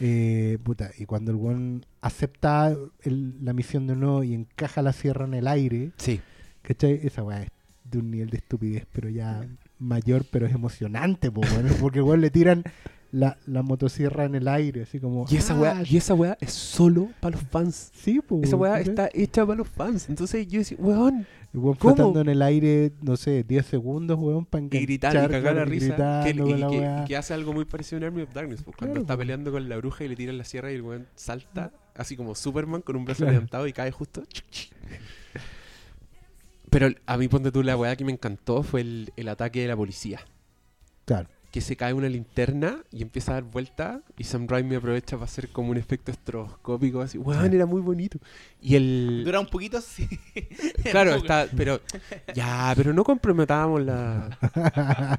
Eh, 0.00 0.58
puta, 0.62 0.90
y 0.98 1.04
cuando 1.04 1.30
el 1.30 1.36
one 1.38 1.80
acepta 2.00 2.74
el- 3.02 3.34
la 3.44 3.52
misión 3.52 3.86
de 3.86 3.96
nuevo 3.96 4.24
y 4.24 4.32
encaja 4.34 4.80
la 4.82 4.92
sierra 4.94 5.26
en 5.26 5.34
el 5.34 5.46
aire, 5.46 5.92
Sí. 5.98 6.20
¿cachai? 6.62 7.00
Esa 7.02 7.22
weá 7.22 7.42
es 7.42 7.50
de 7.84 7.98
un 7.98 8.10
nivel 8.10 8.30
de 8.30 8.38
estupidez, 8.38 8.86
pero 8.92 9.08
ya 9.10 9.46
mayor, 9.78 10.24
pero 10.30 10.46
es 10.46 10.54
emocionante, 10.54 11.30
po, 11.30 11.40
weón, 11.42 11.68
porque 11.80 12.00
weón 12.00 12.20
le 12.22 12.30
tiran 12.30 12.64
la, 13.12 13.36
la 13.46 13.62
motosierra 13.62 14.24
en 14.24 14.34
el 14.36 14.46
aire, 14.48 14.82
así 14.82 15.00
como. 15.00 15.24
Y 15.28 15.36
esa 15.36 15.54
¡ah! 15.54 15.60
weá, 15.60 15.82
y 15.84 15.96
esa 15.96 16.14
weá 16.14 16.38
es 16.40 16.52
solo 16.52 17.08
para 17.20 17.36
los 17.36 17.44
fans. 17.48 17.90
Sí, 17.94 18.20
po, 18.20 18.40
Esa 18.42 18.56
weá 18.56 18.80
está 18.80 19.08
hecha 19.12 19.44
para 19.44 19.58
los 19.58 19.68
fans. 19.68 20.08
Entonces 20.08 20.46
yo 20.46 20.60
decía, 20.60 20.76
weón, 20.80 21.26
El 21.52 21.58
weón 21.60 21.76
¿Cómo? 21.76 21.96
flotando 21.96 22.20
en 22.20 22.28
el 22.28 22.40
aire, 22.42 22.92
no 23.02 23.16
sé, 23.16 23.42
10 23.42 23.66
segundos, 23.66 24.16
weón, 24.18 24.44
para 24.46 24.64
y 24.64 24.68
gritar 24.68 25.12
y 25.14 25.28
cagar 25.28 25.56
la 25.56 25.62
y 25.62 25.64
risa. 25.64 25.86
gritando 26.24 26.44
Que, 26.46 26.50
y 26.52 26.56
la 26.58 26.68
que- 26.68 27.04
que 27.08 27.16
hace 27.16 27.34
algo 27.34 27.52
muy 27.52 27.64
parecido 27.64 27.98
en 27.98 28.04
Army 28.04 28.22
of 28.22 28.32
Darkness. 28.32 28.62
pues, 28.62 28.76
cuando 28.76 28.92
Claro, 28.94 29.02
está 29.02 29.14
pues. 29.16 29.24
peleando 29.24 29.50
con 29.50 29.68
la 29.68 29.76
bruja 29.76 30.04
y 30.04 30.08
le 30.08 30.14
tiran 30.16 30.38
la 30.38 30.44
sierra 30.44 30.70
y 30.70 30.76
el 30.76 30.82
weón 30.82 31.06
salta, 31.16 31.72
así 31.96 32.16
como 32.16 32.34
Superman 32.36 32.82
con 32.82 32.94
un 32.96 33.04
brazo 33.04 33.18
Claro. 33.18 33.32
levantado 33.32 33.66
y 33.66 33.72
cae 33.72 33.90
justo. 33.90 34.22
Pero 36.70 36.88
a 37.06 37.16
mí, 37.18 37.26
ponte 37.26 37.50
tú, 37.50 37.62
la 37.64 37.76
weá 37.76 37.96
que 37.96 38.04
me 38.04 38.12
encantó 38.12 38.62
fue 38.62 38.82
el, 38.82 39.12
el 39.16 39.28
ataque 39.28 39.60
de 39.62 39.68
la 39.68 39.76
policía. 39.76 40.20
Claro. 41.04 41.28
Que 41.50 41.60
se 41.60 41.74
cae 41.74 41.92
una 41.92 42.08
linterna 42.08 42.78
y 42.92 43.02
empieza 43.02 43.32
a 43.32 43.34
dar 43.34 43.42
vuelta 43.44 44.02
y 44.16 44.24
Sam 44.24 44.46
Raimi 44.46 44.76
aprovecha 44.76 45.16
para 45.16 45.24
hacer 45.24 45.48
como 45.50 45.70
un 45.70 45.76
efecto 45.76 46.12
estroboscópico 46.12 47.00
así. 47.00 47.18
Weón, 47.18 47.50
Sí. 47.50 47.56
era 47.56 47.66
muy 47.66 47.80
bonito. 47.80 48.18
Y 48.62 48.76
el... 48.76 49.22
Dura 49.24 49.40
un 49.40 49.46
poquito, 49.48 49.80
sí. 49.80 50.08
Claro, 50.90 51.14
está, 51.16 51.48
pero 51.56 51.80
ya, 52.34 52.72
pero 52.76 52.92
no 52.92 53.02
comprometamos 53.04 53.82
la, 53.82 54.38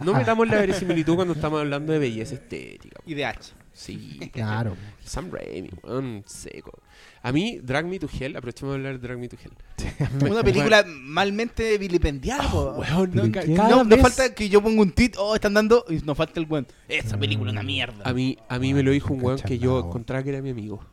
no 0.03 0.13
metamos 0.13 0.47
la 0.47 0.55
verosimilitud 0.57 1.15
cuando 1.15 1.33
estamos 1.33 1.59
hablando 1.59 1.91
de 1.93 1.99
belleza 1.99 2.35
estética. 2.35 2.99
Y 3.05 3.13
de 3.13 3.25
H. 3.25 3.51
Sí, 3.73 4.19
Claro. 4.33 4.75
Sam 5.03 5.31
Raimi, 5.31 5.69
weón, 5.83 6.23
seco. 6.25 6.79
A 7.23 7.31
mí, 7.31 7.59
Drag 7.63 7.85
Me 7.85 7.99
to 7.99 8.07
Hell, 8.11 8.35
aprovechemos 8.35 8.73
de 8.73 8.77
hablar 8.79 8.99
de 8.99 9.07
Drag 9.07 9.17
Me 9.17 9.27
to 9.29 9.37
Hell. 9.41 10.29
Una 10.31 10.43
película 10.43 10.83
malmente 10.87 11.77
vilipendiada, 11.77 12.47
Oh, 12.53 12.75
po. 12.75 12.81
weón, 12.81 13.11
No, 13.13 13.31
ca- 13.31 13.43
cada 13.55 13.83
No, 13.83 13.97
falta 13.97 14.33
que 14.35 14.49
yo 14.49 14.61
ponga 14.61 14.81
un 14.81 14.91
tweet, 14.91 15.11
oh, 15.17 15.35
están 15.35 15.53
dando, 15.53 15.85
y 15.89 15.95
nos 15.99 16.17
falta 16.17 16.39
el 16.39 16.47
weón. 16.47 16.67
Esa 16.87 17.17
película 17.17 17.49
es 17.49 17.53
una 17.53 17.63
mierda. 17.63 18.03
A 18.07 18.13
mí, 18.13 18.37
a 18.49 18.59
mí 18.59 18.73
me 18.73 18.83
lo 18.83 18.91
dijo 18.91 19.13
un 19.13 19.23
weón 19.23 19.39
que 19.39 19.57
yo 19.57 19.79
encontraba 19.79 20.21
que 20.23 20.29
era 20.29 20.41
mi 20.41 20.49
amigo. 20.49 20.83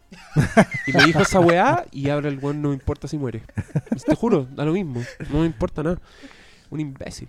Y 0.86 0.92
me 0.92 1.04
dijo 1.04 1.20
esa 1.20 1.40
weá 1.40 1.84
y 1.90 2.08
ahora 2.10 2.28
el 2.28 2.38
weón 2.38 2.62
no 2.62 2.68
me 2.68 2.74
importa 2.74 3.08
si 3.08 3.18
muere. 3.18 3.42
Te 4.06 4.14
juro, 4.14 4.46
da 4.54 4.64
lo 4.64 4.72
mismo. 4.72 5.02
No 5.30 5.40
me 5.40 5.46
importa 5.46 5.82
nada. 5.82 6.00
Un 6.70 6.80
imbécil. 6.80 7.28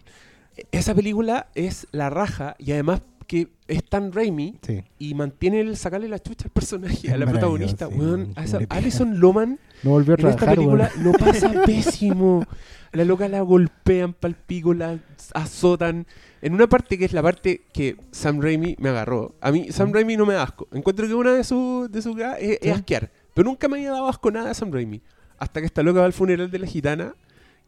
E- 0.55 0.65
Esa 0.71 0.93
película 0.93 1.47
es 1.55 1.88
la 1.91 2.09
raja 2.09 2.55
y 2.59 2.71
además 2.73 3.01
que 3.30 3.48
es 3.68 3.84
tan 3.84 4.12
Raimi 4.12 4.58
Sí. 4.63 4.84
y 4.98 5.13
mantiene 5.13 5.62
el 5.62 5.78
sacarle 5.78 6.10
la 6.10 6.18
chucha 6.18 6.46
al 6.46 6.50
personaje, 6.52 7.12
a 7.12 7.18
la 7.18 7.28
protagonista. 7.28 7.88
Weón, 7.88 8.34
a 8.36 8.44
esa-. 8.44 8.58
Alison 8.70 9.20
Loman 9.20 9.60
No 9.84 9.92
volvió 9.92 10.15
a 10.15 10.20
en 10.20 10.28
esta 10.30 10.46
película 10.56 10.89
weón. 10.96 11.04
lo 11.04 11.12
pasa 11.13 11.52
pésimo. 11.65 12.44
La 12.92 13.06
loca 13.06 13.28
la 13.30 13.42
golpean 13.42 14.13
pal 14.13 14.36
pico, 14.36 14.74
la 14.74 14.98
azotan. 15.36 16.08
En 16.42 16.56
una 16.56 16.65
parte 16.68 16.98
que 16.98 17.06
es 17.06 17.13
la 17.13 17.22
parte 17.22 17.62
que 17.72 17.98
Sam 18.10 18.42
Raimi 18.42 18.76
me 18.80 18.89
agarró. 18.89 19.36
A 19.42 19.52
mí 19.52 19.68
Sam 19.72 19.89
Mm. 19.89 19.94
Raimi 19.94 20.18
no 20.18 20.26
me 20.26 20.34
da 20.34 20.42
asco. 20.42 20.68
Encuentro 20.72 21.08
que 21.08 21.13
una 21.13 21.32
de 21.34 21.44
sus 21.44 21.92
de 21.92 22.02
gags 22.02 22.42
es, 22.42 22.58
es 22.63 22.74
asquear. 22.74 23.12
Pero 23.36 23.48
nunca 23.48 23.68
me 23.68 23.78
había 23.78 23.92
dado 23.92 24.08
asco 24.10 24.32
nada 24.32 24.48
de 24.48 24.56
Sam 24.56 24.72
Raimi. 24.74 25.02
Hasta 25.38 25.60
que 25.60 25.68
esta 25.68 25.84
loca 25.84 26.00
va 26.00 26.08
al 26.08 26.13
funeral 26.13 26.50
de 26.50 26.58
la 26.58 26.65
gitana 26.65 27.13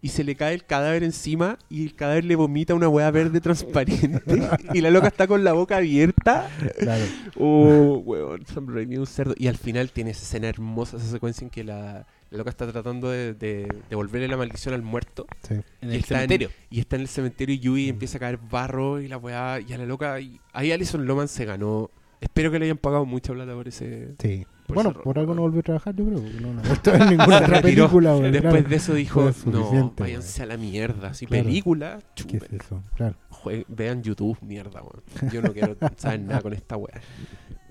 y 0.03 0.09
se 0.09 0.23
le 0.23 0.35
cae 0.35 0.53
el 0.55 0.65
cadáver 0.65 1.03
encima 1.03 1.59
y 1.69 1.83
el 1.83 1.93
cadáver 1.95 2.25
le 2.25 2.35
vomita 2.35 2.73
una 2.73 2.89
hueá 2.89 3.11
verde 3.11 3.39
transparente 3.39 4.21
y 4.73 4.81
la 4.81 4.89
loca 4.89 5.07
está 5.09 5.27
con 5.27 5.43
la 5.43 5.53
boca 5.53 5.77
abierta 5.77 6.49
Claro. 6.79 7.03
Oh, 7.37 8.01
weón, 8.05 8.45
Sam 8.45 8.67
Raimi 8.73 8.97
un 8.97 9.07
cerdo. 9.07 9.33
Y 9.37 9.47
al 9.47 9.57
final 9.57 9.91
tiene 9.91 10.11
esa 10.11 10.23
escena 10.23 10.47
hermosa, 10.47 10.97
esa 10.97 11.07
secuencia 11.07 11.43
en 11.45 11.49
que 11.49 11.63
la, 11.63 12.05
la 12.29 12.37
loca 12.37 12.49
está 12.49 12.69
tratando 12.71 13.09
de, 13.09 13.33
de 13.33 13.67
devolverle 13.89 14.27
la 14.27 14.37
maldición 14.37 14.73
al 14.73 14.81
muerto. 14.81 15.25
Sí. 15.47 15.55
en 15.81 15.89
y 15.91 15.93
el 15.95 15.99
está 16.01 16.15
cementerio. 16.15 16.49
y 16.69 16.79
está 16.79 16.95
en 16.97 17.03
el 17.03 17.07
cementerio 17.07 17.55
y 17.55 17.59
Yui 17.59 17.85
Mm. 17.87 17.89
empieza 17.89 18.17
a 18.17 18.19
caer 18.19 18.37
barro 18.37 18.99
y 19.01 19.07
la 19.07 19.17
weá. 19.17 19.59
Y 19.59 19.71
a 19.73 19.77
la 19.77 19.85
loca. 19.85 20.19
Y 20.19 20.39
ahí 20.53 20.71
Alison 20.71 21.05
Loman 21.05 21.27
se 21.27 21.45
ganó. 21.45 21.89
Espero 22.21 22.51
que 22.51 22.59
le 22.59 22.65
hayan 22.65 22.77
pagado 22.77 23.05
mucha 23.05 23.33
plata 23.33 23.53
por 23.53 23.67
ese. 23.67 24.13
Sí. 24.19 24.45
Por 24.67 24.75
bueno, 24.75 24.91
ese 24.91 24.99
por 24.99 25.19
algo 25.19 25.33
no 25.35 25.41
volvió 25.41 25.59
a 25.59 25.63
trabajar, 25.63 25.93
yo 25.95 26.05
creo. 26.05 26.19
No, 26.39 26.53
no 26.53 26.61
vuelto 26.61 26.93
en 26.95 27.09
ninguna 27.09 27.37
otra 27.39 27.61
película, 27.61 28.15
weón, 28.15 28.31
Después 28.31 28.53
claro. 28.53 28.69
de 28.69 28.75
eso 28.75 28.93
dijo: 28.93 29.31
No, 29.47 29.93
váyanse 29.97 30.43
a 30.43 30.45
la 30.45 30.55
mierda. 30.57 31.09
Así, 31.09 31.25
Claro. 31.25 31.43
película, 31.45 31.99
¿Qué 32.15 32.23
chupen. 32.23 32.41
es 32.59 32.65
eso? 32.65 32.83
Claro. 32.95 33.15
Jue- 33.29 33.65
vean 33.67 34.03
YouTube, 34.03 34.37
mierda, 34.41 34.81
weón. 34.81 35.31
Yo 35.33 35.41
no 35.41 35.51
quiero 35.51 35.75
saber 35.97 36.21
nada 36.21 36.41
con 36.41 36.53
esta 36.53 36.77
weá. 36.77 37.01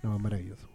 No, 0.02 0.18
maravilloso. 0.18 0.66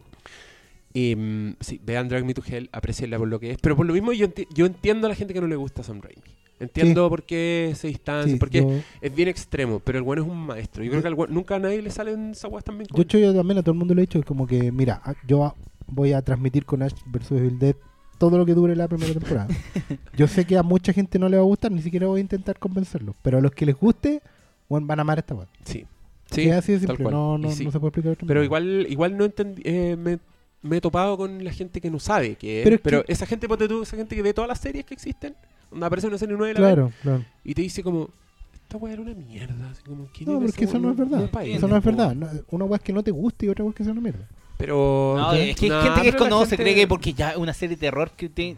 Em, 0.94 1.56
sí, 1.60 1.82
vean 1.84 2.08
Drag 2.08 2.24
Me 2.24 2.34
to 2.34 2.42
Hell, 2.48 2.70
aprecienla 2.72 3.18
por 3.18 3.28
lo 3.28 3.40
que 3.40 3.52
es. 3.52 3.58
Pero 3.62 3.76
por 3.76 3.86
lo 3.86 3.94
mismo 3.94 4.14
yo, 4.14 4.28
enti- 4.28 4.48
yo 4.54 4.66
entiendo 4.66 5.08
a 5.08 5.10
la 5.10 5.16
gente 5.16 5.34
que 5.34 5.42
no 5.42 5.48
le 5.48 5.58
gusta 5.58 5.84
Sam 5.84 6.00
Raimi. 6.02 6.22
Entiendo 6.60 7.10
por 7.10 7.24
qué 7.24 7.74
se 7.76 7.88
distancia, 7.88 8.32
Sí, 8.34 8.40
porque 8.40 8.60
yo, 8.60 8.72
es 9.02 9.14
bien 9.14 9.28
extremo, 9.28 9.80
pero 9.80 9.98
el 9.98 10.04
bueno 10.04 10.22
es 10.24 10.28
un 10.30 10.38
maestro. 10.46 10.84
Yo 10.84 10.90
creo 10.92 11.02
que 11.02 11.08
al 11.10 11.16
weón- 11.16 11.30
nunca 11.30 11.56
a 11.56 11.60
nadie 11.60 11.82
le 11.82 11.90
salen 11.90 12.32
esas 12.32 12.50
tan 12.64 12.78
bien 12.78 12.88
él. 12.94 13.02
hecho, 13.02 13.18
yo 13.18 13.34
también 13.34 13.58
a 13.58 13.62
todo 13.62 13.72
el 13.74 13.78
mundo 13.78 13.94
le 13.94 14.02
he 14.02 14.06
dicho 14.06 14.22
como 14.24 14.48
que, 14.48 14.72
mira, 14.72 15.02
yo 15.28 15.54
voy 15.88 16.14
a 16.14 16.22
transmitir 16.22 16.66
con 16.66 16.82
Ash 16.82 16.94
vs 17.08 17.32
Evil 17.32 17.60
Dead 17.60 17.76
todo 18.18 18.38
lo 18.38 18.46
que 18.46 18.54
dure 18.54 18.76
la 18.76 18.88
primera 18.88 19.12
temporada. 19.14 19.48
yo 20.16 20.28
sé 20.28 20.46
que 20.46 20.58
a 20.58 20.64
mucha 20.64 20.94
gente 20.94 21.20
no 21.20 21.28
le 21.28 21.36
va 21.38 21.44
a 21.44 21.46
gustar, 21.46 21.72
ni 21.72 21.82
siquiera 21.82 22.08
voy 22.08 22.20
a 22.20 22.22
intentar 22.22 22.58
convencerlos. 22.58 23.16
Pero 23.22 23.38
a 23.40 23.42
los 23.42 23.52
que 23.52 23.66
les 23.66 23.76
guste, 23.76 24.22
van 24.70 25.00
a 25.00 25.02
amar 25.02 25.20
esta 25.20 25.36
weá. 25.36 25.48
Sí. 25.66 25.86
Sí, 26.32 26.44
es 26.50 26.54
así 26.56 26.72
de 26.72 26.80
simple. 26.80 27.04
No, 27.12 27.38
no, 27.38 27.52
sí. 27.52 27.66
no 27.66 27.72
se 27.72 27.80
puede 27.80 27.90
explicar 27.90 28.12
de 28.12 28.16
Pero 28.16 28.28
manera. 28.28 28.46
igual 28.46 28.88
igual 28.90 29.18
no 29.18 29.26
entendí, 29.26 29.62
eh, 29.66 29.96
me, 29.96 30.18
me 30.64 30.78
he 30.78 30.82
topado 30.82 31.18
con 31.18 31.44
la 31.44 31.52
gente 31.52 31.80
que 31.82 31.92
no 31.92 32.00
sabe 32.00 32.36
que 32.36 32.62
es. 32.62 32.64
Pero 32.64 32.80
Pero, 32.82 33.00
es 33.02 33.06
que- 33.06 33.12
esa 33.14 33.26
gente, 33.26 33.48
ponte 33.48 33.68
tú, 33.68 33.84
esa 33.84 33.96
gente 33.98 34.16
que 34.16 34.22
ve 34.24 34.34
todas 34.34 34.48
las 34.48 34.60
series 34.60 34.86
que 34.86 34.94
existen, 34.96 35.36
aparece 35.84 36.08
una 36.08 36.18
serie 36.18 36.36
nueva 36.38 36.52
y 36.52 36.54
la 36.54 36.60
Claro, 36.60 36.92
claro. 37.02 37.20
ve, 37.20 37.26
y 37.44 37.54
te 37.54 37.62
dice 37.62 37.84
como, 37.84 38.10
esta 38.54 38.78
wea 38.78 38.94
era 38.94 39.02
una 39.02 39.14
mierda. 39.14 39.70
Así 39.72 39.84
como, 39.84 40.08
¿quién 40.16 40.32
No, 40.32 40.40
porque 40.40 40.66
eso 40.66 40.80
no 40.80 40.92
es 40.92 40.98
verdad. 40.98 41.30
es 41.44 41.58
Eso 41.58 41.68
no 41.68 41.78
es 41.78 41.84
verdad. 41.84 42.16
No, 42.16 42.28
una 42.52 42.66
weá 42.66 42.78
es 42.78 42.84
que 42.84 42.94
no 42.94 43.04
te 43.04 43.12
guste 43.12 43.46
y 43.46 43.50
otra 43.50 43.64
weá 43.64 43.72
es 43.72 43.76
que 43.78 43.84
sea 43.84 43.92
una 43.94 44.02
mierda. 44.02 44.28
Pero. 44.58 45.16
No, 45.18 45.34
es 45.34 45.56
que 45.56 45.66
hay 45.66 45.70
nah, 45.72 45.82
gente 45.84 46.02
que 46.04 46.12
la 46.12 46.18
conoce, 46.18 46.50
gente- 46.52 46.64
cree 46.64 46.76
que 46.76 46.88
porque 46.88 47.14
ya 47.14 47.32
es 47.32 47.38
una 47.38 47.54
serie 47.54 47.76
de 47.76 47.80
terror 47.82 48.12
que 48.16 48.30
te, 48.30 48.56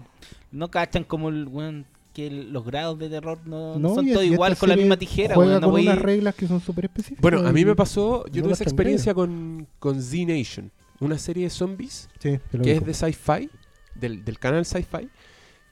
no 0.52 0.70
cachan 0.70 1.04
como 1.04 1.30
el 1.30 1.48
weón 1.48 1.86
que 2.14 2.28
el- 2.28 2.52
los 2.54 2.64
grados 2.66 2.98
de 3.00 3.10
terror 3.10 3.40
no, 3.46 3.78
no 3.78 3.94
son 3.96 4.08
todos 4.12 4.24
igual 4.24 4.56
con 4.58 4.70
la 4.70 4.76
misma 4.76 4.98
tijera, 4.98 5.36
Juega 5.36 5.52
weón. 5.52 5.62
No 5.62 5.68
con 5.68 5.72
voy- 5.76 5.88
unas 5.88 6.00
reglas 6.00 6.36
que 6.36 6.48
son 6.48 6.62
súper 6.62 6.86
específicas. 6.86 7.22
Bueno, 7.22 7.40
a 7.48 7.52
mí 7.52 7.66
me 7.66 7.76
pasó, 7.76 8.26
yo 8.28 8.38
no 8.42 8.44
tuve 8.44 8.54
esa 8.54 8.64
experiencia 8.64 9.14
con, 9.14 9.68
con 9.80 10.02
Z 10.02 10.26
Nation, 10.32 10.72
una 11.00 11.18
serie 11.18 11.44
de 11.46 11.50
zombies 11.50 12.10
Sí, 12.20 12.40
que 12.64 12.72
es 12.74 12.86
de 12.86 12.94
sci-fi, 12.94 13.50
del, 13.96 14.24
del 14.24 14.40
canal 14.40 14.66
sci-fi, 14.66 15.10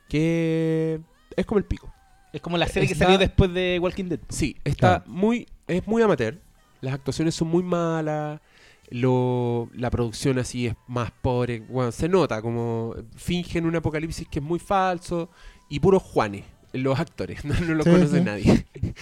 que 0.08 1.00
es 1.36 1.46
como 1.46 1.60
el 1.60 1.66
pico. 1.66 1.92
Es 2.34 2.42
como 2.42 2.58
la 2.58 2.68
serie 2.68 2.90
que 2.90 2.96
salió 2.96 3.18
después 3.18 3.54
de 3.54 3.80
Walking 3.82 4.06
Dead. 4.06 4.20
Sí, 4.30 4.58
está 4.64 5.00
Claro. 5.00 5.04
muy, 5.08 5.48
es 5.68 5.88
muy 5.88 6.02
amateur. 6.02 6.40
Las 6.82 6.94
actuaciones 6.96 7.34
son 7.36 7.48
muy 7.48 7.64
malas. 7.64 8.42
Lo, 8.90 9.70
la 9.74 9.90
producción 9.90 10.38
así 10.38 10.68
es 10.68 10.76
más 10.88 11.12
pobre. 11.12 11.62
Bueno, 11.62 11.92
se 11.92 12.08
nota 12.10 12.42
como 12.42 12.94
fingen 13.16 13.66
un 13.66 13.76
apocalipsis 13.76 14.28
que 14.28 14.40
es 14.40 14.46
muy 14.46 14.60
falso. 14.60 15.30
Y 15.70 15.80
puros 15.80 16.04
Juanes, 16.04 16.44
los 16.74 17.00
actores. 17.00 17.44
No, 17.46 17.54
no 17.62 17.74
lo 17.74 17.84
Sí, 17.84 17.90
conoce 17.90 18.18
sí. 18.20 18.24
nadie. 18.24 18.66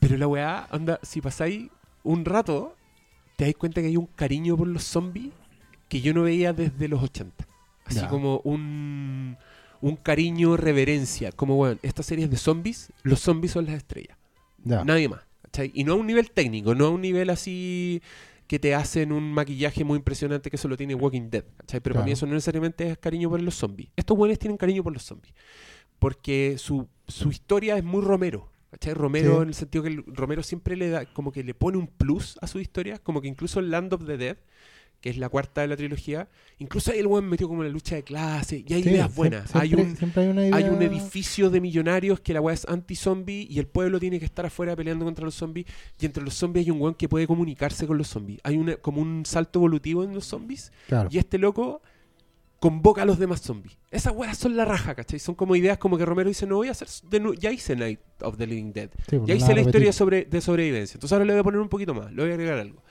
Pero 0.00 0.16
la 0.18 0.26
weá, 0.28 0.66
anda, 0.70 1.00
si 1.02 1.20
pasáis 1.20 1.68
un 2.02 2.24
rato, 2.24 2.76
te 3.36 3.44
dais 3.44 3.56
cuenta 3.56 3.80
que 3.80 3.86
hay 3.88 3.96
un 3.96 4.06
cariño 4.06 4.56
por 4.56 4.68
los 4.68 4.84
zombies 4.84 5.32
que 5.88 6.00
yo 6.00 6.12
no 6.14 6.22
veía 6.22 6.52
desde 6.52 6.88
los 6.88 7.02
80. 7.02 7.46
Así 7.86 8.00
Ya. 8.00 8.08
como 8.08 8.40
un, 8.44 9.36
un 9.80 9.96
cariño, 9.96 10.56
reverencia. 10.56 11.32
Como, 11.32 11.56
bueno, 11.56 11.78
esta 11.82 12.02
serie 12.02 12.24
es 12.24 12.30
de 12.30 12.36
zombies, 12.36 12.92
los 13.02 13.20
zombies 13.20 13.52
son 13.52 13.66
las 13.66 13.74
estrellas. 13.76 14.16
Nadie 14.64 15.08
más. 15.08 15.20
¿cachai? 15.42 15.70
Y 15.74 15.84
no 15.84 15.92
a 15.92 15.96
un 15.96 16.06
nivel 16.06 16.30
técnico, 16.30 16.74
no 16.74 16.86
a 16.86 16.90
un 16.90 17.00
nivel 17.00 17.30
así 17.30 18.02
que 18.48 18.58
te 18.58 18.74
hacen 18.74 19.10
un 19.12 19.32
maquillaje 19.32 19.82
muy 19.84 19.96
impresionante 19.98 20.50
que 20.50 20.56
solo 20.56 20.76
tiene 20.76 20.94
Walking 20.94 21.30
Dead. 21.30 21.44
¿cachai? 21.58 21.80
Pero 21.80 21.94
para 21.94 22.04
mí 22.06 22.12
eso 22.12 22.26
no 22.26 22.34
necesariamente 22.34 22.88
es 22.90 22.98
cariño 22.98 23.28
por 23.30 23.40
los 23.42 23.54
zombies. 23.54 23.90
Estos 23.96 24.16
buenos 24.16 24.38
tienen 24.38 24.56
cariño 24.56 24.82
por 24.82 24.92
los 24.92 25.02
zombies. 25.02 25.34
Porque 25.98 26.56
su, 26.58 26.88
su 27.08 27.30
historia 27.30 27.76
es 27.76 27.84
muy 27.84 28.02
Romero. 28.02 28.50
¿cachai? 28.70 28.94
Romero 28.94 29.36
Sí. 29.36 29.42
en 29.42 29.48
el 29.48 29.54
sentido 29.54 29.82
que 29.84 29.90
el- 29.90 30.04
Romero 30.06 30.42
siempre 30.42 30.76
le 30.76 30.90
da, 30.90 31.06
como 31.06 31.32
que 31.32 31.42
le 31.42 31.54
pone 31.54 31.78
un 31.78 31.86
plus 31.86 32.38
a 32.42 32.46
su 32.46 32.58
historia, 32.60 32.98
como 32.98 33.20
que 33.22 33.28
incluso 33.28 33.60
Land 33.62 33.94
of 33.94 34.04
the 34.04 34.16
Dead, 34.16 34.36
que 35.06 35.10
es 35.10 35.18
la 35.18 35.28
cuarta 35.28 35.60
de 35.60 35.68
la 35.68 35.76
trilogía, 35.76 36.28
incluso 36.58 36.90
ahí 36.90 36.98
el 36.98 37.06
buen 37.06 37.24
metió 37.26 37.46
como 37.46 37.62
la 37.62 37.68
lucha 37.68 37.94
de 37.94 38.02
clase, 38.02 38.64
y 38.66 38.74
hay 38.74 38.82
Sí, 38.82 38.88
ideas 38.88 39.14
buenas. 39.14 39.48
Siempre, 39.48 39.60
hay 39.60 39.74
un, 39.86 39.96
siempre 39.96 40.22
hay 40.24 40.28
una 40.30 40.46
idea. 40.48 40.56
hay 40.56 40.64
un 40.64 40.82
edificio 40.82 41.48
de 41.48 41.60
millonarios 41.60 42.18
que 42.18 42.32
la 42.32 42.40
weá 42.40 42.54
es 42.54 42.66
anti-zombie 42.68 43.46
y 43.48 43.60
el 43.60 43.68
pueblo 43.68 44.00
tiene 44.00 44.18
que 44.18 44.24
estar 44.24 44.44
afuera 44.46 44.74
peleando 44.74 45.04
contra 45.04 45.24
los 45.24 45.36
zombies. 45.36 45.66
Y 46.00 46.06
entre 46.06 46.24
los 46.24 46.34
zombies 46.34 46.66
hay 46.66 46.72
un 46.72 46.80
weón 46.82 46.94
que 46.96 47.08
puede 47.08 47.28
comunicarse 47.28 47.86
con 47.86 47.98
los 47.98 48.08
zombies. 48.08 48.40
Hay 48.42 48.56
una, 48.56 48.74
como 48.78 49.00
un 49.00 49.24
salto 49.24 49.60
evolutivo 49.60 50.02
en 50.02 50.12
los 50.12 50.24
zombies. 50.24 50.72
Claro. 50.88 51.08
Y 51.12 51.18
este 51.18 51.38
loco 51.38 51.82
convoca 52.58 53.02
a 53.02 53.04
los 53.04 53.18
demás 53.20 53.42
zombies. 53.42 53.78
Esas 53.92 54.12
weas 54.16 54.36
son 54.36 54.56
la 54.56 54.64
raja, 54.64 54.96
¿cachai? 54.96 55.20
Son 55.20 55.34
como 55.36 55.54
ideas 55.54 55.78
como 55.78 55.96
que 55.98 56.04
Romero 56.04 56.28
dice, 56.28 56.46
no 56.46 56.56
voy 56.56 56.66
a 56.66 56.72
hacer... 56.72 56.88
de 57.08 57.20
nu- 57.20 57.34
ya 57.34 57.52
hice 57.52 57.76
Night 57.76 58.00
of 58.22 58.36
the 58.38 58.46
Living 58.48 58.72
Dead. 58.72 58.90
Sí, 59.08 59.18
pues, 59.18 59.28
Ya 59.28 59.34
no 59.34 59.40
hice 59.40 59.54
la 59.54 59.60
historia 59.60 59.92
sobre, 59.92 60.24
de 60.24 60.40
sobrevivencia. 60.40 60.94
Entonces 60.94 61.12
ahora 61.12 61.24
le 61.26 61.32
voy 61.34 61.40
a 61.40 61.44
poner 61.44 61.60
un 61.60 61.68
poquito 61.68 61.94
más. 61.94 62.10
Le 62.12 62.22
voy 62.22 62.30
a 62.30 62.34
agregar 62.34 62.58
algo. 62.58 62.82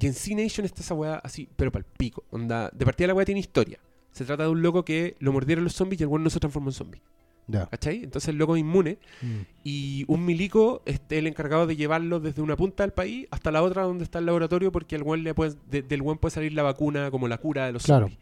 Y 0.00 0.06
en 0.06 0.14
C-Nation 0.14 0.64
está 0.64 0.80
esa 0.82 0.94
weá 0.94 1.16
así, 1.16 1.48
pero 1.56 1.70
para 1.70 1.84
el 1.84 1.92
pico. 1.96 2.24
Onda, 2.30 2.70
de 2.74 2.84
partida 2.84 3.08
la 3.08 3.14
weá 3.14 3.24
tiene 3.24 3.40
historia. 3.40 3.78
Se 4.10 4.24
trata 4.24 4.44
de 4.44 4.48
un 4.48 4.62
loco 4.62 4.84
que 4.84 5.16
lo 5.20 5.32
mordieron 5.32 5.64
los 5.64 5.74
zombies 5.74 6.00
y 6.00 6.04
el 6.04 6.08
weón 6.08 6.24
no 6.24 6.30
se 6.30 6.40
transformó 6.40 6.68
en 6.70 6.72
zombie. 6.74 7.02
Ya. 7.46 7.66
¿Cachai? 7.66 8.02
Entonces 8.04 8.28
el 8.28 8.36
loco 8.38 8.56
es 8.56 8.60
inmune 8.60 8.98
Mm. 9.20 9.26
y 9.64 10.04
un 10.08 10.24
milico 10.24 10.82
es 10.86 11.00
el 11.10 11.26
encargado 11.26 11.66
de 11.66 11.76
llevarlo 11.76 12.18
desde 12.18 12.40
una 12.40 12.56
punta 12.56 12.82
del 12.84 12.92
país 12.92 13.26
hasta 13.30 13.50
la 13.50 13.62
otra 13.62 13.82
donde 13.82 14.02
está 14.04 14.18
el 14.18 14.26
laboratorio 14.26 14.72
porque 14.72 14.96
el 14.96 15.02
weón 15.02 15.22
le 15.24 15.34
puede, 15.34 15.54
de- 15.70 15.82
del 15.82 16.00
weón 16.00 16.16
puede 16.18 16.30
salir 16.34 16.54
la 16.54 16.62
vacuna 16.62 17.10
como 17.10 17.28
la 17.28 17.36
cura 17.38 17.66
de 17.66 17.72
los 17.72 17.84
Claro. 17.84 18.06
zombies. 18.06 18.18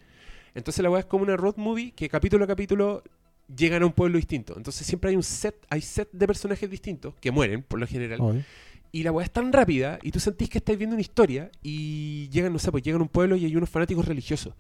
Entonces 0.54 0.82
la 0.82 0.90
weá 0.90 1.00
es 1.00 1.06
como 1.06 1.22
una 1.24 1.36
road 1.36 1.54
movie 1.56 1.92
que 1.92 2.08
capítulo 2.08 2.44
a 2.44 2.48
capítulo 2.48 3.02
llegan 3.54 3.82
a 3.82 3.86
un 3.86 3.92
pueblo 3.92 4.16
distinto. 4.16 4.54
Entonces 4.56 4.86
siempre 4.86 5.10
hay 5.10 5.16
un 5.16 5.22
set, 5.22 5.54
hay 5.70 5.82
set 5.82 6.08
de 6.12 6.26
personajes 6.26 6.68
distintos 6.68 7.14
que 7.20 7.30
mueren 7.30 7.62
por 7.62 7.78
lo 7.78 7.86
general. 7.86 8.44
Y 8.92 9.02
la 9.02 9.10
weá 9.12 9.24
es 9.24 9.30
tan 9.32 9.52
rápida 9.52 9.98
y 10.02 10.10
tú 10.10 10.20
sentís 10.20 10.50
que 10.50 10.58
estáis 10.58 10.76
viendo 10.78 10.94
una 10.94 11.00
historia 11.00 11.50
y 11.62 12.28
llegan, 12.28 12.52
no 12.52 12.58
sé, 12.58 12.70
pues 12.70 12.82
llegan 12.82 13.00
a 13.00 13.04
un 13.04 13.08
pueblo 13.08 13.36
y 13.36 13.44
hay 13.46 13.56
unos 13.56 13.70
fanáticos 13.70 14.06
religiosos 14.06 14.54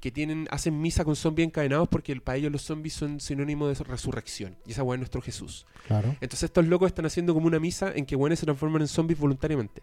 que 0.00 0.10
tienen, 0.10 0.46
hacen 0.50 0.80
misa 0.80 1.04
con 1.04 1.16
zombies 1.16 1.46
encadenados 1.48 1.88
porque 1.88 2.12
el- 2.12 2.20
para 2.22 2.36
ellos 2.38 2.52
los 2.52 2.62
zombies 2.62 2.94
son 2.94 3.20
sinónimo 3.20 3.68
de 3.68 3.74
resurrección. 3.74 4.56
Y 4.66 4.72
esa 4.72 4.82
weá 4.82 4.96
es 4.96 5.00
nuestro 5.00 5.20
Jesús. 5.22 5.66
Claro. 5.86 6.08
Entonces 6.20 6.44
estos 6.44 6.66
locos 6.66 6.88
están 6.88 7.06
haciendo 7.06 7.32
como 7.34 7.46
una 7.46 7.58
misa 7.58 7.92
en 7.94 8.04
que 8.06 8.16
weones 8.16 8.38
se 8.38 8.46
transforman 8.46 8.82
en 8.82 8.88
zombies 8.88 9.18
voluntariamente. 9.18 9.82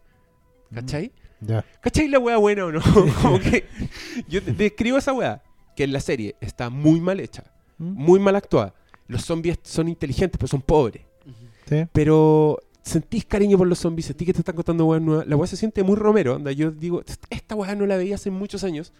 ¿Cachai? 0.73 1.11
Ya. 1.41 1.63
¿Cachai 1.81 2.07
la 2.07 2.19
weá 2.19 2.37
buena 2.37 2.65
o 2.65 2.71
no? 2.71 2.81
como 3.21 3.39
que 3.39 3.65
yo 4.27 4.41
te 4.43 4.53
describo 4.53 4.97
esa 4.97 5.13
weá, 5.13 5.41
que 5.75 5.83
en 5.85 5.93
la 5.93 5.99
serie 6.01 6.35
está 6.41 6.69
muy 6.69 6.99
mal 7.01 7.19
hecha, 7.19 7.43
Mm. 7.79 7.93
muy 7.93 8.19
mal 8.19 8.35
actuada. 8.35 8.73
Los 9.07 9.23
zombies 9.23 9.59
son 9.63 9.87
inteligentes, 9.87 10.37
pero 10.39 10.47
son 10.47 10.61
pobres. 10.61 11.03
Sí. 11.69 11.85
Pero 11.93 12.57
sentís 12.87 13.25
cariño 13.25 13.57
por 13.57 13.67
los 13.67 13.79
zombies, 13.79 14.07
sentís 14.07 14.25
que 14.27 14.33
te 14.33 14.39
están 14.39 14.55
contando 14.55 14.85
weas 14.85 15.01
nuevas. 15.01 15.27
La 15.27 15.35
weá 15.35 15.47
se 15.47 15.57
siente 15.57 15.83
muy 15.83 15.95
romero. 15.95 16.35
Onda, 16.35 16.51
yo 16.51 16.71
digo, 16.71 17.03
esta 17.29 17.55
weá 17.55 17.75
no 17.75 17.85
la 17.85 17.97
veía 17.97 18.15
hace 18.15 18.31
muchos 18.31 18.63
años. 18.63 18.93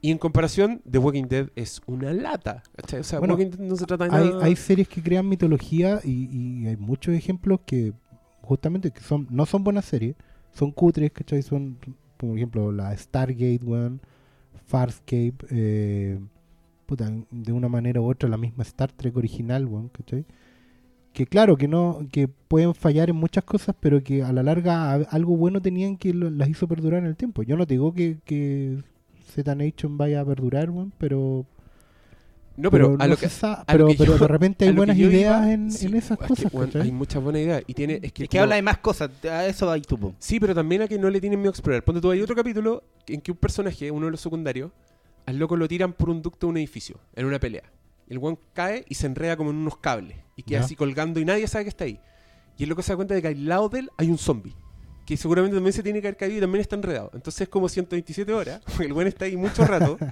Y 0.00 0.10
en 0.12 0.18
comparación, 0.18 0.80
The 0.88 0.98
Walking 0.98 1.24
Dead 1.28 1.48
es 1.56 1.80
una 1.86 2.12
lata. 2.12 2.62
O 2.82 3.02
sea, 3.02 3.18
Bueno, 3.18 3.34
Walking 3.34 3.50
Dead 3.50 3.60
no 3.60 3.76
se 3.76 3.84
trata 3.86 4.08
de 4.08 4.16
Hay, 4.16 4.28
nada. 4.30 4.44
hay 4.44 4.54
series 4.56 4.88
que 4.88 5.02
crean 5.02 5.28
mitología 5.28 6.00
y, 6.04 6.28
y 6.32 6.66
hay 6.68 6.76
muchos 6.76 7.14
ejemplos 7.14 7.60
que 7.66 7.92
justamente 8.42 8.90
que 8.92 9.00
son 9.00 9.26
no 9.30 9.44
son 9.44 9.64
buenas 9.64 9.84
series, 9.84 10.14
son 10.52 10.70
cutres, 10.70 11.10
¿cachai? 11.12 11.42
Son, 11.42 11.76
por 12.16 12.36
ejemplo, 12.36 12.70
la 12.72 12.96
Stargate, 12.96 13.60
weón, 13.62 14.00
Farscape, 14.66 15.34
eh, 15.50 16.18
puta, 16.86 17.10
de 17.30 17.52
una 17.52 17.68
manera 17.68 18.00
u 18.00 18.08
otra 18.08 18.28
la 18.28 18.36
misma 18.36 18.62
Star 18.62 18.92
Trek 18.92 19.16
original, 19.16 19.66
weón, 19.66 19.88
¿cachai? 19.88 20.24
Que 21.12 21.26
claro, 21.26 21.56
que 21.56 21.66
no 21.68 22.06
que 22.12 22.28
pueden 22.28 22.74
fallar 22.74 23.10
en 23.10 23.16
muchas 23.16 23.42
cosas, 23.44 23.74
pero 23.80 24.02
que 24.04 24.22
a 24.22 24.32
la 24.32 24.42
larga 24.42 24.92
a- 24.92 24.94
algo 25.10 25.36
bueno 25.36 25.60
tenían 25.60 25.96
que 25.96 26.12
lo- 26.14 26.30
las 26.30 26.48
hizo 26.48 26.68
perdurar 26.68 27.00
en 27.00 27.06
el 27.06 27.16
tiempo. 27.16 27.42
Yo 27.42 27.56
no 27.56 27.66
te 27.66 27.74
digo 27.74 27.92
que, 27.92 28.18
que 28.24 28.82
Z 29.34 29.54
Nation 29.54 29.96
vaya 29.98 30.20
a 30.20 30.24
perdurar, 30.24 30.70
weón, 30.70 30.92
pero 30.98 31.44
no, 32.56 32.70
pero, 32.70 32.94
a 32.98 33.04
no 33.04 33.06
lo 33.08 33.16
que. 33.16 33.28
sa- 33.28 33.54
a 33.54 33.58
lo 33.60 33.66
pero, 33.66 33.86
que 33.88 33.94
pero 33.96 34.12
yo- 34.14 34.18
de 34.18 34.28
repente 34.28 34.64
a 34.64 34.68
hay 34.68 34.74
que 34.74 34.76
buenas 34.76 34.96
ideas 34.98 35.42
iba, 35.42 35.52
en, 35.52 35.70
sí, 35.72 35.86
en 35.86 35.94
esas 35.94 36.12
es 36.12 36.18
que, 36.18 36.26
cosas. 36.28 36.52
¿cachai? 36.52 36.82
hay 36.82 36.92
muchas 36.92 37.22
buenas 37.22 37.42
ideas. 37.42 37.62
Y 37.66 37.74
tiene, 37.74 37.94
es 37.94 38.00
que, 38.00 38.06
Es 38.24 38.28
que 38.28 38.28
como- 38.28 38.42
habla 38.42 38.56
de 38.56 38.62
más 38.62 38.78
cosas, 38.78 39.10
a 39.24 39.46
eso 39.46 39.70
hay 39.70 39.80
tupo. 39.82 40.14
Sí, 40.18 40.38
pero 40.38 40.54
también 40.54 40.82
a 40.82 40.88
que 40.88 40.98
no 40.98 41.08
le 41.10 41.20
tienen 41.20 41.38
miedo 41.40 41.50
a 41.50 41.52
explorar. 41.52 41.82
Ponte 41.84 42.00
tú, 42.00 42.10
hay 42.10 42.20
otro 42.20 42.36
capítulo 42.36 42.84
en 43.06 43.20
que 43.20 43.32
un 43.32 43.38
personaje, 43.38 43.90
uno 43.90 44.06
de 44.06 44.12
los 44.12 44.20
secundarios, 44.20 44.70
al 45.26 45.36
loco 45.38 45.56
lo 45.56 45.66
tiran 45.68 45.92
por 45.92 46.10
un 46.10 46.20
ducto 46.22 46.46
de 46.46 46.50
un 46.50 46.56
edificio, 46.58 46.96
en 47.16 47.26
una 47.26 47.38
pelea. 47.40 47.64
El 48.08 48.18
weón 48.18 48.38
cae 48.54 48.84
y 48.88 48.94
se 48.94 49.06
enreda 49.06 49.36
como 49.36 49.50
en 49.50 49.56
unos 49.56 49.76
cables. 49.78 50.16
Y 50.38 50.42
queda 50.44 50.60
así 50.60 50.74
colgando 50.76 51.20
y 51.20 51.24
nadie 51.24 51.46
sabe 51.48 51.64
que 51.64 51.68
está 51.70 51.84
ahí. 51.84 52.00
Y 52.56 52.62
el 52.62 52.68
loco 52.70 52.82
se 52.82 52.92
da 52.92 52.96
cuenta 52.96 53.14
de 53.14 53.20
que 53.22 53.28
al 53.28 53.44
lado 53.46 53.68
de 53.68 53.80
él 53.80 53.90
hay 53.98 54.08
un 54.08 54.18
zombie. 54.18 54.54
Que 55.04 55.16
seguramente 55.16 55.56
también 55.56 55.72
se 55.72 55.82
tiene 55.82 56.00
que 56.00 56.06
haber 56.08 56.16
caído 56.16 56.38
y 56.38 56.40
también 56.40 56.60
está 56.60 56.76
enredado. 56.76 57.10
Entonces 57.14 57.42
es 57.42 57.48
como 57.48 57.68
127 57.68 58.32
horas. 58.32 58.60
Porque 58.64 58.84
el 58.86 58.92
weón 58.92 59.08
está 59.08 59.24
ahí 59.26 59.36
mucho 59.36 59.64
rato. 59.64 59.98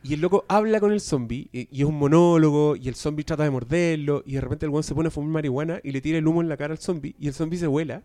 Y 0.00 0.14
el 0.14 0.20
loco 0.20 0.44
habla 0.46 0.78
con 0.78 0.92
el 0.92 1.00
zombie 1.00 1.48
y, 1.52 1.66
y 1.76 1.82
es 1.82 1.84
un 1.84 1.96
monólogo 1.98 2.76
y 2.76 2.86
el 2.86 2.94
zombie 2.94 3.24
trata 3.24 3.42
de 3.42 3.50
morderlo 3.50 4.22
y 4.24 4.34
de 4.34 4.40
repente 4.40 4.64
el 4.64 4.70
weón 4.70 4.84
se 4.84 4.94
pone 4.94 5.08
a 5.08 5.10
fumar 5.10 5.28
marihuana 5.32 5.80
y 5.82 5.90
le 5.90 6.00
tira 6.00 6.18
el 6.18 6.26
humo 6.28 6.40
en 6.40 6.48
la 6.48 6.56
cara 6.56 6.72
al 6.72 6.78
zombie 6.78 7.16
y 7.18 7.26
el 7.26 7.34
zombie 7.34 7.58
se 7.58 7.66
vuela. 7.66 8.04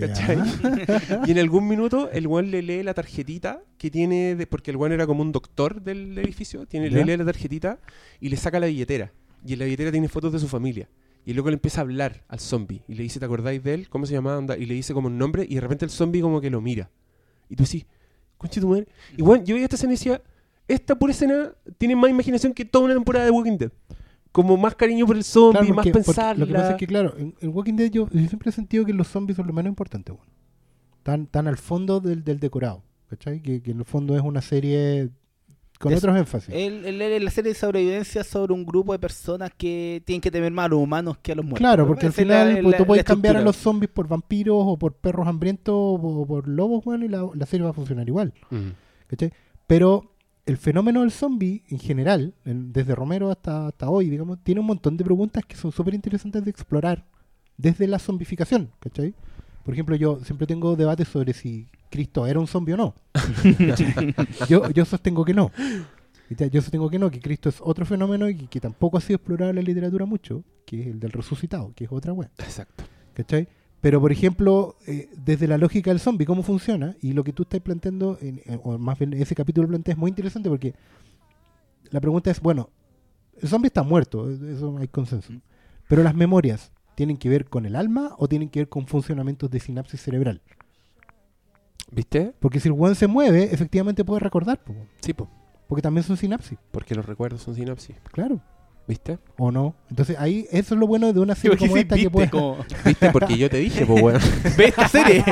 ¿Cachai? 0.00 0.38
y 1.26 1.30
en 1.32 1.38
algún 1.38 1.68
minuto 1.68 2.08
el 2.10 2.26
weón 2.26 2.50
le 2.50 2.62
lee 2.62 2.82
la 2.82 2.94
tarjetita 2.94 3.60
que 3.76 3.90
tiene, 3.90 4.34
de- 4.34 4.46
porque 4.46 4.70
el 4.70 4.78
weón 4.78 4.92
era 4.92 5.06
como 5.06 5.20
un 5.20 5.30
doctor 5.30 5.82
del 5.82 6.16
edificio, 6.16 6.64
le 6.72 7.04
lee 7.04 7.16
la 7.18 7.24
tarjetita 7.26 7.78
y 8.18 8.30
le 8.30 8.38
saca 8.38 8.58
la 8.58 8.66
billetera. 8.66 9.12
Y 9.44 9.52
en 9.52 9.58
la 9.58 9.64
billetera 9.66 9.90
tiene 9.92 10.08
fotos 10.08 10.32
de 10.32 10.38
su 10.38 10.48
familia. 10.48 10.88
Y 11.26 11.32
luego 11.32 11.48
le 11.50 11.54
empieza 11.54 11.80
a 11.80 11.82
hablar 11.82 12.22
al 12.28 12.38
zombie 12.40 12.82
y 12.88 12.94
le 12.94 13.02
dice, 13.02 13.18
¿te 13.18 13.24
acordáis 13.24 13.62
de 13.62 13.74
él? 13.74 13.88
¿Cómo 13.88 14.04
se 14.06 14.12
llamaba? 14.12 14.38
Onda? 14.38 14.56
Y 14.58 14.66
le 14.66 14.74
dice 14.74 14.92
como 14.92 15.06
un 15.08 15.16
nombre 15.18 15.46
y 15.48 15.54
de 15.54 15.60
repente 15.60 15.84
el 15.84 15.90
zombie 15.90 16.20
como 16.20 16.40
que 16.40 16.50
lo 16.50 16.60
mira. 16.60 16.90
Y 17.48 17.56
tú 17.56 17.62
decís, 17.64 17.86
conche 18.36 18.60
tu 18.60 18.68
madre. 18.68 18.86
Y 19.16 19.22
bueno, 19.22 19.42
yo 19.44 19.54
veía 19.54 19.64
esta 19.64 19.76
escena 19.76 19.92
y 19.92 19.96
decía, 19.96 20.22
esta 20.68 20.98
pura 20.98 21.12
escena 21.12 21.52
tiene 21.78 21.96
más 21.96 22.10
imaginación 22.10 22.52
que 22.52 22.64
toda 22.64 22.84
una 22.86 22.94
temporada 22.94 23.24
de 23.24 23.30
Walking 23.30 23.56
Dead. 23.58 23.70
Como 24.32 24.56
más 24.56 24.74
cariño 24.74 25.06
por 25.06 25.16
el 25.16 25.24
zombie, 25.24 25.60
Claro, 25.60 25.74
más 25.74 25.84
porque- 25.86 25.92
pensarla. 25.92 26.40
Lo 26.40 26.46
que 26.46 26.54
pasa 26.54 26.70
es 26.72 26.76
que, 26.76 26.86
claro, 26.86 27.14
en, 27.16 27.34
en 27.40 27.50
Walking 27.54 27.74
Dead 27.76 27.90
yo, 27.90 28.08
yo 28.10 28.28
siempre 28.28 28.50
he 28.50 28.52
sentido 28.52 28.84
que 28.84 28.92
los 28.92 29.06
zombies 29.08 29.36
son 29.36 29.46
lo 29.46 29.52
menos 29.52 29.70
importante. 29.70 30.12
Están, 30.98 31.22
están 31.22 31.46
al 31.48 31.56
fondo 31.56 32.00
del, 32.00 32.24
del 32.24 32.40
decorado, 32.40 32.82
¿cachai? 33.08 33.40
Que, 33.40 33.62
que 33.62 33.70
en 33.70 33.78
el 33.78 33.84
fondo 33.84 34.16
es 34.16 34.22
una 34.22 34.40
serie 34.42 35.10
con 35.84 35.92
Es- 35.92 35.98
otros 35.98 36.16
énfasis. 36.16 36.48
La 36.54 37.30
serie 37.30 37.52
de 37.52 37.54
sobrevivencia 37.54 38.24
sobre 38.24 38.52
un 38.52 38.64
grupo 38.66 38.92
de 38.92 38.98
personas 38.98 39.50
que 39.56 40.02
tienen 40.04 40.20
que 40.20 40.30
temer 40.30 40.50
más 40.52 40.64
a 40.66 40.68
los 40.70 40.78
humanos 40.80 41.18
que 41.22 41.32
a 41.32 41.34
los 41.34 41.44
muertos. 41.44 41.60
Claro, 41.60 41.86
porque 41.86 42.06
al 42.06 42.12
final 42.12 42.54
la- 42.54 42.62
pues, 42.62 42.76
tú 42.76 42.86
puedes 42.86 43.04
cambiar 43.04 43.36
a 43.36 43.40
los 43.42 43.56
zombies 43.56 43.90
por 43.90 44.08
vampiros 44.08 44.56
o 44.58 44.76
por 44.78 44.94
perros 44.94 45.26
hambrientos 45.28 45.74
o 45.76 46.24
por 46.26 46.48
lobos, 46.48 46.84
weón, 46.86 47.02
y 47.04 47.08
la, 47.08 47.28
la 47.34 47.46
serie 47.46 47.64
va 47.64 47.70
a 47.70 47.74
funcionar 47.74 48.08
igual. 48.08 48.32
Mm. 48.50 48.68
¿cachai? 49.06 49.32
Pero 49.66 50.10
el 50.46 50.56
fenómeno 50.56 51.00
del 51.02 51.10
zombie 51.10 51.62
en 51.68 51.78
general, 51.78 52.34
en- 52.44 52.72
desde 52.72 52.94
Romero 52.94 53.30
hasta, 53.30 53.68
hasta 53.68 53.88
hoy, 53.88 54.10
digamos, 54.10 54.38
tiene 54.42 54.60
un 54.60 54.66
montón 54.66 54.96
de 54.96 55.04
preguntas 55.04 55.44
que 55.46 55.56
son 55.56 55.70
súper 55.72 55.94
interesantes 55.94 56.44
de 56.44 56.50
explorar 56.50 57.04
desde 57.56 57.86
la 57.86 57.98
zombificación, 57.98 58.70
¿cachai? 58.80 59.14
Por 59.64 59.72
ejemplo, 59.74 59.96
yo 59.96 60.18
siempre 60.24 60.46
tengo 60.46 60.76
debates 60.76 61.08
sobre 61.08 61.32
si 61.32 61.68
Cristo 61.94 62.26
era 62.26 62.40
un 62.40 62.48
zombie 62.48 62.74
o 62.74 62.76
no. 62.76 62.94
yo, 64.48 64.68
yo 64.70 64.84
sostengo 64.84 65.24
que 65.24 65.32
no. 65.32 65.52
Yo 66.50 66.60
sostengo 66.60 66.90
que 66.90 66.98
no, 66.98 67.08
que 67.08 67.20
Cristo 67.20 67.48
es 67.48 67.58
otro 67.60 67.86
fenómeno 67.86 68.28
y 68.28 68.34
que 68.48 68.58
tampoco 68.58 68.98
ha 68.98 69.00
sido 69.00 69.16
explorado 69.16 69.50
en 69.50 69.56
la 69.56 69.62
literatura 69.62 70.04
mucho, 70.06 70.42
que 70.66 70.80
es 70.80 70.86
el 70.88 70.98
del 70.98 71.12
resucitado, 71.12 71.72
que 71.76 71.84
es 71.84 71.92
otra 71.92 72.12
web. 72.12 72.28
Exacto. 72.38 72.82
¿Cachai? 73.14 73.46
Pero, 73.80 74.00
por 74.00 74.10
ejemplo, 74.10 74.76
eh, 74.88 75.08
desde 75.16 75.46
la 75.46 75.56
lógica 75.56 75.92
del 75.92 76.00
zombie, 76.00 76.26
¿cómo 76.26 76.42
funciona? 76.42 76.96
Y 77.00 77.12
lo 77.12 77.22
que 77.22 77.32
tú 77.32 77.44
estás 77.44 77.60
planteando, 77.60 78.18
en- 78.20 78.40
en- 78.46 78.60
o 78.64 78.76
más 78.78 78.98
bien 78.98 79.12
ese 79.12 79.36
capítulo 79.36 79.68
plantea, 79.68 79.92
es 79.92 79.98
muy 79.98 80.08
interesante 80.08 80.48
porque 80.48 80.74
la 81.90 82.00
pregunta 82.00 82.32
es, 82.32 82.40
bueno, 82.40 82.70
el 83.40 83.48
zombie 83.48 83.68
está 83.68 83.84
muerto, 83.84 84.28
eso 84.30 84.76
hay 84.78 84.88
consenso. 84.88 85.32
Mm. 85.32 85.40
Pero 85.88 86.02
las 86.02 86.14
memorias, 86.16 86.72
¿tienen 86.96 87.18
que 87.18 87.28
ver 87.28 87.44
con 87.44 87.66
el 87.66 87.76
alma 87.76 88.14
o 88.18 88.26
tienen 88.26 88.48
que 88.48 88.60
ver 88.60 88.68
con 88.68 88.86
funcionamientos 88.88 89.50
de 89.50 89.60
sinapsis 89.60 90.00
cerebral? 90.00 90.40
¿Viste? 91.94 92.32
Porque 92.40 92.60
si 92.60 92.68
el 92.68 92.72
weón 92.72 92.94
se 92.94 93.06
mueve, 93.06 93.44
efectivamente 93.52 94.04
puede 94.04 94.20
recordar, 94.20 94.58
po, 94.62 94.74
Sí, 95.00 95.12
po, 95.14 95.28
porque 95.68 95.82
también 95.82 96.02
son 96.04 96.16
sinapsis, 96.16 96.58
porque 96.70 96.94
los 96.94 97.04
recuerdos 97.06 97.42
son 97.42 97.54
sinapsis. 97.54 97.96
claro. 98.12 98.40
¿Viste? 98.86 99.18
¿O 99.38 99.50
no? 99.50 99.74
Entonces 99.88 100.14
ahí 100.18 100.46
eso 100.50 100.74
es 100.74 100.78
lo 100.78 100.86
bueno 100.86 101.10
de 101.14 101.18
una 101.18 101.34
serie 101.34 101.56
como 101.56 101.72
sí, 101.72 101.80
esta 101.80 101.94
que 101.94 102.02
viste, 102.02 102.10
puede... 102.10 102.28
como, 102.28 102.58
¿Viste? 102.84 103.10
Porque 103.12 103.38
yo 103.38 103.48
te 103.48 103.56
dije, 103.56 103.86
pues, 103.86 104.02
weón. 104.02 104.20
ve 104.58 104.64
esta 104.66 104.88
serie. 104.88 105.24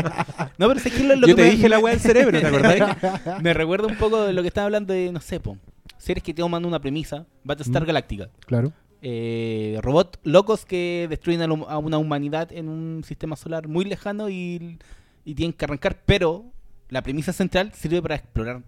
No, 0.56 0.68
pero 0.68 0.80
sé 0.80 0.90
que 0.90 1.04
lo, 1.04 1.14
lo 1.16 1.26
Yo 1.26 1.36
que 1.36 1.42
te 1.42 1.48
me- 1.48 1.54
dije 1.56 1.68
la 1.68 1.78
weá 1.78 1.92
del 1.92 2.00
cerebro, 2.00 2.40
¿te 2.40 2.46
acordáis? 2.46 2.82
Me 3.42 3.52
recuerda 3.52 3.88
un 3.88 3.96
poco 3.98 4.22
de 4.24 4.32
lo 4.32 4.40
que 4.40 4.48
estaba 4.48 4.64
hablando 4.64 4.94
de, 4.94 5.12
no 5.12 5.20
sé, 5.20 5.38
po, 5.38 5.58
series 5.98 6.22
que 6.24 6.32
toman 6.32 6.64
una 6.64 6.80
premisa, 6.80 7.26
Battlestar 7.44 7.82
Mm. 7.82 7.86
Galáctica. 7.86 8.30
Claro. 8.46 8.72
Eh, 9.02 9.78
robots 9.82 10.18
locos 10.22 10.64
que 10.64 11.06
destruyen 11.10 11.42
a 11.42 11.76
una 11.76 11.98
humanidad 11.98 12.50
en 12.52 12.70
un 12.70 13.04
sistema 13.04 13.36
solar 13.36 13.68
muy 13.68 13.84
lejano 13.84 14.30
y, 14.30 14.78
y 15.24 15.34
tienen 15.34 15.52
que 15.52 15.64
arrancar, 15.64 16.00
pero 16.04 16.44
la 16.88 17.02
premisa 17.02 17.32
central 17.32 17.72
sirve 17.74 18.02
para 18.02 18.16
explorar 18.16 18.62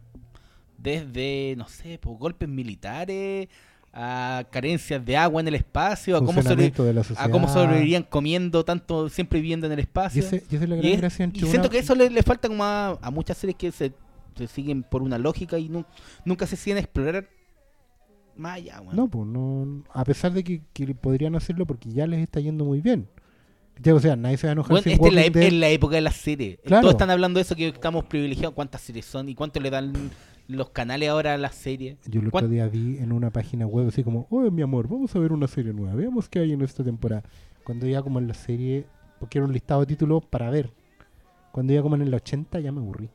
desde, 0.78 1.54
no 1.56 1.66
sé, 1.68 1.98
golpes 2.02 2.48
militares 2.48 3.48
a 3.92 4.44
carencias 4.50 5.04
de 5.04 5.16
agua 5.16 5.40
en 5.40 5.48
el 5.48 5.54
espacio, 5.54 6.16
a 6.16 6.24
cómo, 6.24 6.42
sobre- 6.42 6.72
a 7.16 7.48
sobrevivirían 7.48 8.02
comiendo 8.02 8.64
tanto, 8.64 9.08
siempre 9.08 9.40
viviendo 9.40 9.66
en 9.66 9.72
el 9.72 9.78
Y, 9.78 9.82
espacio. 9.82 10.20
ese- 10.22 10.42
y 10.50 10.54
esa 10.56 10.64
es 10.64 10.68
la 10.70 10.76
Y, 10.76 10.78
gran 10.80 10.92
es- 10.92 11.00
gracia 11.00 11.22
y 11.22 11.24
entre 11.26 11.40
siento 11.42 11.60
una- 11.60 11.68
que 11.68 11.78
eso 11.78 11.94
le, 11.94 12.10
le 12.10 12.22
falta 12.24 12.48
como 12.48 12.64
a, 12.64 12.98
a 13.00 13.10
muchas 13.12 13.36
series 13.38 13.56
que 13.56 13.70
se, 13.70 13.92
se 14.36 14.46
siguen 14.48 14.82
por 14.82 15.02
una 15.02 15.16
lógica 15.16 15.58
y 15.58 15.68
nu- 15.68 15.84
nunca 16.24 16.46
se 16.46 16.56
siguen 16.56 16.78
explorar 16.78 17.28
más 18.36 18.56
allá. 18.56 18.80
No, 18.92 19.06
pues 19.08 19.26
no. 19.28 19.84
A 19.92 20.04
pesar 20.04 20.32
de 20.32 20.42
que, 20.42 20.60
que 20.72 20.92
podrían 20.94 21.36
hacerlo 21.36 21.64
porque 21.66 21.88
ya 21.92 22.04
les 22.08 22.20
está 22.20 22.40
yendo 22.40 22.64
muy 22.64 22.80
bien. 22.80 23.06
Ya, 23.82 23.94
O 23.94 24.00
sea, 24.00 24.16
nadie 24.16 24.36
se 24.36 24.46
va 24.46 24.50
a 24.50 24.52
enojar 24.52 24.70
Bueno, 24.70 24.80
esta 24.90 24.90
es 24.92 24.98
la, 25.14 25.20
Walking 25.22 25.30
ep- 25.30 25.34
Dead- 25.34 25.46
es 25.48 25.52
la 25.52 25.68
época 25.68 25.94
de 25.96 26.00
las 26.02 26.14
series. 26.16 26.58
Claro. 26.64 26.82
Todos 26.82 26.94
están 26.94 27.10
hablando 27.10 27.38
de 27.38 27.42
eso, 27.42 27.56
que 27.56 27.68
estamos 27.68 28.04
privilegiados. 28.04 28.54
¿Cuántas 28.54 28.80
series 28.80 29.04
son? 29.04 29.28
¿Y 29.28 29.34
cuánto 29.34 29.58
le 29.60 29.70
dan 29.70 29.92
los 30.46 30.70
canales 30.70 31.08
ahora 31.08 31.34
a 31.34 31.38
las 31.38 31.54
series? 31.54 31.96
Yo 32.06 32.20
el 32.20 32.28
otro 32.28 32.30
¿Cuán- 32.40 32.50
día 32.50 32.68
vi 32.68 32.98
en 32.98 33.12
una 33.12 33.30
página 33.30 33.66
web 33.66 33.88
así 33.88 34.04
como, 34.04 34.26
oye 34.30 34.50
mi 34.50 34.62
amor, 34.62 34.88
vamos 34.88 35.14
a 35.16 35.18
ver 35.18 35.32
una 35.32 35.48
serie 35.48 35.72
nueva, 35.72 35.94
veamos 35.96 36.28
qué 36.28 36.38
hay 36.40 36.52
en 36.52 36.62
esta 36.62 36.84
temporada. 36.84 37.22
Cuando 37.64 37.86
ya 37.86 38.00
como 38.02 38.18
en 38.18 38.28
la 38.28 38.34
serie, 38.34 38.86
porque 39.18 39.38
era 39.38 39.46
un 39.46 39.52
listado 39.52 39.80
de 39.80 39.86
títulos 39.86 40.24
para 40.24 40.50
ver. 40.50 40.70
Cuando 41.50 41.72
ya 41.72 41.82
como 41.82 41.94
en 41.96 42.02
el 42.02 42.12
80 42.14 42.60
ya 42.60 42.70
me 42.72 42.80
aburrí. 42.80 43.08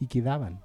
Y 0.00 0.06
quedaban. 0.06 0.60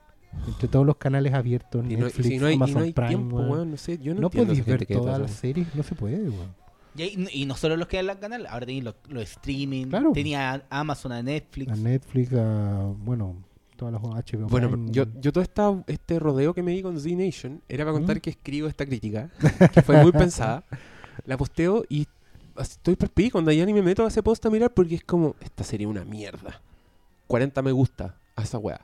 Entre 0.47 0.67
todos 0.67 0.85
los 0.85 0.97
canales 0.97 1.33
abiertos, 1.33 1.85
Y 1.87 1.89
no, 1.89 1.93
y 1.93 1.97
Netflix, 2.03 2.27
si 2.27 2.37
no 2.39 2.47
hay, 2.47 2.53
y 2.53 2.55
Amazon 2.55 2.73
no 2.75 2.83
hay 2.85 2.93
Prime, 2.93 3.07
tiempo, 3.09 3.35
weón. 3.37 3.49
weón, 3.51 3.71
no 3.71 3.77
sé, 3.77 3.97
yo 3.99 4.15
no, 4.15 4.21
No 4.21 4.29
podéis 4.31 4.65
ver 4.65 4.85
todas 4.87 5.19
las 5.19 5.31
series, 5.31 5.67
no 5.75 5.83
se 5.83 5.93
puede, 5.95 6.17
weón. 6.29 6.62
Y, 6.95 7.01
ahí- 7.01 7.27
y 7.31 7.45
no 7.45 7.55
solo 7.55 7.75
los 7.77 7.87
que 7.87 7.97
dan 7.97 8.07
los 8.07 8.17
canales, 8.17 8.47
ahora 8.49 8.65
tenéis 8.65 8.83
los, 8.83 8.95
los 9.09 9.23
streaming. 9.23 9.87
Claro. 9.87 10.11
Tenía 10.13 10.53
a 10.53 10.63
Amazon, 10.69 11.11
a 11.11 11.23
Netflix. 11.23 11.71
A 11.71 11.75
Netflix, 11.75 12.33
a, 12.33 12.93
bueno, 12.97 13.35
todas 13.75 13.93
las 13.93 14.01
HBO 14.01 14.47
Bueno, 14.47 14.69
Prime. 14.69 14.91
yo, 14.91 15.05
yo 15.19 15.31
todo 15.31 15.43
esta, 15.43 15.83
este 15.87 16.19
rodeo 16.19 16.53
que 16.53 16.61
me 16.61 16.71
di 16.71 16.81
con 16.81 16.99
Z 16.99 17.15
Nation 17.15 17.61
era 17.67 17.83
para 17.83 17.93
contar 17.93 18.17
¿Mm? 18.17 18.19
que 18.21 18.29
escribo 18.29 18.67
esta 18.67 18.85
crítica, 18.85 19.29
que 19.73 19.81
fue 19.81 20.01
muy 20.01 20.11
pensada. 20.11 20.63
La 21.25 21.37
posteo 21.37 21.83
y 21.89 22.07
estoy 22.57 22.95
perpí 22.95 23.29
cuando 23.29 23.51
ya 23.51 23.65
ni 23.65 23.73
me 23.73 23.81
meto 23.81 24.03
a 24.05 24.07
ese 24.07 24.21
post 24.23 24.45
a 24.45 24.49
mirar 24.49 24.71
porque 24.73 24.95
es 24.95 25.03
como, 25.03 25.35
esta 25.41 25.63
sería 25.63 25.87
una 25.87 26.03
mierda. 26.05 26.61
40 27.27 27.61
me 27.61 27.71
gusta 27.71 28.17
a 28.35 28.43
esa 28.43 28.57
weá. 28.59 28.81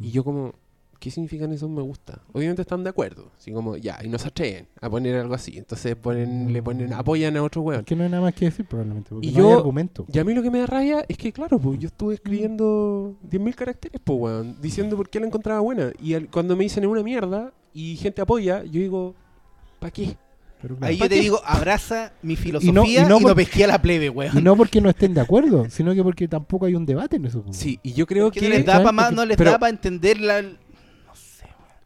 Y 0.00 0.10
yo 0.12 0.22
como, 0.22 0.54
¿qué 0.98 1.10
significan 1.10 1.52
esos 1.52 1.70
me 1.70 1.82
gusta? 1.82 2.20
Obviamente 2.32 2.62
están 2.62 2.82
de 2.84 2.90
acuerdo. 2.90 3.30
Así 3.38 3.52
como, 3.52 3.76
ya, 3.76 3.98
y 4.04 4.08
no 4.08 4.18
se 4.18 4.28
atreven 4.28 4.66
a 4.80 4.90
poner 4.90 5.16
algo 5.16 5.34
así. 5.34 5.56
Entonces 5.58 5.94
ponen, 5.96 6.52
le 6.52 6.62
ponen, 6.62 6.92
apoyan 6.92 7.36
a 7.36 7.42
otro 7.42 7.62
weón. 7.62 7.80
Es 7.80 7.86
que 7.86 7.94
no 7.96 8.02
hay 8.04 8.10
nada 8.10 8.22
más 8.22 8.34
que 8.34 8.46
decir 8.46 8.66
probablemente, 8.66 9.10
porque 9.10 9.26
Y 9.26 9.30
no 9.32 9.36
hay 9.38 9.42
yo- 9.52 9.56
argumento. 9.58 10.06
Y 10.12 10.18
a 10.18 10.24
mí 10.24 10.34
lo 10.34 10.42
que 10.42 10.50
me 10.50 10.58
da 10.60 10.66
rabia 10.66 11.04
es 11.08 11.16
que, 11.16 11.32
claro, 11.32 11.58
pues 11.58 11.78
yo 11.78 11.86
estuve 11.88 12.14
escribiendo 12.14 13.14
10.000 13.30 13.54
caracteres, 13.54 14.00
pues, 14.02 14.18
weón, 14.18 14.56
diciendo 14.60 14.96
por 14.96 15.08
qué 15.08 15.20
la 15.20 15.26
encontraba 15.26 15.60
buena. 15.60 15.92
Y 16.02 16.14
al- 16.14 16.28
cuando 16.28 16.56
me 16.56 16.64
dicen 16.64 16.84
es 16.84 16.90
una 16.90 17.02
mierda 17.02 17.52
y 17.72 17.96
gente 17.96 18.20
apoya, 18.22 18.64
yo 18.64 18.80
digo, 18.80 19.14
¿para 19.78 19.90
qué? 19.92 20.16
Pero. 20.60 20.76
Ahí 20.80 20.96
yo 20.96 21.04
¿Pa' 21.04 21.08
te 21.08 21.14
qué? 21.14 21.20
digo, 21.20 21.40
abraza 21.44 22.12
mi 22.22 22.32
y 22.32 22.36
filosofía 22.36 22.70
y 22.70 22.74
no- 22.74 22.82
no, 23.08 23.16
y 23.18 23.20
no 23.20 23.28
por- 23.28 23.36
pesqué 23.36 23.62
a 23.62 23.68
la 23.68 23.80
plebe, 23.80 24.10
weón. 24.10 24.36
Y 24.36 24.42
no 24.42 24.56
porque 24.56 24.80
no 24.80 24.88
estén 24.90 25.14
de 25.14 25.20
acuerdo, 25.20 25.70
sino 25.70 25.94
que 25.94 26.02
porque 26.02 26.26
tampoco 26.26 26.66
hay 26.66 26.74
un 26.74 26.84
debate 26.84 27.14
en 27.16 27.26
eso. 27.26 27.42
po. 27.44 27.52
Sí, 27.52 27.78
y 27.84 27.92
yo 27.92 28.06
creo 28.06 28.30
Que 28.32 28.40
que... 28.40 28.48
no 28.48 28.54
les 28.56 28.66
da 28.66 28.72
¿sabes? 28.72 28.84
para 28.86 28.92
más, 28.92 29.04
Porque- 29.06 29.16
no 29.16 29.24
les 29.26 29.36
pero- 29.36 29.50
da 29.52 29.58
para 29.60 29.70
entender 29.70 30.20
la... 30.20 30.42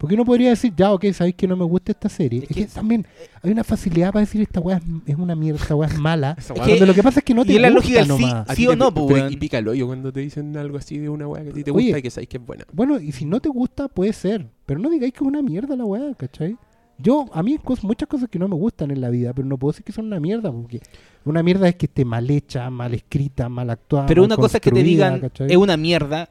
Porque 0.03 0.17
uno 0.17 0.25
podría 0.25 0.51
decir, 0.51 0.73
ya, 0.77 0.93
ok, 0.93 1.05
sabéis 1.13 1.37
que 1.37 1.47
no 1.47 1.57
me 1.57 1.65
gusta 1.65 1.93
esta 1.93 2.09
serie. 2.09 2.41
Es 2.41 2.51
Es, 2.51 2.57
que, 2.57 2.67
que- 2.67 2.71
también 2.73 3.07
hay 3.41 3.53
una 3.53 3.63
facilidad 3.63 4.09
para 4.13 4.21
decir 4.25 4.41
esta 4.43 4.59
weá 4.59 4.81
es, 5.07 5.17
una 5.17 5.37
mierda, 5.37 5.61
esta 5.63 5.77
weá 5.77 5.89
es 5.89 5.97
mala. 5.97 6.35
Es 6.39 6.49
que- 6.49 6.55
Cuando 6.55 6.87
lo 6.87 6.93
que 6.95 7.03
pasa 7.05 7.21
es 7.21 7.25
que 7.25 7.35
no 7.35 7.45
te 7.45 7.53
y 7.53 7.59
la 7.61 7.71
gusta 7.71 7.81
lógica 7.89 7.99
del 8.01 8.17
sí. 8.19 8.25
nomás. 8.27 8.47
ti 8.49 8.55
sí 8.57 8.67
o 8.67 8.75
no, 8.75 8.93
pues. 8.93 9.31
Y 9.33 9.37
pica 9.37 9.59
el 9.59 9.69
hoyo 9.69 9.87
cuando 9.87 10.13
te 10.13 10.19
dicen 10.19 10.57
algo 10.57 10.77
así 10.77 10.99
de 10.99 11.09
una 11.09 11.29
weá 11.29 11.45
que 11.45 11.51
a 11.51 11.53
ti 11.53 11.63
te 11.63 11.71
Oye. 11.71 11.85
gusta 11.87 11.99
y 12.01 12.03
que 12.03 12.11
sabes 12.11 12.29
que 12.29 12.37
es 12.39 12.45
buena. 12.45 12.65
Bueno, 12.73 12.99
y 12.99 13.13
si 13.13 13.25
no 13.25 13.39
te 13.41 13.49
gusta, 13.49 13.87
puede 13.87 14.13
ser. 14.13 14.49
Pero 14.67 14.81
no 14.81 14.91
digáis 14.91 15.13
que 15.13 15.19
es 15.19 15.23
una 15.29 15.41
mierda 15.41 15.77
la 15.77 15.85
weá, 15.85 16.13
¿cachai? 16.17 16.57
Yo, 16.99 17.27
a 17.33 17.43
mí 17.43 17.53
hay 17.53 17.59
cos- 17.59 17.83
muchas 17.85 18.09
cosas 18.09 18.29
que 18.29 18.39
no 18.39 18.49
me 18.49 18.55
gustan 18.57 18.91
en 18.91 19.01
la 19.01 19.09
vida, 19.09 19.33
pero 19.33 19.47
no 19.47 19.57
puedo 19.57 19.73
decir 19.73 19.85
que 19.85 19.93
son 19.93 20.07
una 20.07 20.19
mierda, 20.21 20.53
porque 20.53 20.81
una 21.25 21.43
mierda 21.43 21.69
es 21.69 21.77
que 21.77 21.87
esté 21.87 22.05
mal 22.05 22.29
hecha, 22.31 22.69
mal 22.71 22.93
escrita, 22.95 23.49
mal 23.49 23.71
actuada. 23.71 24.07
Pero 24.07 24.23
mal 24.23 24.27
una 24.27 24.37
cosa 24.37 24.59
es 24.59 24.61
que 24.61 24.71
te 24.73 24.83
digan 24.83 25.21
¿cachai? 25.21 25.49
es 25.51 25.57
una 25.57 25.77
mierda, 25.77 26.29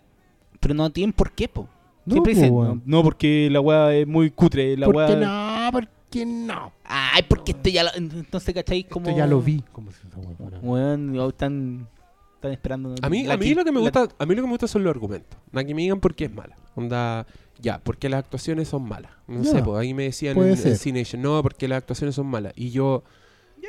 pero 0.59 0.73
no 0.73 0.89
tienen 0.89 1.13
por 1.13 1.31
qué, 1.31 1.47
po. 1.47 1.67
No, 2.05 2.13
Siempre 2.13 2.33
po, 2.33 2.39
dicen, 2.39 2.53
weón. 2.53 2.81
no, 2.85 2.97
no, 2.97 3.03
porque 3.03 3.49
la 3.51 3.61
weá 3.61 3.93
es 3.95 4.07
muy 4.07 4.31
cutre, 4.31 4.75
la 4.77 4.87
¿Por 4.87 4.95
weá... 4.95 5.07
qué 5.07 5.15
no? 5.17 5.69
¿Por 5.71 5.87
qué 6.09 6.25
no? 6.25 6.71
Ay, 6.83 7.23
porque 7.27 7.51
esto 7.51 7.69
ya 7.69 7.83
lo... 7.83 7.89
Entonces, 7.95 8.53
¿cachai? 8.53 8.83
Como... 8.85 9.07
Esto 9.07 9.17
ya 9.17 9.27
lo 9.27 9.41
vi. 9.41 9.63
Están, 11.29 11.87
están 12.35 12.51
esperando... 12.51 12.95
A 13.01 13.09
mí, 13.09 13.23
la 13.23 13.35
a 13.35 13.37
mí 13.37 13.53
lo 13.53 13.63
que 13.63 13.71
me 13.71 13.77
la- 13.79 13.83
gusta, 13.89 14.07
a 14.17 14.25
mí 14.25 14.35
lo 14.35 14.41
que 14.41 14.47
me 14.47 14.53
gusta 14.53 14.67
son 14.67 14.83
los 14.83 14.91
argumentos. 14.91 15.37
No 15.51 15.63
que 15.63 15.73
me 15.75 15.81
digan 15.81 15.99
por 15.99 16.15
qué 16.15 16.25
es 16.25 16.33
mala. 16.33 16.55
Onda, 16.75 17.25
ya, 17.59 17.79
porque 17.83 18.09
las 18.09 18.19
actuaciones 18.23 18.67
son 18.67 18.83
malas. 18.87 19.11
No 19.27 19.43
sé, 19.43 19.61
pues 19.61 19.77
ahí 19.79 19.93
me 19.93 20.03
decían 20.03 20.35
puede 20.35 20.53
en, 20.53 20.67
en 20.67 20.77
Cination, 20.77 21.21
no, 21.21 21.41
porque 21.43 21.67
las 21.67 21.77
actuaciones 21.77 22.15
son 22.15 22.27
malas. 22.27 22.53
Y 22.55 22.71
yo, 22.71 23.03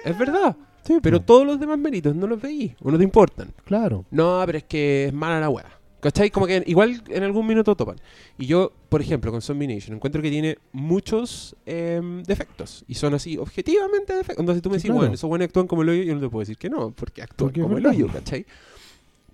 es 0.04 0.16
verdad, 0.18 0.56
Sí, 0.84 0.98
pero 1.02 1.20
po, 1.20 1.26
todos 1.26 1.46
los 1.46 1.60
demás 1.60 1.78
méritos 1.78 2.16
no 2.16 2.26
los 2.26 2.40
veí, 2.40 2.74
o 2.82 2.90
no 2.90 2.98
te 2.98 3.04
importan. 3.04 3.52
claro. 3.64 4.04
No, 4.10 4.42
pero 4.46 4.58
es 4.58 4.64
que 4.64 5.06
es 5.06 5.12
mala 5.12 5.38
la 5.40 5.48
weá. 5.48 5.66
¿Cachai? 6.02 6.30
Como 6.30 6.48
que 6.48 6.64
igual 6.66 7.00
en 7.10 7.22
algún 7.22 7.46
minuto 7.46 7.76
topan. 7.76 7.94
Y 8.36 8.46
yo, 8.46 8.72
por 8.88 9.00
ejemplo, 9.00 9.30
con 9.30 9.40
Zombie 9.40 9.72
Nation, 9.72 9.94
encuentro 9.94 10.20
que 10.20 10.30
tiene 10.30 10.58
muchos 10.72 11.54
em, 11.64 12.24
defectos. 12.24 12.84
Y 12.88 12.94
son 12.94 13.14
así, 13.14 13.38
objetivamente 13.38 14.12
defectos. 14.12 14.40
Entonces 14.40 14.62
tú 14.62 14.68
me 14.68 14.78
decís, 14.78 14.86
claro. 14.86 14.98
bueno, 14.98 15.14
esos 15.14 15.28
buenos 15.28 15.46
actúan 15.46 15.68
como 15.68 15.82
el 15.82 15.90
hoyo. 15.90 16.02
Yo 16.02 16.16
no 16.16 16.20
te 16.20 16.28
puedo 16.28 16.40
decir 16.40 16.58
que 16.58 16.68
no, 16.68 16.90
porque 16.90 17.22
actúan 17.22 17.50
Porque 17.50 17.60
como 17.60 17.78
el 17.78 17.86
hoyo, 17.86 18.08
¿cachai? 18.08 18.44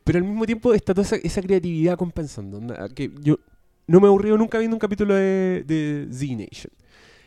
Pero 0.04 0.18
al 0.18 0.24
mismo 0.24 0.44
tiempo 0.44 0.74
está 0.74 0.92
toda 0.92 1.06
esa, 1.06 1.16
esa 1.16 1.40
creatividad 1.40 1.96
compensando. 1.96 2.58
onda, 2.58 2.86
Que 2.90 3.10
yo 3.22 3.38
no 3.86 4.00
me 4.00 4.06
he 4.06 4.08
aburrido 4.08 4.36
nunca 4.36 4.58
viendo 4.58 4.76
un 4.76 4.80
capítulo 4.80 5.14
de, 5.14 5.64
de 5.66 6.06
Z 6.12 6.34
Nation. 6.34 6.70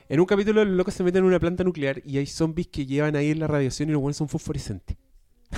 En 0.08 0.20
un 0.20 0.28
capítulo 0.28 0.64
los 0.64 0.78
locos 0.78 0.94
se 0.94 1.04
meten 1.04 1.22
en 1.22 1.26
una 1.26 1.40
planta 1.40 1.64
nuclear 1.64 2.00
y 2.06 2.20
hay 2.20 2.28
zombies 2.28 2.68
que 2.68 2.86
llevan 2.86 3.16
ahí 3.16 3.34
la 3.34 3.48
radiación 3.48 3.90
y 3.90 3.94
los 3.94 4.02
buenos 4.02 4.18
son 4.18 4.30
fosforescentes. 4.30 4.98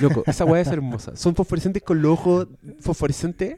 Loco, 0.02 0.24
esa 0.26 0.46
weá 0.46 0.62
es 0.62 0.68
hermosa. 0.68 1.16
Son 1.16 1.36
fosforescentes 1.36 1.84
con 1.84 2.02
los 2.02 2.14
ojos 2.14 2.48
fosforescentes 2.80 3.58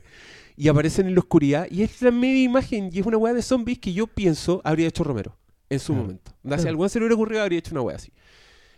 y 0.58 0.68
aparecen 0.68 1.08
en 1.08 1.14
la 1.16 1.20
oscuridad. 1.20 1.68
Y 1.70 1.84
es 1.84 2.02
la 2.02 2.12
media 2.12 2.44
imagen 2.44 2.90
y 2.92 3.00
es 3.00 3.06
una 3.06 3.18
weá 3.18 3.34
de 3.34 3.42
zombies 3.42 3.80
que 3.80 3.94
yo 3.94 4.08
pienso 4.08 4.62
habría 4.64 4.88
hecho 4.88 5.04
Romero 5.04 5.36
en 5.70 5.80
su 5.80 5.94
Claro. 5.94 6.02
momento. 6.08 6.32
Si 6.62 6.68
algún 6.68 6.90
se 6.90 7.00
le 7.00 7.06
hubiera 7.06 7.16
ocurrido, 7.16 7.42
habría 7.42 7.60
hecho 7.60 7.72
una 7.72 7.82
weá 7.82 7.96
así. 7.96 8.12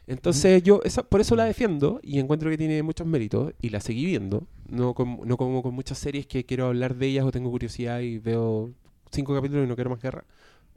Entonces 0.05 0.63
yo 0.63 0.79
esa, 0.85 1.03
por 1.03 1.19
eso 1.19 1.35
la 1.35 1.43
defiendo 1.43 1.99
y 2.01 2.19
encuentro 2.19 2.49
que 2.49 2.57
tiene 2.57 2.81
muchos 2.81 3.05
méritos 3.05 3.53
y 3.61 3.69
la 3.69 3.81
seguí 3.81 4.05
viendo. 4.05 4.47
No, 4.69 4.93
con- 4.93 5.19
no 5.25 5.35
como 5.35 5.61
con 5.61 5.73
muchas 5.73 5.97
series 5.97 6.25
que 6.27 6.45
quiero 6.45 6.67
hablar 6.67 6.95
de 6.95 7.07
ellas 7.07 7.25
o 7.25 7.31
tengo 7.31 7.51
curiosidad 7.51 7.99
y 7.99 8.17
veo 8.17 8.71
cinco 9.11 9.35
capítulos 9.35 9.65
y 9.65 9.67
no 9.67 9.75
quiero 9.75 9.89
más 9.89 10.01
guerra. 10.01 10.23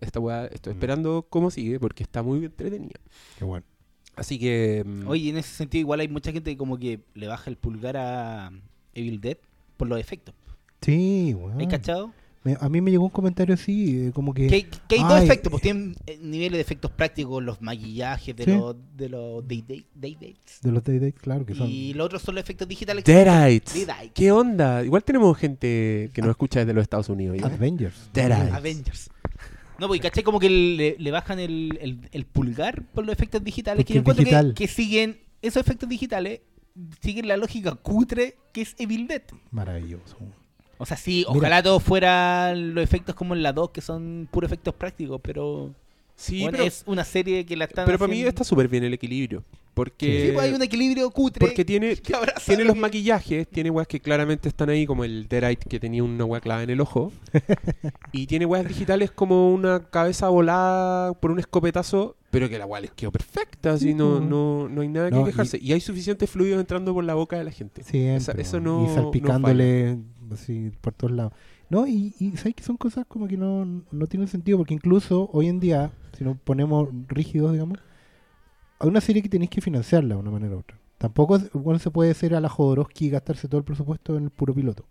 Esta 0.01 0.19
weá 0.19 0.47
estoy 0.47 0.73
esperando 0.73 1.27
cómo 1.29 1.51
sigue 1.51 1.79
porque 1.79 2.03
está 2.03 2.23
muy 2.23 2.45
entretenida. 2.45 2.99
Qué 3.39 3.45
bueno. 3.45 3.65
Así 4.21 4.39
que... 4.39 4.85
mm, 4.87 5.09
Oye, 5.09 5.31
en 5.31 5.39
ese 5.39 5.49
sentido 5.55 5.81
igual 5.81 6.01
hay 6.01 6.09
mucha 6.09 6.31
gente 6.31 6.51
que 6.51 6.57
como 6.57 6.79
que 6.79 7.01
le 7.15 7.27
baja 7.27 7.49
el 7.51 7.57
pulgar 7.57 7.97
a 7.97 8.53
Evil 8.95 9.21
Dead 9.21 9.39
por 9.77 9.89
los 9.89 9.99
efectos. 9.99 10.35
Sí, 10.83 11.35
weón. 11.35 11.59
¿Hay 11.59 11.67
cachado? 11.67 12.13
Me- 12.43 12.57
a 12.59 12.69
mí 12.71 12.81
me 12.81 12.91
llegó 12.91 13.05
un 13.05 13.11
comentario 13.11 13.55
así, 13.55 14.07
eh, 14.07 14.13
como 14.15 14.33
que... 14.33 14.47
Que, 14.47 14.55
hay- 14.55 14.63
que 14.89 14.95
hay 14.97 15.03
dos 15.03 15.21
efectos, 15.23 15.51
pues 15.51 15.63
tienen 15.63 15.95
eh, 16.07 16.19
niveles 16.23 16.53
de 16.53 16.61
efectos 16.61 16.91
prácticos, 16.91 17.43
los 17.43 17.61
maquillajes 17.61 18.35
de 18.37 18.45
Sí. 18.45 18.51
los 18.53 18.77
de 18.97 19.09
los 19.11 19.47
day, 19.47 19.63
day- 19.67 19.85
day 19.95 20.15
dates. 20.15 20.59
De 20.63 20.73
los 20.73 20.83
Day 20.85 20.99
Days, 20.99 21.15
claro, 21.21 21.45
que 21.45 21.55
son... 21.55 21.69
Y 21.69 21.93
los 21.95 22.07
otros 22.07 22.23
son 22.23 22.35
los 22.35 22.43
efectos 22.45 22.67
digitales. 22.69 23.05
Deadites. 23.05 23.75
Deadites. 23.75 24.13
¿Qué 24.15 24.33
onda? 24.33 24.83
Igual 24.85 25.05
tenemos 25.05 25.37
gente 25.37 26.11
que 26.15 26.21
nos 26.23 26.31
escucha 26.31 26.61
desde 26.61 26.73
los 26.73 26.83
Estados 26.83 27.09
Unidos. 27.11 27.37
¿ya? 27.39 27.47
Avengers. 27.47 28.09
Deadites. 28.15 28.53
Avengers. 28.55 29.11
No, 29.81 29.89
pues 29.89 30.01
caché 30.01 30.23
como 30.23 30.39
que 30.39 30.49
le, 30.51 30.97
le 30.99 31.11
bajan 31.11 31.39
el, 31.41 31.79
el- 31.81 32.09
el 32.13 32.25
pulgar 32.27 32.83
por 32.93 33.05
los 33.07 33.13
efectos 33.13 33.43
digitales. 33.43 33.79
Porque 33.83 33.93
que 33.93 33.95
yo 33.95 34.01
encuentro 34.01 34.55
que, 34.55 34.69
siguen, 34.69 35.19
esos 35.43 35.61
efectos 35.61 35.89
digitales 35.89 36.41
siguen 37.01 37.27
la 37.27 37.37
lógica 37.37 37.75
cutre 37.75 38.37
que 38.53 38.61
es 38.63 38.75
Evil 38.79 39.07
Dead. 39.09 39.23
Maravilloso. 39.51 40.17
O 40.79 40.87
sea, 40.87 40.97
sí, 40.97 41.25
Mira. 41.29 41.39
ojalá 41.39 41.63
todo 41.63 41.81
fuera 41.81 42.55
los 42.55 42.83
efectos 42.85 43.15
como 43.15 43.35
en 43.35 43.43
la 43.43 43.53
2, 43.53 43.71
que 43.71 43.81
son 43.81 44.29
puros 44.31 44.49
efectos 44.51 44.75
prácticos, 44.75 45.21
pero 45.23 45.75
Sí, 46.21 46.43
bueno, 46.43 46.59
pero, 46.59 46.65
es 46.69 46.83
una 46.87 47.03
serie 47.05 47.47
que 47.47 47.57
la 47.57 47.65
están 47.65 47.87
pero 47.87 47.99
para 47.99 48.11
mí 48.11 48.21
está 48.23 48.45
súper 48.45 48.69
bien 48.69 48.85
el 48.85 48.93
equilibrio. 48.93 49.43
porque, 49.73 50.27
Sí, 50.27 50.33
pues 50.35 50.45
hay 50.47 50.53
un 50.53 50.61
equilibrio 50.63 51.11
cutre. 51.11 51.41
porque 51.47 51.65
tiene, 51.65 51.97
tiene 52.45 52.63
lo 52.65 52.69
los 52.69 52.75
que- 52.75 52.81
maquillajes, 52.81 53.49
tiene 53.49 53.71
weas 53.71 53.89
que 53.89 54.01
claramente 54.01 54.49
están 54.49 54.69
ahí, 54.69 54.85
como 54.85 55.05
el 55.05 55.27
Deadite 55.29 55.67
que 55.69 55.81
tenía 55.81 56.05
una 56.05 56.27
wea 56.27 56.41
clavada 56.43 56.65
en 56.65 56.71
el 56.71 56.81
ojo. 56.83 57.11
y 58.13 58.27
tiene 58.27 58.45
weas 58.45 58.69
digitales 58.69 59.11
como 59.11 59.53
una 59.55 59.81
cabeza 59.89 60.29
volada 60.29 61.15
por 61.15 61.31
un 61.31 61.39
escopetazo, 61.39 62.17
pero 62.31 62.49
que 62.51 62.59
la 62.59 62.67
wea 62.67 62.83
les 62.83 62.91
quedó 62.91 63.11
perfecta, 63.11 63.73
así 63.73 63.89
Sí, 63.89 63.95
no, 63.95 64.19
pues. 64.19 64.29
no, 64.29 64.69
no 64.69 64.83
hay 64.83 64.89
nada 64.89 65.09
No, 65.11 65.25
que 65.25 65.31
quejarse. 65.31 65.59
Y, 65.63 65.73
hay 65.73 65.81
suficientes 65.81 66.29
fluidos 66.29 66.61
entrando 66.61 66.93
por 66.93 67.03
la 67.05 67.15
boca 67.15 67.39
de 67.39 67.45
la 67.45 67.51
gente. 67.51 67.81
Esa- 68.15 68.33
eso 68.33 68.61
no- 68.61 68.85
Y 68.85 68.89
no 68.89 68.95
salpicándole 68.95 69.97
así 70.33 70.71
por 70.83 70.93
todos 70.93 71.13
lados. 71.15 71.33
No, 71.71 71.87
y, 71.87 72.15
y 72.19 72.37
sabes 72.37 72.55
que 72.57 72.63
son 72.65 72.77
cosas 72.77 73.07
como 73.07 73.27
que 73.29 73.37
no, 73.37 73.65
no 73.65 74.07
tienen 74.09 74.29
sentido, 74.29 74.59
porque 74.59 74.75
incluso 74.75 75.31
hoy 75.33 75.47
en 75.49 75.61
día, 75.61 75.93
si 76.19 76.25
nos 76.25 76.37
ponemos 76.37 76.89
rígidos, 77.09 77.53
digamos, 77.53 77.79
hay 78.81 78.89
una 78.89 79.01
serie 79.01 79.23
que 79.23 79.29
tenéis 79.29 79.51
que 79.51 79.61
financiarla 79.61 80.17
de 80.17 80.21
una 80.21 80.31
manera 80.33 80.57
u 80.57 80.59
otra. 80.59 80.77
Tampoco 80.99 81.37
es- 81.37 81.51
bueno, 81.53 81.79
se 81.79 81.91
puede 81.91 82.13
ser 82.15 82.35
a 82.35 82.41
la 82.41 82.49
Jodorowsky 82.49 83.07
y 83.07 83.11
gastarse 83.11 83.47
todo 83.49 83.59
el 83.59 83.65
presupuesto 83.65 84.17
en 84.17 84.25
el 84.25 84.31
puro 84.31 84.53
piloto. 84.55 84.85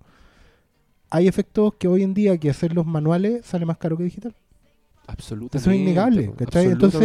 Hay 1.10 1.28
efectos 1.28 1.74
que 1.76 1.88
hoy 1.88 2.04
en 2.04 2.14
día 2.14 2.38
que 2.38 2.50
hacerlos 2.50 2.86
manuales 2.86 3.46
sale 3.46 3.66
más 3.66 3.78
caro 3.78 3.98
que 3.98 4.04
digital. 4.04 4.34
Absolutamente. 5.08 5.58
Eso 5.58 5.72
es 5.72 5.78
innegable, 5.78 6.32
¿cachai? 6.38 6.66
Entonces. 6.68 7.00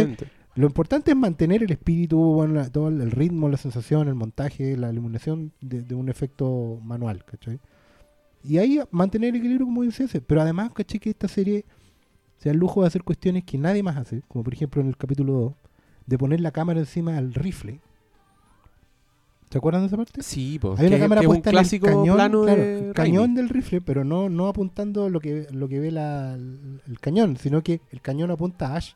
Lo 0.55 0.67
importante 0.67 1.11
es 1.11 1.17
mantener 1.17 1.63
el 1.63 1.71
espíritu, 1.71 2.17
bueno, 2.17 2.53
la- 2.53 2.69
todo 2.69 2.87
el 2.87 3.11
ritmo, 3.11 3.49
la 3.49 3.57
sensación, 3.57 4.07
el 4.07 4.15
montaje, 4.15 4.77
la 4.77 4.89
iluminación 4.89 5.51
de, 5.59 5.81
de 5.81 5.95
un 5.95 6.07
efecto 6.07 6.79
manual, 6.81 7.25
¿cachai? 7.25 7.59
Y 8.47 8.57
ahí 8.57 8.79
mantener 8.91 9.29
el 9.31 9.37
equilibrio 9.37 9.65
como 9.65 9.81
dice 9.83 10.03
ese. 10.05 10.21
Pero 10.21 10.41
además, 10.41 10.71
¿cachai? 10.73 10.99
Que 10.99 11.09
esta 11.09 11.27
serie 11.27 11.65
se 12.37 12.49
da 12.49 12.53
el 12.53 12.59
lujo 12.59 12.81
de 12.81 12.87
hacer 12.87 13.03
cuestiones 13.03 13.43
que 13.43 13.57
nadie 13.57 13.81
más 13.83 13.97
hace, 13.97 14.21
como 14.27 14.43
por 14.43 14.53
ejemplo 14.53 14.81
en 14.81 14.87
el 14.89 14.97
capítulo 14.97 15.33
2, 15.33 15.53
de 16.07 16.17
poner 16.17 16.41
la 16.41 16.51
cámara 16.51 16.79
encima 16.79 17.13
del 17.13 17.33
rifle. 17.33 17.79
¿Se 19.49 19.57
acuerdan 19.59 19.83
de 19.83 19.87
esa 19.87 19.97
parte? 19.97 20.21
Sí, 20.23 20.57
pues. 20.59 20.79
Hay 20.79 20.87
una 20.87 20.95
que- 20.97 21.01
cámara 21.01 21.21
que 21.21 21.27
un 21.27 21.33
puesta 21.33 21.51
clásico 21.51 21.87
en 21.87 21.91
el 21.93 21.97
cañón, 21.99 22.15
plano 22.15 22.43
claro, 22.43 22.61
de 22.61 22.87
el 22.89 22.93
cañón 22.93 23.35
del 23.35 23.49
rifle, 23.49 23.79
pero 23.81 24.03
no, 24.03 24.27
no 24.27 24.47
apuntando 24.47 25.09
lo 25.09 25.19
que, 25.19 25.47
lo 25.51 25.67
que 25.69 25.79
ve 25.79 25.91
la, 25.91 26.33
el, 26.33 26.99
cañón, 26.99 27.37
sino 27.37 27.61
que 27.63 27.79
el 27.91 28.01
cañón 28.01 28.31
apunta 28.31 28.73
a 28.73 28.77
Ash. 28.77 28.93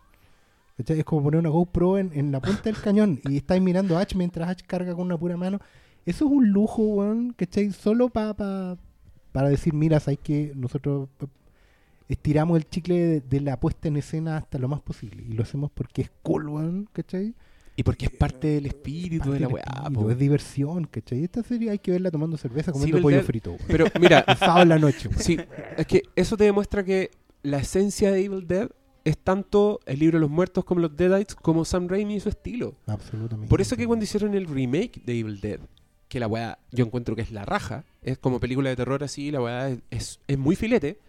¿Cachai? 0.78 1.00
Es 1.00 1.06
como 1.06 1.24
poner 1.24 1.40
una 1.40 1.50
GoPro 1.50 1.98
en, 1.98 2.12
en 2.14 2.32
la 2.32 2.42
punta 2.42 2.64
del 2.64 2.78
cañón 2.82 3.20
y 3.26 3.38
estáis 3.38 3.62
mirando 3.62 3.98
a 3.98 4.02
Ash 4.02 4.16
mientras 4.16 4.50
Ash 4.50 4.62
carga 4.66 4.94
con 4.96 5.06
una 5.06 5.18
pura 5.18 5.38
mano. 5.38 5.60
Eso 6.06 6.26
es 6.26 6.32
un 6.32 6.50
lujo, 6.50 6.82
weón, 6.82 7.34
¿cachai? 7.38 7.72
Solo 7.72 8.10
pa, 8.10 8.34
pa- 8.34 8.78
para 9.32 9.50
decir, 9.50 9.74
mira, 9.74 10.00
sabes 10.00 10.20
que 10.22 10.52
nosotros 10.56 11.10
eh, 11.22 11.26
estiramos 12.08 12.58
el 12.58 12.68
chicle 12.68 12.96
de, 12.96 13.22
de 13.22 13.42
la 13.42 13.60
puesta 13.60 13.88
en 13.88 13.98
escena 13.98 14.38
hasta 14.38 14.58
lo 14.58 14.68
más 14.68 14.82
posible. 14.82 15.24
Y 15.28 15.34
lo 15.34 15.44
hacemos 15.44 15.72
porque 15.72 16.02
es 16.04 16.12
cool, 16.24 16.50
weón, 16.50 16.90
¿cachai? 16.92 17.36
Y 17.76 17.84
porque 17.84 18.08
es 18.08 18.12
parte 18.12 18.48
del 18.48 18.66
espíritu 18.66 19.32
de 19.32 19.40
la 19.40 19.48
weá, 19.48 19.64
espíritu. 19.64 20.10
Es 20.10 20.18
diversión, 20.18 20.86
¿cachai? 20.86 21.24
Esta 21.24 21.44
serie 21.44 21.72
hay 21.72 21.80
que 21.80 21.92
verla 21.92 22.12
tomando 22.12 22.36
cerveza, 22.36 22.74
comiendo 22.74 22.98
Evil 22.98 23.04
pollo 23.04 23.24
frito, 23.24 23.52
weón. 23.52 23.64
Pero 23.68 23.86
mira, 24.02 24.26
sábado 24.38 24.64
en 24.64 24.70
la 24.70 24.80
noche, 24.80 25.10
sí, 25.18 25.38
es 25.78 25.88
que 25.88 26.04
eso 26.16 26.36
te 26.36 26.44
demuestra 26.44 26.84
que 26.84 27.12
la 27.42 27.60
esencia 27.60 28.12
de 28.12 28.26
Evil 28.26 28.48
Dead 28.48 28.70
es 29.06 29.18
tanto 29.18 29.80
el 29.86 30.00
libro 30.00 30.18
de 30.18 30.22
los 30.22 30.30
muertos 30.30 30.66
como 30.66 30.82
los 30.82 30.96
Deadites, 30.96 31.36
como 31.36 31.64
Sam 31.64 31.88
Raimi 31.88 32.16
y 32.16 32.20
su 32.20 32.30
estilo. 32.30 32.76
Absolutamente. 32.86 33.50
Por 33.50 33.62
eso 33.62 33.78
que 33.78 33.88
cuando 33.88 34.04
hicieron 34.04 34.34
el 34.34 34.46
remake 34.46 35.02
de 35.06 35.20
Evil 35.20 35.40
Dead, 35.40 35.60
que 36.10 36.20
la 36.20 36.28
weá 36.28 36.60
yo 36.72 36.84
encuentro 36.86 37.16
que 37.16 37.22
es 37.22 37.32
la 37.32 37.46
raja, 37.46 37.86
es 38.02 38.18
como 38.18 38.40
película 38.42 38.70
de 38.70 38.76
terror 38.76 39.04
así, 39.04 39.32
la 39.32 39.42
weá 39.42 39.70
es, 39.70 39.80
es, 39.92 40.20
es 40.28 40.38
muy 40.38 40.56
filete, 40.58 41.00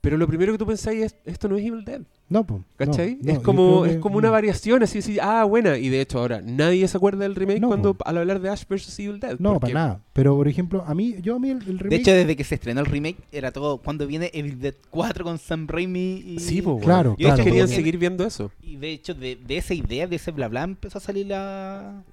pero 0.00 0.18
lo 0.18 0.26
primero 0.28 0.52
que 0.52 0.58
tú 0.58 0.66
pensáis 0.66 1.02
es, 1.02 1.16
esto 1.24 1.48
no 1.48 1.56
es 1.56 1.64
Evil 1.64 1.82
Dead, 1.82 2.02
No, 2.28 2.44
pues. 2.46 2.60
¿cachai? 2.76 3.18
no, 3.22 3.32
es 3.32 3.38
como 3.38 3.86
es 3.86 3.96
como 3.96 4.18
una 4.18 4.28
variación, 4.30 4.82
así, 4.82 4.98
así, 4.98 5.18
ah, 5.20 5.44
buena, 5.44 5.78
y 5.78 5.88
de 5.88 6.02
hecho 6.02 6.18
ahora 6.18 6.42
nadie 6.42 6.86
se 6.88 6.96
acuerda 6.98 7.20
del 7.24 7.34
remake 7.34 7.58
No, 7.60 7.68
cuando 7.68 7.94
po. 7.94 8.06
al 8.06 8.18
hablar 8.18 8.38
de 8.40 8.50
Ash 8.50 8.64
vs. 8.68 8.98
Evil 8.98 9.18
Dead. 9.18 9.36
No, 9.38 9.58
para 9.58 9.72
nada. 9.72 10.00
Pero, 10.12 10.36
por 10.36 10.46
ejemplo, 10.46 10.84
a 10.86 10.94
mí, 10.94 11.16
yo 11.22 11.36
a 11.36 11.38
mí 11.38 11.48
el, 11.48 11.56
el 11.62 11.78
remake... 11.78 11.88
De 11.88 11.96
hecho, 11.96 12.12
desde 12.12 12.36
que 12.36 12.44
se 12.44 12.54
estrenó 12.56 12.80
el 12.80 12.86
remake, 12.86 13.16
era 13.32 13.50
todo. 13.50 13.78
Cuando 13.78 14.06
viene 14.06 14.30
Evil 14.34 14.60
Dead 14.60 14.74
4 14.90 15.24
con 15.24 15.38
Sam 15.38 15.66
Raimi 15.66 16.22
y. 16.24 16.38
Sí, 16.38 16.60
pues, 16.60 16.84
Claro, 16.84 17.16
Yo 17.18 17.26
de 17.28 17.34
hecho 17.34 17.36
claro. 17.36 17.44
querían 17.44 17.68
seguir 17.68 17.96
viendo 17.98 18.24
eso. 18.26 18.52
Y 18.62 18.76
de 18.76 18.92
hecho, 18.92 19.14
de, 19.14 19.36
de 19.36 19.56
esa 19.56 19.72
idea, 19.74 20.06
de 20.06 20.16
ese 20.16 20.30
bla 20.32 20.48
bla, 20.48 20.62
empezó 20.64 20.98
a 20.98 21.00
salir 21.00 21.26
la. 21.28 22.04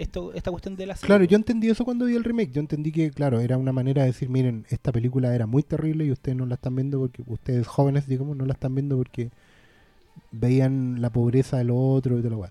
Esto, 0.00 0.32
esta 0.32 0.50
cuestión 0.50 0.76
de 0.76 0.86
la 0.86 0.96
serie. 0.96 1.08
Claro, 1.08 1.24
yo 1.24 1.36
entendí 1.36 1.68
eso 1.68 1.84
cuando 1.84 2.06
vi 2.06 2.16
el 2.16 2.24
remake. 2.24 2.52
Yo 2.52 2.60
entendí 2.60 2.90
que, 2.90 3.10
claro, 3.10 3.38
era 3.40 3.58
una 3.58 3.70
manera 3.70 4.00
de 4.00 4.08
decir, 4.08 4.30
miren, 4.30 4.64
esta 4.70 4.92
película 4.92 5.34
era 5.34 5.46
muy 5.46 5.62
terrible 5.62 6.06
y 6.06 6.10
ustedes 6.10 6.38
no 6.38 6.46
la 6.46 6.54
están 6.54 6.74
viendo 6.74 6.98
porque, 6.98 7.22
ustedes 7.26 7.66
jóvenes, 7.66 8.06
digamos, 8.06 8.34
no 8.34 8.46
la 8.46 8.54
están 8.54 8.74
viendo 8.74 8.96
porque 8.96 9.30
veían 10.32 11.02
la 11.02 11.10
pobreza 11.10 11.58
del 11.58 11.70
otro 11.70 12.18
y 12.18 12.22
de 12.22 12.30
la 12.30 12.36
weá. 12.38 12.50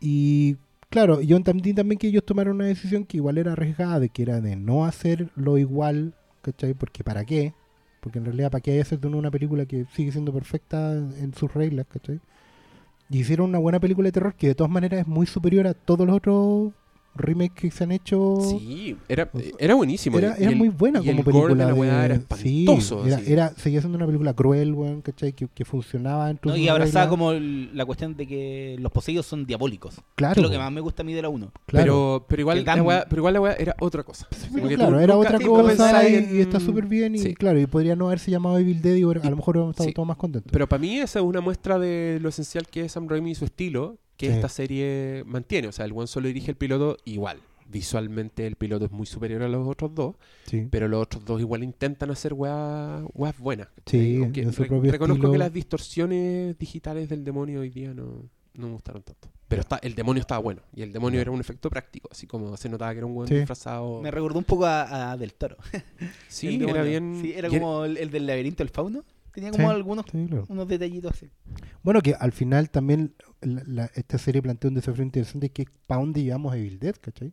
Y, 0.00 0.58
claro, 0.90 1.22
yo 1.22 1.38
entendí 1.38 1.72
también 1.72 1.98
que 1.98 2.08
ellos 2.08 2.26
tomaron 2.26 2.56
una 2.56 2.66
decisión 2.66 3.06
que 3.06 3.16
igual 3.16 3.38
era 3.38 3.52
arriesgada, 3.52 3.98
de 3.98 4.10
que 4.10 4.20
era 4.22 4.42
de 4.42 4.54
no 4.56 4.84
hacer 4.84 5.30
lo 5.36 5.56
igual, 5.56 6.12
¿cachai? 6.42 6.74
Porque 6.74 7.02
¿para 7.02 7.24
qué? 7.24 7.54
Porque 8.02 8.18
en 8.18 8.26
realidad, 8.26 8.50
¿para 8.50 8.60
qué 8.60 8.72
hay 8.72 8.80
hacer 8.80 9.00
de 9.00 9.08
una 9.08 9.30
película 9.30 9.64
que 9.64 9.86
sigue 9.94 10.12
siendo 10.12 10.30
perfecta 10.30 10.92
en 10.92 11.32
sus 11.32 11.54
reglas, 11.54 11.86
¿cachai? 11.88 12.20
Y 13.10 13.20
hicieron 13.20 13.48
una 13.50 13.58
buena 13.58 13.80
película 13.80 14.06
de 14.06 14.12
terror 14.12 14.34
que 14.34 14.46
de 14.46 14.54
todas 14.54 14.70
maneras 14.70 15.00
es 15.00 15.06
muy 15.06 15.26
superior 15.26 15.66
a 15.66 15.74
todos 15.74 16.06
los 16.06 16.16
otros 16.16 16.72
remakes 17.14 17.52
que 17.60 17.70
se 17.70 17.84
han 17.84 17.92
hecho. 17.92 18.38
Sí, 18.40 18.96
era, 19.08 19.30
era 19.58 19.74
buenísimo. 19.74 20.18
Era, 20.18 20.36
y 20.38 20.42
era 20.42 20.50
el- 20.52 20.56
muy 20.56 20.68
buena 20.68 21.00
y 21.00 21.06
como 21.06 21.18
el 21.18 21.24
película. 21.24 21.54
de 21.66 21.70
la 21.70 21.74
weá 21.74 21.98
de- 22.00 22.04
era 22.06 22.14
sí, 22.36 22.64
espantoso. 22.64 23.06
era, 23.06 23.16
así. 23.16 23.32
era- 23.32 23.48
seguía 23.56 23.80
siendo 23.80 23.96
una 23.96 24.06
película 24.06 24.32
cruel, 24.34 24.72
weón, 24.74 25.02
¿cachai? 25.02 25.32
Que, 25.32 25.48
que 25.48 25.64
funcionaba 25.64 26.32
No, 26.44 26.56
y 26.56 26.68
abrazaba 26.68 27.08
como 27.08 27.32
el- 27.32 27.76
la 27.76 27.84
cuestión 27.84 28.16
de 28.16 28.26
que 28.26 28.76
los 28.78 28.92
poseídos 28.92 29.26
son 29.26 29.44
diabólicos. 29.46 29.96
que 29.96 30.02
Claro, 30.16 30.34
es 30.40 30.42
lo 30.42 30.50
que 30.50 30.58
más 30.58 30.70
me 30.72 30.80
gusta 30.80 31.02
a 31.02 31.04
mí 31.04 31.12
de 31.12 31.22
la 31.22 31.28
1. 31.28 31.50
claro. 31.66 31.84
Pero, 31.84 32.26
pero, 32.28 32.40
igual 32.42 32.58
Que 32.58 32.64
la 32.76 32.82
weá, 32.82 33.06
pero 33.08 33.20
igual 33.20 33.34
la 33.34 33.40
weá 33.40 33.52
era 33.54 33.74
otra 33.80 34.02
cosa. 34.02 34.26
Sí, 34.30 34.48
que 34.60 34.74
claro, 34.76 35.00
era 35.00 35.16
otra 35.16 35.38
sí, 35.38 35.44
cosa 35.44 36.08
y, 36.08 36.14
en- 36.14 36.36
y 36.36 36.40
está 36.40 36.60
súper 36.60 36.86
bien. 36.86 37.14
Y 37.14 37.18
Sí. 37.18 37.34
claro, 37.34 37.58
y 37.60 37.66
podría 37.66 37.96
no 37.96 38.06
haberse 38.06 38.30
llamado 38.30 38.58
Evil 38.58 38.80
Dead 38.80 38.96
y 38.96 39.02
a 39.02 39.30
lo 39.30 39.36
mejor 39.36 39.56
hubiéramos 39.56 39.74
estado 39.74 39.88
Sí. 39.88 39.94
todos 39.94 40.08
más 40.08 40.16
contentos. 40.16 40.50
Pero 40.52 40.68
para 40.68 40.80
mí 40.80 40.98
esa 40.98 41.18
es 41.18 41.24
una 41.24 41.40
muestra 41.40 41.78
de 41.78 42.18
lo 42.20 42.28
esencial 42.28 42.66
que 42.68 42.82
es 42.84 42.92
Sam 42.92 43.08
Raimi 43.08 43.32
y 43.32 43.34
su 43.34 43.44
estilo, 43.44 43.96
que 44.20 44.26
Sí. 44.28 44.32
esta 44.34 44.48
serie 44.50 45.22
mantiene. 45.26 45.68
O 45.68 45.72
sea, 45.72 45.86
el 45.86 45.92
one 45.92 46.06
solo 46.06 46.26
dirige 46.28 46.50
el 46.50 46.56
piloto 46.56 46.98
igual. 47.06 47.38
Visualmente 47.66 48.46
el 48.46 48.56
piloto 48.56 48.84
es 48.84 48.90
muy 48.90 49.06
superior 49.06 49.42
a 49.42 49.48
los 49.48 49.66
otros 49.66 49.94
dos, 49.94 50.16
sí. 50.44 50.66
pero 50.70 50.88
los 50.88 51.02
otros 51.04 51.24
dos 51.24 51.40
igual 51.40 51.62
intentan 51.62 52.10
hacer 52.10 52.34
weas, 52.34 53.02
weas 53.14 53.38
buenas. 53.38 53.68
Sí, 53.86 54.18
su 54.52 54.62
re- 54.62 54.68
propio 54.68 54.90
reconozco 54.92 55.14
estilo. 55.18 55.32
que 55.32 55.38
las 55.38 55.52
distorsiones 55.52 56.58
digitales 56.58 57.08
del 57.08 57.24
demonio 57.24 57.60
hoy 57.60 57.70
día 57.70 57.94
no, 57.94 58.28
no 58.54 58.66
me 58.66 58.72
gustaron 58.72 59.02
tanto. 59.02 59.28
Pero 59.48 59.62
está, 59.62 59.78
el 59.82 59.94
demonio 59.94 60.20
estaba 60.20 60.40
bueno. 60.40 60.62
Y 60.74 60.82
el 60.82 60.92
demonio 60.92 61.20
era 61.20 61.30
un 61.30 61.40
efecto 61.40 61.70
práctico. 61.70 62.08
Así 62.12 62.26
como 62.26 62.56
se 62.56 62.68
notaba 62.68 62.92
que 62.92 62.98
era 62.98 63.06
un 63.06 63.14
buen 63.14 63.26
Sí. 63.28 63.34
disfrazado. 63.34 64.00
Me 64.02 64.10
recordó 64.10 64.38
un 64.38 64.44
poco 64.44 64.66
a, 64.66 65.12
a 65.12 65.16
Del 65.16 65.32
Toro. 65.34 65.56
Sí, 66.28 66.60
era 66.68 66.82
bien. 66.82 67.18
Sí, 67.22 67.32
era- 67.34 67.48
como 67.48 67.84
el, 67.84 67.96
el 67.96 68.10
del 68.10 68.26
laberinto 68.26 68.62
del 68.62 68.70
fauno. 68.70 69.04
Tenía 69.32 69.50
como 69.52 69.68
Sí, 69.68 69.74
algunos 69.74 70.04
sí, 70.10 70.26
claro. 70.26 70.44
unos 70.48 70.68
detallitos 70.68 71.12
así. 71.12 71.30
Bueno, 71.82 72.00
que 72.00 72.14
al 72.14 72.32
final 72.32 72.68
también 72.70 73.14
la- 73.40 73.62
la- 73.66 73.90
esta 73.94 74.18
serie 74.18 74.42
plantea 74.42 74.68
un 74.68 74.74
desafío 74.74 75.04
interesante 75.04 75.50
que 75.50 75.62
es 75.62 75.68
para 75.86 76.00
dónde 76.00 76.22
llevamos 76.22 76.52
a 76.52 76.56
Evil 76.56 76.78
Dead, 76.78 76.94
¿cachai? 77.00 77.32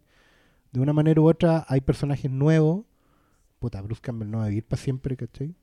De 0.72 0.80
una 0.80 0.94
manera 0.94 1.20
u 1.22 1.28
otra 1.28 1.66
hay 1.68 1.82
personajes 1.82 2.30
nuevos. 2.30 2.86
Puta, 3.60 3.82
Bruce 3.82 4.02
Campbell 4.02 4.30
no 4.30 4.38
va 4.40 4.46
a 4.46 4.50
vivir 4.50 4.64
para 4.64 4.82
siempre, 4.82 5.16
¿cachai? 5.18 5.56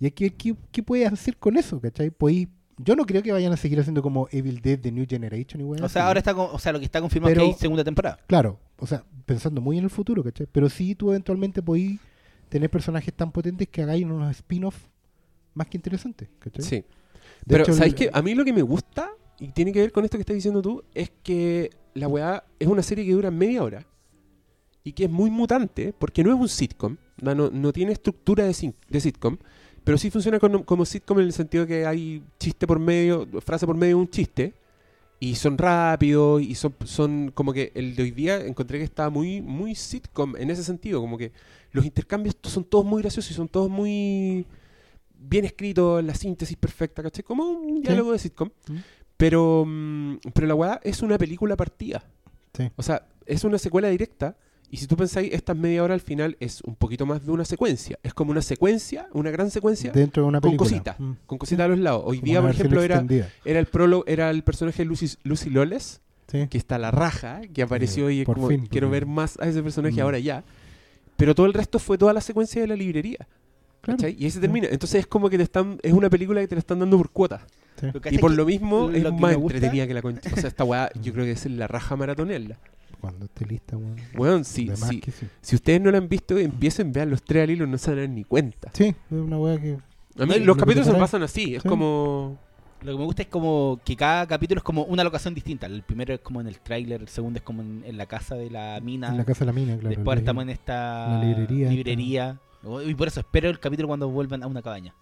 Y 0.00 0.04
ver 0.04 0.12
qué, 0.14 0.56
qué 0.72 0.82
puedes 0.82 1.12
hacer 1.12 1.36
con 1.36 1.56
eso, 1.56 1.80
¿cachai? 1.80 2.10
Podéis- 2.10 2.48
yo 2.78 2.94
no 2.96 3.04
creo 3.06 3.22
que 3.22 3.32
vayan 3.32 3.52
a 3.52 3.56
seguir 3.56 3.78
haciendo 3.80 4.02
como 4.02 4.28
Evil 4.30 4.60
Dead 4.60 4.78
de 4.78 4.90
New 4.92 5.06
Generation 5.08 5.62
weón 5.62 5.82
O 5.84 5.88
sea, 5.88 6.06
ahora 6.06 6.18
está 6.20 6.34
con- 6.34 6.48
o 6.52 6.58
sea, 6.58 6.72
lo 6.72 6.78
que 6.78 6.84
está 6.84 7.00
confirmado 7.00 7.30
Pero- 7.32 7.42
es 7.42 7.48
que 7.50 7.54
hay 7.54 7.60
segunda 7.60 7.84
temporada. 7.84 8.18
Claro, 8.26 8.58
o 8.78 8.86
sea, 8.86 9.04
pensando 9.26 9.60
muy 9.60 9.78
en 9.78 9.84
el 9.84 9.90
futuro, 9.90 10.22
¿cachai? 10.24 10.46
Pero 10.50 10.68
sí 10.68 10.94
tú 10.94 11.10
eventualmente 11.10 11.62
podéis 11.62 12.00
tener 12.48 12.70
personajes 12.70 13.12
tan 13.14 13.30
potentes 13.30 13.68
que 13.68 13.82
hagáis 13.82 14.04
unos 14.04 14.30
spin-offs 14.36 14.80
más 15.58 15.66
que 15.68 15.76
interesantes, 15.76 16.28
¿cachai? 16.38 16.64
Sí. 16.64 16.76
De 16.76 16.84
Pero, 17.46 17.64
hecho, 17.64 17.72
¿sabéis 17.74 17.94
el- 17.94 17.98
qué? 17.98 18.10
A 18.12 18.22
mí 18.22 18.34
lo 18.34 18.44
que 18.44 18.52
me 18.52 18.62
gusta, 18.62 19.10
y 19.40 19.48
tiene 19.48 19.72
que 19.72 19.80
ver 19.80 19.92
con 19.92 20.04
esto 20.04 20.16
que 20.16 20.22
estás 20.22 20.34
diciendo 20.34 20.62
tú, 20.62 20.82
es 20.94 21.10
que 21.22 21.70
la 21.94 22.08
weá 22.08 22.44
es 22.58 22.68
una 22.68 22.82
serie 22.82 23.04
que 23.04 23.12
dura 23.12 23.30
media 23.30 23.62
hora 23.62 23.86
y 24.84 24.92
que 24.92 25.04
es 25.04 25.10
muy 25.10 25.30
mutante, 25.30 25.92
porque 25.98 26.22
no 26.24 26.32
es 26.34 26.40
un 26.40 26.48
sitcom, 26.48 26.96
no, 27.20 27.34
no, 27.34 27.72
tiene 27.72 27.92
estructura 27.92 28.44
de, 28.44 28.54
sin- 28.54 28.74
de 28.88 29.00
sitcom, 29.00 29.36
pero 29.84 29.98
sí 29.98 30.10
funciona 30.10 30.38
con- 30.38 30.62
como 30.62 30.84
sitcom 30.84 31.18
en 31.18 31.26
el 31.26 31.32
sentido 31.32 31.66
que 31.66 31.84
hay 31.86 32.22
chiste 32.38 32.66
por 32.66 32.78
medio, 32.78 33.26
frase 33.40 33.66
por 33.66 33.76
medio 33.76 33.96
de 33.96 34.02
un 34.02 34.08
chiste, 34.08 34.54
y 35.20 35.34
son 35.34 35.58
rápidos, 35.58 36.40
y 36.42 36.54
son, 36.54 36.74
son 36.84 37.32
como 37.34 37.52
que 37.52 37.72
el 37.74 37.96
de 37.96 38.04
hoy 38.04 38.12
día 38.12 38.36
encontré 38.46 38.78
que 38.78 38.84
estaba 38.84 39.10
muy, 39.10 39.40
muy 39.40 39.74
sitcom 39.74 40.36
en 40.36 40.50
ese 40.50 40.62
sentido, 40.62 41.00
como 41.00 41.18
que 41.18 41.32
los 41.72 41.84
intercambios 41.84 42.36
son 42.44 42.62
todos 42.64 42.84
muy 42.84 43.02
graciosos 43.02 43.30
y 43.32 43.34
son 43.34 43.48
todos 43.48 43.68
muy 43.68 44.46
bien 45.18 45.44
escritos, 45.44 46.02
la 46.04 46.14
síntesis 46.14 46.56
perfecta, 46.56 47.02
¿cachai? 47.02 47.24
Como 47.24 47.44
un 47.44 47.82
diálogo 47.82 48.12
de 48.12 48.18
sitcom. 48.18 48.50
Mm. 48.68 48.76
Pero, 49.16 49.64
mm, 49.66 50.16
pero 50.32 50.46
la 50.46 50.54
weá 50.54 50.80
es 50.84 51.02
una 51.02 51.18
película 51.18 51.56
partida. 51.56 52.02
Sí. 52.56 52.70
O 52.76 52.82
sea, 52.82 53.06
es 53.26 53.44
una 53.44 53.58
secuela 53.58 53.88
directa. 53.88 54.36
Y 54.70 54.76
si 54.76 54.86
tú 54.86 54.96
pensáis, 54.96 55.32
esta 55.32 55.54
media 55.54 55.82
hora 55.82 55.94
al 55.94 56.00
final 56.00 56.36
es 56.40 56.60
un 56.60 56.74
poquito 56.76 57.06
más 57.06 57.24
de 57.24 57.32
una 57.32 57.44
secuencia. 57.46 57.98
Es 58.02 58.12
como 58.12 58.30
una 58.32 58.42
secuencia, 58.42 59.08
una 59.14 59.30
gran 59.30 59.50
secuencia, 59.50 59.92
dentro 59.92 60.22
de 60.24 60.28
una 60.28 60.40
con 60.40 60.50
película. 60.50 60.70
cositas, 60.70 61.00
Mm. 61.00 61.12
con 61.26 61.38
cositas 61.38 61.64
a 61.64 61.68
los 61.68 61.78
lados. 61.78 62.02
Hoy 62.04 62.18
Como 62.18 62.26
día, 62.26 62.40
por 62.42 62.50
ejemplo, 62.50 62.82
era, 62.82 63.04
el 63.44 63.66
prólogo, 63.66 64.04
era 64.06 64.28
el 64.30 64.44
personaje 64.44 64.82
de 64.82 64.84
Lucy, 64.84 65.08
Lucy 65.24 65.50
Sí. 66.30 66.46
que 66.48 66.58
está 66.58 66.76
la 66.76 66.90
raja, 66.90 67.40
que 67.54 67.62
apareció 67.62 68.10
y 68.10 68.20
es 68.20 68.26
como, 68.26 68.48
fin, 68.48 68.66
quiero 68.66 68.90
ver 68.90 69.06
más 69.06 69.38
a 69.40 69.48
ese 69.48 69.62
personaje 69.62 69.96
Mm. 69.96 70.00
ahora 70.04 70.18
ya. 70.18 70.44
Pero 71.16 71.34
todo 71.34 71.46
el 71.46 71.54
resto 71.54 71.78
fue 71.78 71.96
toda 71.96 72.12
la 72.12 72.20
secuencia 72.20 72.60
de 72.60 72.68
la 72.68 72.76
librería. 72.76 73.26
Claro. 73.80 74.08
Y 74.08 74.24
ahí 74.24 74.30
se 74.30 74.40
termina. 74.40 74.68
Entonces 74.70 75.00
es 75.00 75.06
como 75.06 75.30
que 75.30 75.36
te 75.36 75.44
están, 75.44 75.78
es 75.82 75.92
una 75.92 76.10
película 76.10 76.40
que 76.40 76.48
te 76.48 76.54
la 76.54 76.60
están 76.60 76.78
dando 76.78 76.96
por 76.98 77.10
cuotas. 77.10 77.42
Sí. 77.80 77.86
Y 78.10 78.18
por 78.18 78.32
lo 78.32 78.44
mismo 78.44 78.90
es 78.90 79.12
más 79.12 79.34
entretenida 79.34 79.86
que 79.86 79.94
la 79.94 80.02
concha. 80.02 80.30
O 80.32 80.36
sea, 80.36 80.48
esta 80.48 80.64
weá 80.64 80.90
yo 81.00 81.12
creo 81.12 81.24
que 81.24 81.32
es 81.32 81.46
la 81.46 81.66
raja 81.68 81.96
maratonela. 81.96 82.58
Cuando 83.00 83.26
esté 83.26 83.46
lista, 83.46 83.76
weón. 83.76 83.96
Weón, 84.16 84.44
si, 84.44 84.68
sí. 84.74 85.00
si 85.40 85.54
ustedes 85.54 85.80
no 85.80 85.92
la 85.92 85.98
han 85.98 86.08
visto, 86.08 86.36
empiecen, 86.36 86.92
vean 86.92 87.10
los 87.10 87.22
tres 87.22 87.44
al 87.44 87.50
hilo, 87.50 87.66
no 87.68 87.78
se 87.78 87.90
van 87.90 87.98
a 87.98 88.02
dar 88.02 88.10
ni 88.10 88.24
cuenta. 88.24 88.70
Sí, 88.74 88.86
es 88.86 88.96
una 89.10 89.38
weá 89.38 89.60
que. 89.60 89.78
A 90.18 90.26
mí 90.26 90.34
Sí, 90.34 90.40
los 90.40 90.56
capítulos 90.56 90.88
se 90.88 90.94
pasan 90.94 91.22
así, 91.22 91.54
es 91.54 91.62
Sí. 91.62 91.68
como... 91.68 92.38
Lo 92.82 92.92
que 92.92 92.98
me 92.98 93.04
gusta 93.04 93.22
es 93.22 93.28
como 93.28 93.80
que 93.84 93.96
cada 93.96 94.26
capítulo 94.26 94.58
es 94.58 94.64
como 94.64 94.82
una 94.84 95.02
locación 95.04 95.34
distinta. 95.34 95.66
El 95.66 95.82
primero 95.82 96.14
es 96.14 96.20
como 96.20 96.40
en 96.40 96.46
el 96.48 96.58
tráiler, 96.60 97.00
el 97.02 97.08
segundo 97.08 97.38
es 97.38 97.42
como 97.44 97.62
en, 97.62 97.82
en 97.84 97.96
la 97.96 98.06
casa 98.06 98.34
de 98.36 98.50
la 98.50 98.78
mina. 98.80 99.08
En 99.08 99.16
la 99.16 99.24
casa 99.24 99.40
de 99.40 99.46
la 99.46 99.52
mina, 99.52 99.74
claro. 99.76 99.94
Después 99.94 100.18
estamos 100.18 100.42
en 100.42 100.50
esta 100.50 101.08
la 101.18 101.24
librería 101.24 101.70
librería. 101.70 102.38
Y 102.86 102.94
por 102.94 103.08
eso 103.08 103.20
espero 103.20 103.48
el 103.48 103.58
capítulo 103.60 103.88
cuando 103.88 104.08
vuelvan 104.08 104.42
a 104.42 104.46
una 104.46 104.62
cabaña. 104.62 104.94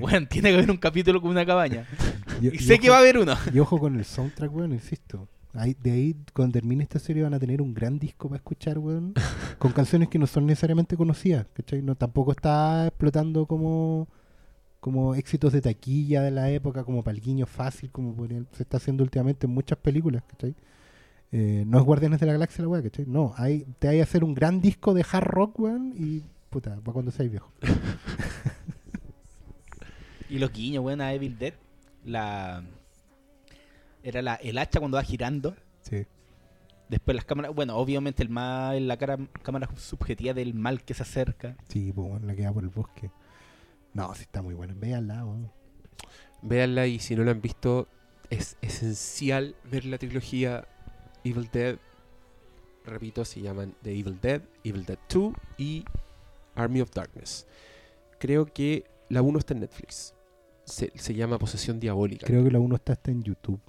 bueno, 0.00 0.26
tiene 0.30 0.50
que 0.50 0.56
haber 0.56 0.70
un 0.70 0.76
capítulo 0.76 1.20
con 1.20 1.30
una 1.30 1.44
cabaña. 1.46 1.86
Y- 2.40 2.48
Y 2.48 2.54
y 2.56 2.58
sé 2.58 2.78
que 2.78 2.88
ojo- 2.88 2.92
va 2.92 2.96
a 2.98 3.00
haber 3.00 3.18
uno. 3.18 3.34
Y 3.52 3.58
ojo 3.60 3.78
con 3.78 3.96
el 3.98 4.04
soundtrack, 4.04 4.54
weón, 4.54 4.72
insisto. 4.72 5.26
Ahí, 5.54 5.74
de 5.82 5.90
ahí, 5.90 6.16
cuando 6.34 6.52
termine 6.52 6.82
esta 6.82 6.98
serie, 6.98 7.22
van 7.22 7.32
a 7.32 7.38
tener 7.38 7.62
un 7.62 7.72
gran 7.72 7.98
disco 7.98 8.28
para 8.28 8.36
escuchar, 8.36 8.78
weón. 8.78 9.14
con 9.58 9.72
canciones 9.72 10.08
que 10.08 10.18
no 10.18 10.26
son 10.26 10.44
necesariamente 10.46 10.96
conocidas, 10.98 11.46
¿cachai? 11.54 11.80
No, 11.82 11.94
tampoco 11.94 12.32
está 12.32 12.86
explotando 12.88 13.46
como 13.46 14.06
como 14.80 15.14
éxitos 15.16 15.52
de 15.52 15.60
taquilla 15.62 16.22
de 16.22 16.30
la 16.30 16.48
época, 16.50 16.84
como 16.84 17.02
palguiño 17.02 17.46
fácil, 17.46 17.90
como 17.90 18.14
se 18.52 18.62
está 18.62 18.76
haciendo 18.76 19.02
últimamente 19.02 19.46
en 19.46 19.52
muchas 19.52 19.78
películas, 19.78 20.22
¿cachai? 20.28 20.54
Eh, 21.32 21.64
no 21.66 21.78
es 21.78 21.84
Guardianes 21.84 22.20
de 22.20 22.26
la 22.26 22.32
Galaxia 22.34 22.62
la 22.62 22.68
weá, 22.68 22.82
¿cachai? 22.82 23.04
No, 23.06 23.34
hay, 23.36 23.66
te 23.80 23.88
hay 23.88 23.98
a 23.98 24.04
hacer 24.04 24.22
un 24.22 24.32
gran 24.34 24.60
disco 24.60 24.94
de 24.94 25.04
hard 25.10 25.24
rock, 25.24 25.58
weón, 25.58 25.92
y 25.98 26.22
puta, 26.56 26.76
para 26.76 26.92
cuando 26.92 27.10
seas 27.10 27.30
viejo. 27.30 27.52
Y 30.28 30.38
los 30.38 30.52
guiños, 30.52 30.84
weón, 30.84 31.00
a 31.00 31.12
Evil 31.12 31.38
Dead. 31.38 31.54
La. 32.04 32.64
Era 34.02 34.22
la, 34.22 34.34
el 34.34 34.58
hacha 34.58 34.78
cuando 34.78 34.96
va 34.96 35.04
girando. 35.04 35.54
Sí. 35.82 36.04
Después 36.88 37.14
las 37.14 37.24
cámaras. 37.24 37.54
Bueno, 37.54 37.76
obviamente 37.76 38.22
el 38.22 38.28
mal, 38.28 38.88
la 38.88 38.96
cara, 38.96 39.18
cámara 39.42 39.68
subjetiva 39.76 40.34
del 40.34 40.54
mal 40.54 40.82
que 40.82 40.94
se 40.94 41.02
acerca. 41.02 41.56
Sí, 41.68 41.92
pues 41.92 42.08
bueno, 42.08 42.26
la 42.26 42.34
que 42.34 42.44
va 42.44 42.52
por 42.52 42.64
el 42.64 42.70
bosque. 42.70 43.10
No, 43.94 44.12
sí 44.14 44.22
está 44.22 44.42
muy 44.42 44.54
buena. 44.54 44.74
Véanla, 44.74 45.24
weón. 45.24 45.52
Véanla 46.42 46.88
y 46.88 46.98
si 46.98 47.14
no 47.14 47.22
la 47.22 47.30
han 47.30 47.40
visto, 47.40 47.86
es 48.28 48.56
esencial 48.62 49.54
ver 49.70 49.84
la 49.84 49.98
trilogía 49.98 50.66
Evil 51.22 51.48
Dead. 51.52 51.78
Repito, 52.84 53.24
se 53.24 53.40
llaman 53.42 53.74
The 53.82 53.92
Evil 53.92 54.20
Dead, 54.20 54.42
Evil 54.64 54.84
Dead 54.84 54.98
2 55.08 55.32
y 55.58 55.84
Army 56.56 56.80
of 56.80 56.90
Darkness. 56.92 57.46
Creo 58.18 58.46
que 58.46 58.84
la 59.08 59.22
1 59.22 59.38
está 59.38 59.54
en 59.54 59.60
Netflix. 59.60 60.14
Se, 60.64 60.90
se 60.96 61.14
llama 61.14 61.38
Posesión 61.38 61.78
Diabólica. 61.78 62.26
Creo 62.26 62.42
que 62.42 62.50
la 62.50 62.58
1 62.58 62.74
está 62.76 62.94
hasta 62.94 63.10
en 63.12 63.22
YouTube. 63.22 63.60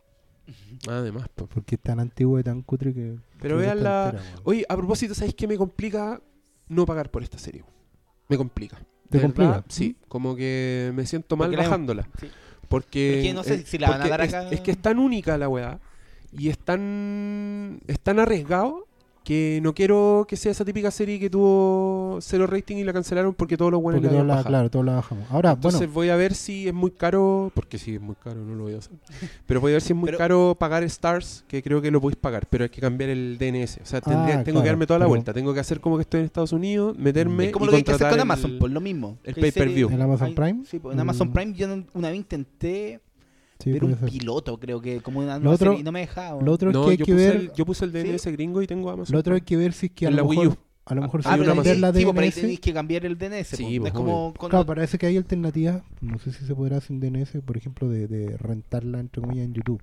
Además, 0.87 1.27
po. 1.35 1.47
Porque 1.47 1.75
es 1.75 1.81
tan 1.81 1.99
antiguo 1.99 2.39
y 2.39 2.43
tan 2.43 2.61
cutre 2.61 2.93
que. 2.93 3.17
Pero 3.41 3.61
entera, 3.61 4.11
weón. 4.13 4.23
Oye, 4.43 4.65
a 4.67 4.75
propósito, 4.75 5.13
¿sabéis 5.13 5.35
qué 5.35 5.47
me 5.47 5.57
complica 5.57 6.21
no 6.69 6.85
pagar 6.85 7.11
por 7.11 7.21
esta 7.23 7.37
serie? 7.37 7.63
Me 8.29 8.37
complica. 8.37 8.77
¿Te 9.09 9.21
complica? 9.21 9.49
verdad, 9.51 9.65
Sí, 9.69 9.95
como 10.07 10.35
que 10.35 10.91
me 10.95 11.05
siento 11.05 11.37
mal 11.37 11.47
Porque 11.49 11.57
la- 11.57 11.63
bajándola. 11.63 12.09
Sí. 12.19 12.29
Porque, 12.67 13.19
Es 13.19 13.25
que 13.27 13.33
no 13.33 13.43
sé 13.43 13.65
si 13.65 13.77
la 13.77 13.89
van 13.89 14.01
a 14.01 14.07
dar 14.09 14.21
es- 14.21 14.33
acá. 14.33 14.49
Es, 14.49 14.59
que 14.61 14.71
es 14.71 14.77
tan 14.81 14.99
única 14.99 15.37
la 15.37 15.47
weá 15.47 15.79
y 16.31 16.49
es 16.49 16.57
tan, 16.59 17.79
es 17.87 17.99
tan 18.01 18.19
arriesgado 18.19 18.86
que 19.27 19.59
no 19.61 19.73
quiero 19.73 20.25
que 20.25 20.37
sea 20.37 20.53
esa 20.53 20.63
típica 20.63 20.89
serie 20.89 21.19
que 21.19 21.29
tuvo 21.29 22.17
cero 22.21 22.47
rating 22.47 22.77
y 22.77 22.85
la 22.85 22.93
cancelaron 22.93 23.33
porque 23.33 23.57
todos 23.57 23.71
los 23.73 23.81
buenos 23.81 24.01
la 24.01 24.23
la, 24.23 24.41
claro, 24.41 24.69
todos 24.71 24.85
la 24.85 24.93
bajamos. 24.95 25.25
Ahora, 25.29 25.51
Entonces 25.51 25.81
bueno, 25.81 25.93
voy 25.95 26.09
a 26.11 26.15
ver 26.15 26.33
si 26.33 26.65
es 26.69 26.73
muy 26.73 26.91
caro, 26.91 27.51
porque 27.53 27.77
si 27.77 27.95
es 27.95 27.99
muy 28.01 28.15
caro 28.15 28.39
no 28.41 28.55
lo 28.55 28.63
voy 28.63 28.75
a 28.75 28.77
hacer. 28.77 28.93
Pero 29.45 29.59
voy 29.59 29.71
a 29.71 29.75
ver 29.75 29.81
si 29.81 29.91
es 29.91 29.97
muy 29.99 30.05
Pero- 30.05 30.17
caro 30.17 30.55
pagar 30.57 30.83
Stars, 30.83 31.43
que 31.49 31.61
creo 31.61 31.81
que 31.81 31.91
lo 31.91 31.99
podéis 31.99 32.15
pagar, 32.15 32.47
pero 32.49 32.63
hay 32.63 32.69
que 32.69 32.79
cambiar 32.79 33.09
el 33.09 33.37
DNS. 33.37 33.79
O 33.83 33.85
sea, 33.85 33.99
tendría, 33.99 34.39
Ah, 34.39 34.43
tengo 34.45 34.59
que 34.59 34.63
claro, 34.63 34.65
darme 34.67 34.87
toda 34.87 34.99
la 34.99 35.03
pero- 35.03 35.09
vuelta. 35.09 35.33
Tengo 35.33 35.53
que 35.53 35.59
hacer 35.59 35.81
como 35.81 35.97
que 35.97 36.03
estoy 36.03 36.21
en 36.21 36.25
Estados 36.27 36.53
Unidos, 36.53 36.97
meterme 36.97 37.47
Es 37.47 37.51
como 37.51 37.65
y 37.65 37.67
lo 37.67 37.71
que 37.71 37.77
hay 37.77 37.83
que 37.83 37.91
hacer 37.91 38.09
con 38.09 38.19
Amazon, 38.21 38.51
el- 38.51 38.57
por 38.59 38.69
lo 38.69 38.79
mismo. 38.79 39.17
el 39.25 39.33
Que 39.35 39.41
pay-per-view. 39.41 39.89
¿En 39.89 40.01
Amazon 40.01 40.35
Prime? 40.35 40.63
Sí, 40.65 40.79
pues 40.79 40.93
en 40.93 41.01
Amazon 41.01 41.27
Mm. 41.27 41.33
Prime 41.33 41.53
yo 41.53 41.67
no- 41.67 41.83
una 41.93 42.07
vez 42.11 42.17
intenté 42.17 43.01
sí, 43.59 43.71
ver 43.71 43.83
un 43.83 43.97
ser. 43.99 44.09
piloto, 44.09 44.59
creo 44.59 44.81
que 44.81 45.01
como 45.01 45.19
una 45.19 45.39
Lo 45.39 45.51
otro- 45.51 45.71
serie 45.71 45.81
y 45.81 45.83
no 45.83 45.91
me 45.91 45.99
dejaba. 46.01 46.41
Lo 46.41 46.51
otro 46.51 46.71
No, 46.71 46.85
que 46.85 46.91
hay 46.91 46.97
yo, 46.97 47.05
que 47.05 47.13
puse 47.13 47.27
ver. 47.27 47.35
el, 47.35 47.51
yo 47.53 47.65
puse 47.65 47.85
el 47.85 47.91
DNS 47.91 48.31
gringo 48.31 48.61
y 48.61 48.67
tengo 48.67 48.89
Amazon. 48.89 49.13
Lo 49.13 49.19
otro 49.19 49.35
hay 49.35 49.41
que 49.41 49.57
ver 49.57 49.73
si 49.73 49.87
es 49.87 49.91
que 49.91 50.07
a 50.07 50.11
lo 50.11 50.25
Wii 50.25 50.39
mejor. 50.39 50.53
U. 50.53 50.57
A 50.89 50.95
lo 50.95 51.01
mejor 51.01 51.19
Ah, 51.25 51.33
si 51.33 51.39
pero 51.39 51.53
vender 51.55 51.55
también- 51.55 51.81
la 51.81 51.87
sí, 51.93 52.03
pues, 52.05 52.15
pero 52.15 52.25
ahí 52.25 52.31
DNS. 52.53 52.59
que 52.61 52.73
cambiar 52.73 53.05
el 53.05 53.17
DNS. 53.17 53.57
Sí, 53.57 53.63
pues. 53.63 53.73
No 53.75 53.81
pues, 53.81 53.87
es 53.91 53.93
como 53.93 54.33
con- 54.35 54.49
Claro, 54.49 54.65
parece 54.65 54.97
que 54.97 55.05
hay 55.05 55.17
alternativas. 55.17 55.83
No 55.99 56.17
sé 56.19 56.31
si 56.31 56.45
se 56.45 56.55
podrá 56.55 56.79
sin 56.79 57.01
DNS, 57.01 57.41
por 57.41 57.57
ejemplo, 57.57 57.89
de, 57.89 58.07
de 58.07 58.37
rentarla 58.37 58.99
entre 59.01 59.21
comillas 59.21 59.45
en 59.47 59.53
YouTube. 59.53 59.81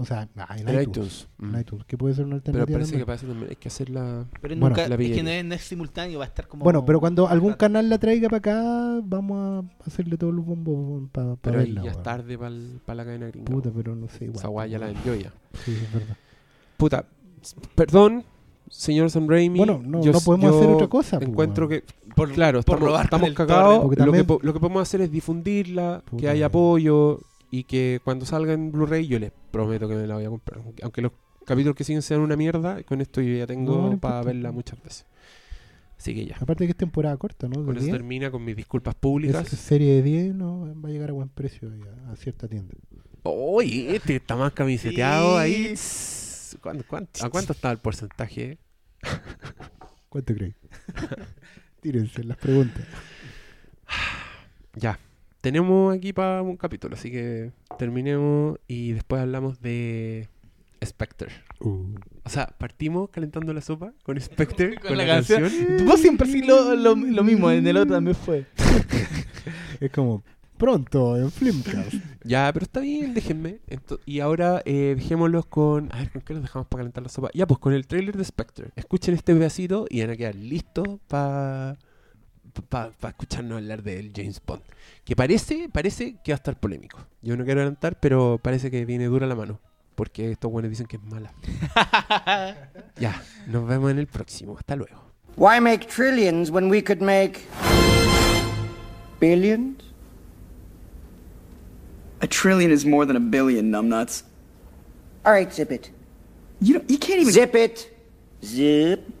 O 0.00 0.04
sea, 0.04 0.28
en, 0.56 0.58
iTunes. 0.60 0.82
iTunes. 0.88 1.28
En 1.42 1.60
iTunes, 1.60 1.84
que 1.84 1.98
puede 1.98 2.14
ser 2.14 2.24
una 2.24 2.36
Pero 2.38 2.60
alternativa. 2.62 2.78
parece 2.78 2.92
que 2.92 2.98
también. 2.98 3.16
eso 3.16 3.26
también 3.26 3.50
hay 3.50 3.56
que 3.56 3.68
hacerla. 3.68 4.26
Pero 4.40 4.54
Bueno, 4.56 4.68
nunca, 4.76 4.88
la 4.88 4.94
es 4.94 5.10
que 5.16 5.22
no 5.24 5.30
es, 5.30 5.44
no 5.44 5.54
es 5.56 5.60
simultáneo, 5.62 6.18
va 6.20 6.24
a 6.24 6.28
estar 6.28 6.46
como. 6.46 6.62
Bueno, 6.62 6.84
pero 6.84 7.00
cuando 7.00 7.26
algún 7.26 7.50
rato. 7.50 7.58
canal 7.58 7.88
la 7.90 7.98
traiga 7.98 8.28
para 8.28 8.38
acá, 8.38 9.00
vamos 9.02 9.64
a 9.64 9.84
hacerle 9.86 10.16
todos 10.16 10.32
los 10.32 10.44
bombos 10.46 11.08
para 11.10 11.34
Pero 11.36 11.58
ahí 11.58 11.66
verla. 11.72 11.82
ya 11.82 11.90
es 11.90 12.02
tarde 12.04 12.38
para 12.38 12.94
la 12.94 13.04
cadena 13.04 13.26
gringa. 13.26 13.50
Puta, 13.50 13.70
pero 13.74 13.96
no 13.96 14.08
sé. 14.08 14.26
igual, 14.26 14.38
Esa 14.38 14.48
guay 14.48 14.70
ya 14.70 14.78
la 14.78 14.90
envió 14.90 15.14
ya. 15.16 15.32
Sí, 15.64 15.72
es 15.72 15.92
verdad. 15.92 16.16
Puta, 16.76 17.04
perdón, 17.74 18.22
señor 18.68 19.10
Sam 19.10 19.26
Raimi. 19.28 19.58
Bueno, 19.58 19.80
no, 19.84 20.00
yo- 20.02 20.12
no 20.12 20.20
podemos 20.20 20.50
yo 20.52 20.58
hacer 20.58 20.70
otra 20.70 20.86
cosa. 20.86 21.18
Encuentro 21.20 21.68
que, 21.68 21.82
Por- 22.14 22.30
claro, 22.32 22.62
por 22.62 22.76
estamos, 22.78 23.02
estamos 23.02 23.30
cagados. 23.32 23.82
Lo 23.84 24.12
que, 24.12 24.24
lo 24.46 24.52
que 24.52 24.60
podemos 24.60 24.82
hacer 24.82 25.00
es 25.00 25.10
difundirla, 25.10 26.02
Puta, 26.04 26.20
que 26.20 26.28
haya 26.28 26.46
apoyo 26.46 27.18
y 27.50 27.64
que 27.64 28.00
cuando 28.04 28.26
salga 28.26 28.52
en 28.52 28.70
Blu-ray 28.72 29.06
yo 29.06 29.18
les 29.18 29.32
prometo 29.50 29.88
que 29.88 29.94
me 29.94 30.06
la 30.06 30.14
voy 30.16 30.24
a 30.24 30.28
comprar. 30.30 30.60
Aunque- 30.82 31.02
los 31.02 31.12
capítulos 31.46 31.74
que 31.76 31.84
siguen 31.84 32.02
sean 32.02 32.20
una 32.20 32.36
mierda, 32.36 32.82
con 32.82 33.00
esto 33.00 33.20
yo 33.22 33.34
ya 33.36 33.46
tengo 33.46 33.90
no 33.90 33.98
para 33.98 34.22
verla 34.22 34.52
muchas 34.52 34.82
veces. 34.82 35.06
Así 35.98 36.14
que 36.14 36.26
ya. 36.26 36.36
Aparte 36.38 36.64
que 36.66 36.70
es 36.72 36.76
temporada 36.76 37.16
corta, 37.16 37.48
¿no? 37.48 37.64
Con 37.64 37.76
eso 37.76 37.86
10. 37.86 37.96
termina 37.96 38.30
con 38.30 38.44
mis 38.44 38.54
disculpas 38.54 38.94
públicas. 38.94 39.52
es 39.52 39.58
serie 39.58 39.94
de 39.94 40.02
10 40.02 40.34
no 40.34 40.72
va 40.80 40.88
a 40.88 40.92
llegar 40.92 41.10
a 41.10 41.12
buen 41.12 41.28
precio 41.28 41.70
a, 42.08 42.14
cierta 42.16 42.46
tienda. 42.46 42.74
Oye, 43.24 43.96
este 43.96 44.16
está 44.16 44.36
más 44.36 44.52
camiseteado 44.52 45.36
ahí. 45.38 45.72
Tss, 45.74 46.58
¿Cuánto- 46.62 46.84
cuánto- 46.86 47.24
¿A 47.24 47.30
cuánto 47.30 47.52
está 47.52 47.70
el 47.72 47.78
porcentaje? 47.78 48.58
¿Cuánto 50.08 50.34
crees? 50.34 50.54
Tírense 51.80 52.24
las 52.24 52.36
preguntas. 52.36 52.84
Ya. 54.74 54.98
Tenemos 55.40 55.94
aquí 55.96 56.12
para 56.12 56.42
un 56.42 56.56
capítulo, 56.56 56.94
así 56.96 57.10
que 57.10 57.52
terminemos 57.78 58.58
y 58.66 58.92
después 58.92 59.22
hablamos 59.22 59.60
de 59.60 60.28
Spectre. 60.84 61.28
Uh. 61.60 61.94
O 62.24 62.28
sea, 62.28 62.46
partimos 62.58 63.08
calentando 63.10 63.52
la 63.52 63.60
sopa 63.60 63.92
con 64.02 64.20
Spectre, 64.20 64.74
con, 64.80 64.88
Con 64.88 64.96
la, 64.98 65.06
la 65.06 65.14
canción. 65.14 65.42
canción. 65.42 65.86
Vos 65.86 66.00
siempre 66.00 66.28
sí 66.28 66.42
lo, 66.42 66.74
lo, 66.74 66.94
lo 66.96 67.24
mismo, 67.24 67.50
en 67.50 67.66
el 67.66 67.76
otro 67.76 67.94
también 67.94 68.16
fue. 68.16 68.46
Es 69.80 69.90
como 69.92 70.24
pronto 70.56 71.16
en 71.16 71.30
Flimcast. 71.30 71.94
Ya, 72.24 72.50
pero 72.52 72.64
está 72.64 72.80
bien, 72.80 73.14
déjenme. 73.14 73.60
Ento- 73.68 74.00
y 74.04 74.18
ahora 74.18 74.60
eh, 74.64 74.94
dejémoslos 74.96 75.46
con. 75.46 75.88
A 75.92 75.98
ver, 75.98 76.10
¿con 76.10 76.22
qué 76.22 76.32
los 76.34 76.42
dejamos 76.42 76.66
para 76.66 76.80
calentar 76.80 77.02
la 77.04 77.08
sopa? 77.08 77.30
Ya, 77.32 77.46
pues 77.46 77.60
con 77.60 77.72
el 77.72 77.86
trailer 77.86 78.16
de 78.16 78.24
Spectre. 78.24 78.70
Escuchen 78.74 79.14
este 79.14 79.34
pedacito 79.34 79.86
y 79.88 80.00
van 80.00 80.10
a 80.10 80.16
quedar 80.16 80.34
listos 80.34 80.98
para 81.06 81.78
para 82.62 82.92
escucharnos 83.08 83.58
hablar 83.58 83.82
del 83.82 84.12
James 84.14 84.40
Bond. 84.44 84.62
Que 85.04 85.16
parece, 85.16 85.68
parece 85.68 86.16
que 86.22 86.32
va 86.32 86.36
a 86.36 86.36
estar 86.36 86.58
polémico. 86.58 86.98
Yo 87.22 87.36
no 87.36 87.44
quiero 87.44 87.60
adelantar, 87.60 87.98
pero 88.00 88.38
parece 88.42 88.70
que 88.70 88.84
viene 88.84 89.06
dura 89.06 89.26
la 89.26 89.34
mano. 89.34 89.60
Porque 89.94 90.30
estos 90.30 90.50
buenos 90.50 90.70
dicen 90.70 90.86
que 90.86 90.96
es 90.96 91.02
mala. 91.02 91.32
ya, 93.00 93.22
nos 93.48 93.66
vemos 93.66 93.90
en 93.90 93.98
el 93.98 94.06
próximo. 94.06 94.56
Hasta 94.56 94.76
luego. 94.76 95.08
Why 95.36 95.60
make 95.60 95.86
trillions 95.86 96.50
when 96.50 96.70
we 96.70 96.82
could 96.82 97.00
make 97.00 97.40
billions? 99.20 99.82
A 102.20 102.26
trillion 102.26 102.72
is 102.72 102.84
more 102.84 103.06
than 103.06 103.16
a 103.16 103.20
billion, 103.20 103.70
numbnuts. 103.70 104.24
All 105.24 105.32
right, 105.32 105.52
zip 105.52 105.70
it. 105.70 105.90
You 106.60 106.74
don't, 106.74 106.90
you 106.90 106.98
can't 106.98 107.20
even. 107.20 107.32
Zip 107.32 107.54
it. 107.54 107.96
Zip. 108.44 109.17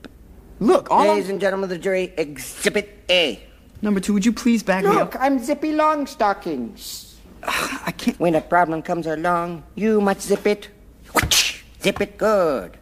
Look, 0.60 0.90
all 0.90 1.00
I'm- 1.00 1.08
Ladies 1.10 1.30
and 1.30 1.40
gentlemen 1.40 1.64
of 1.64 1.70
the 1.70 1.78
jury, 1.78 2.12
exhibit 2.16 3.04
A. 3.10 3.40
Number 3.80 4.00
two, 4.00 4.12
would 4.12 4.26
you 4.26 4.32
please 4.32 4.62
back 4.62 4.82
me 4.84 4.90
Look. 4.90 5.14
I'm 5.20 5.38
Zippy 5.38 5.72
Longstockings. 5.72 7.14
I 7.44 7.92
can't. 7.96 8.18
When 8.18 8.34
a 8.34 8.40
problem 8.40 8.82
comes 8.82 9.06
along, 9.06 9.62
you 9.76 10.00
must 10.00 10.22
zip 10.22 10.46
it. 10.46 10.68
Zip 11.82 12.00
it 12.00 12.18
good. 12.18 12.76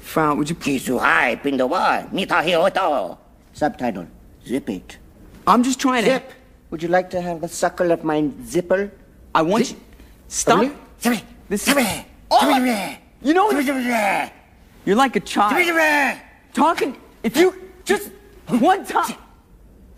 Frau, 0.00 0.34
would 0.34 0.50
you 0.50 0.54
please? 0.54 0.84
Kisuhai 0.86 1.40
pindawa, 1.42 2.10
mitahioto. 2.12 3.16
Subtitle, 3.54 4.06
zip 4.46 4.68
it. 4.68 4.98
I'm 5.46 5.62
just 5.62 5.80
trying 5.80 6.04
to. 6.04 6.10
Zip. 6.10 6.30
Would 6.70 6.82
you 6.82 6.88
like 6.88 7.08
to 7.10 7.20
have 7.22 7.42
a 7.42 7.48
suckle 7.48 7.90
of 7.90 8.04
my 8.04 8.28
zipper? 8.44 8.92
I 9.34 9.40
want 9.40 9.66
Zip. 9.66 9.76
you. 9.78 9.82
Stop. 10.28 10.60
Zip 11.00 11.14
it. 11.14 11.24
This 11.48 11.62
Zip 11.64 11.78
is- 11.78 11.86
it. 11.86 12.04
Zip 12.40 12.62
it. 12.66 12.98
You 13.22 13.32
know 13.32 13.46
what? 13.46 14.32
You're 14.84 14.96
like 14.96 15.16
a 15.16 15.20
child. 15.20 16.20
Talking. 16.54 16.96
If 17.22 17.36
you 17.36 17.54
just 17.84 18.10
one 18.48 18.84
time. 18.84 19.16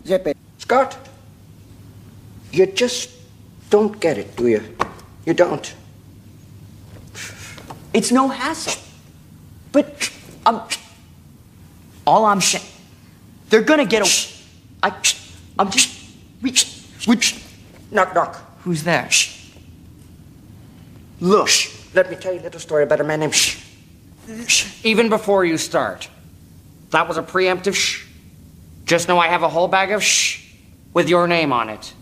Zip 0.05 0.27
it. 0.27 0.37
Scott, 0.57 0.97
you 2.51 2.65
just 2.67 3.09
don't 3.69 3.99
get 3.99 4.17
it, 4.17 4.35
do 4.35 4.47
you? 4.47 4.63
You 5.25 5.33
don't. 5.33 5.73
It's 7.93 8.11
no 8.11 8.27
hassle. 8.27 8.81
But 9.71 10.11
I'm. 10.45 10.61
All 12.07 12.25
I'm 12.25 12.41
saying, 12.41 12.65
they're 13.49 13.63
gonna 13.63 13.85
get 13.85 14.03
a. 14.03 14.33
I. 14.83 14.93
I'm 15.57 15.71
just. 15.71 15.89
We. 16.41 16.53
we 17.07 17.17
Knock, 17.91 18.13
knock. 18.15 18.41
who's 18.61 18.83
there? 18.83 19.09
Look, 21.21 21.49
let 21.93 22.09
me 22.09 22.15
tell 22.17 22.33
you 22.33 22.39
a 22.39 22.43
little 22.43 22.59
story 22.59 22.83
about 22.83 22.99
a 22.99 23.03
man 23.03 23.21
named. 23.21 23.55
Even 24.83 25.09
before 25.09 25.45
you 25.45 25.57
start, 25.57 26.09
that 26.91 27.07
was 27.07 27.17
a 27.17 27.23
preemptive 27.23 27.75
shh. 27.75 28.05
Just 28.85 29.07
know 29.07 29.17
I 29.17 29.27
have 29.27 29.43
a 29.43 29.49
whole 29.49 29.67
bag 29.67 29.91
of 29.91 30.03
shh 30.03 30.43
with 30.93 31.09
your 31.09 31.27
name 31.27 31.51
on 31.51 31.69
it. 31.69 31.93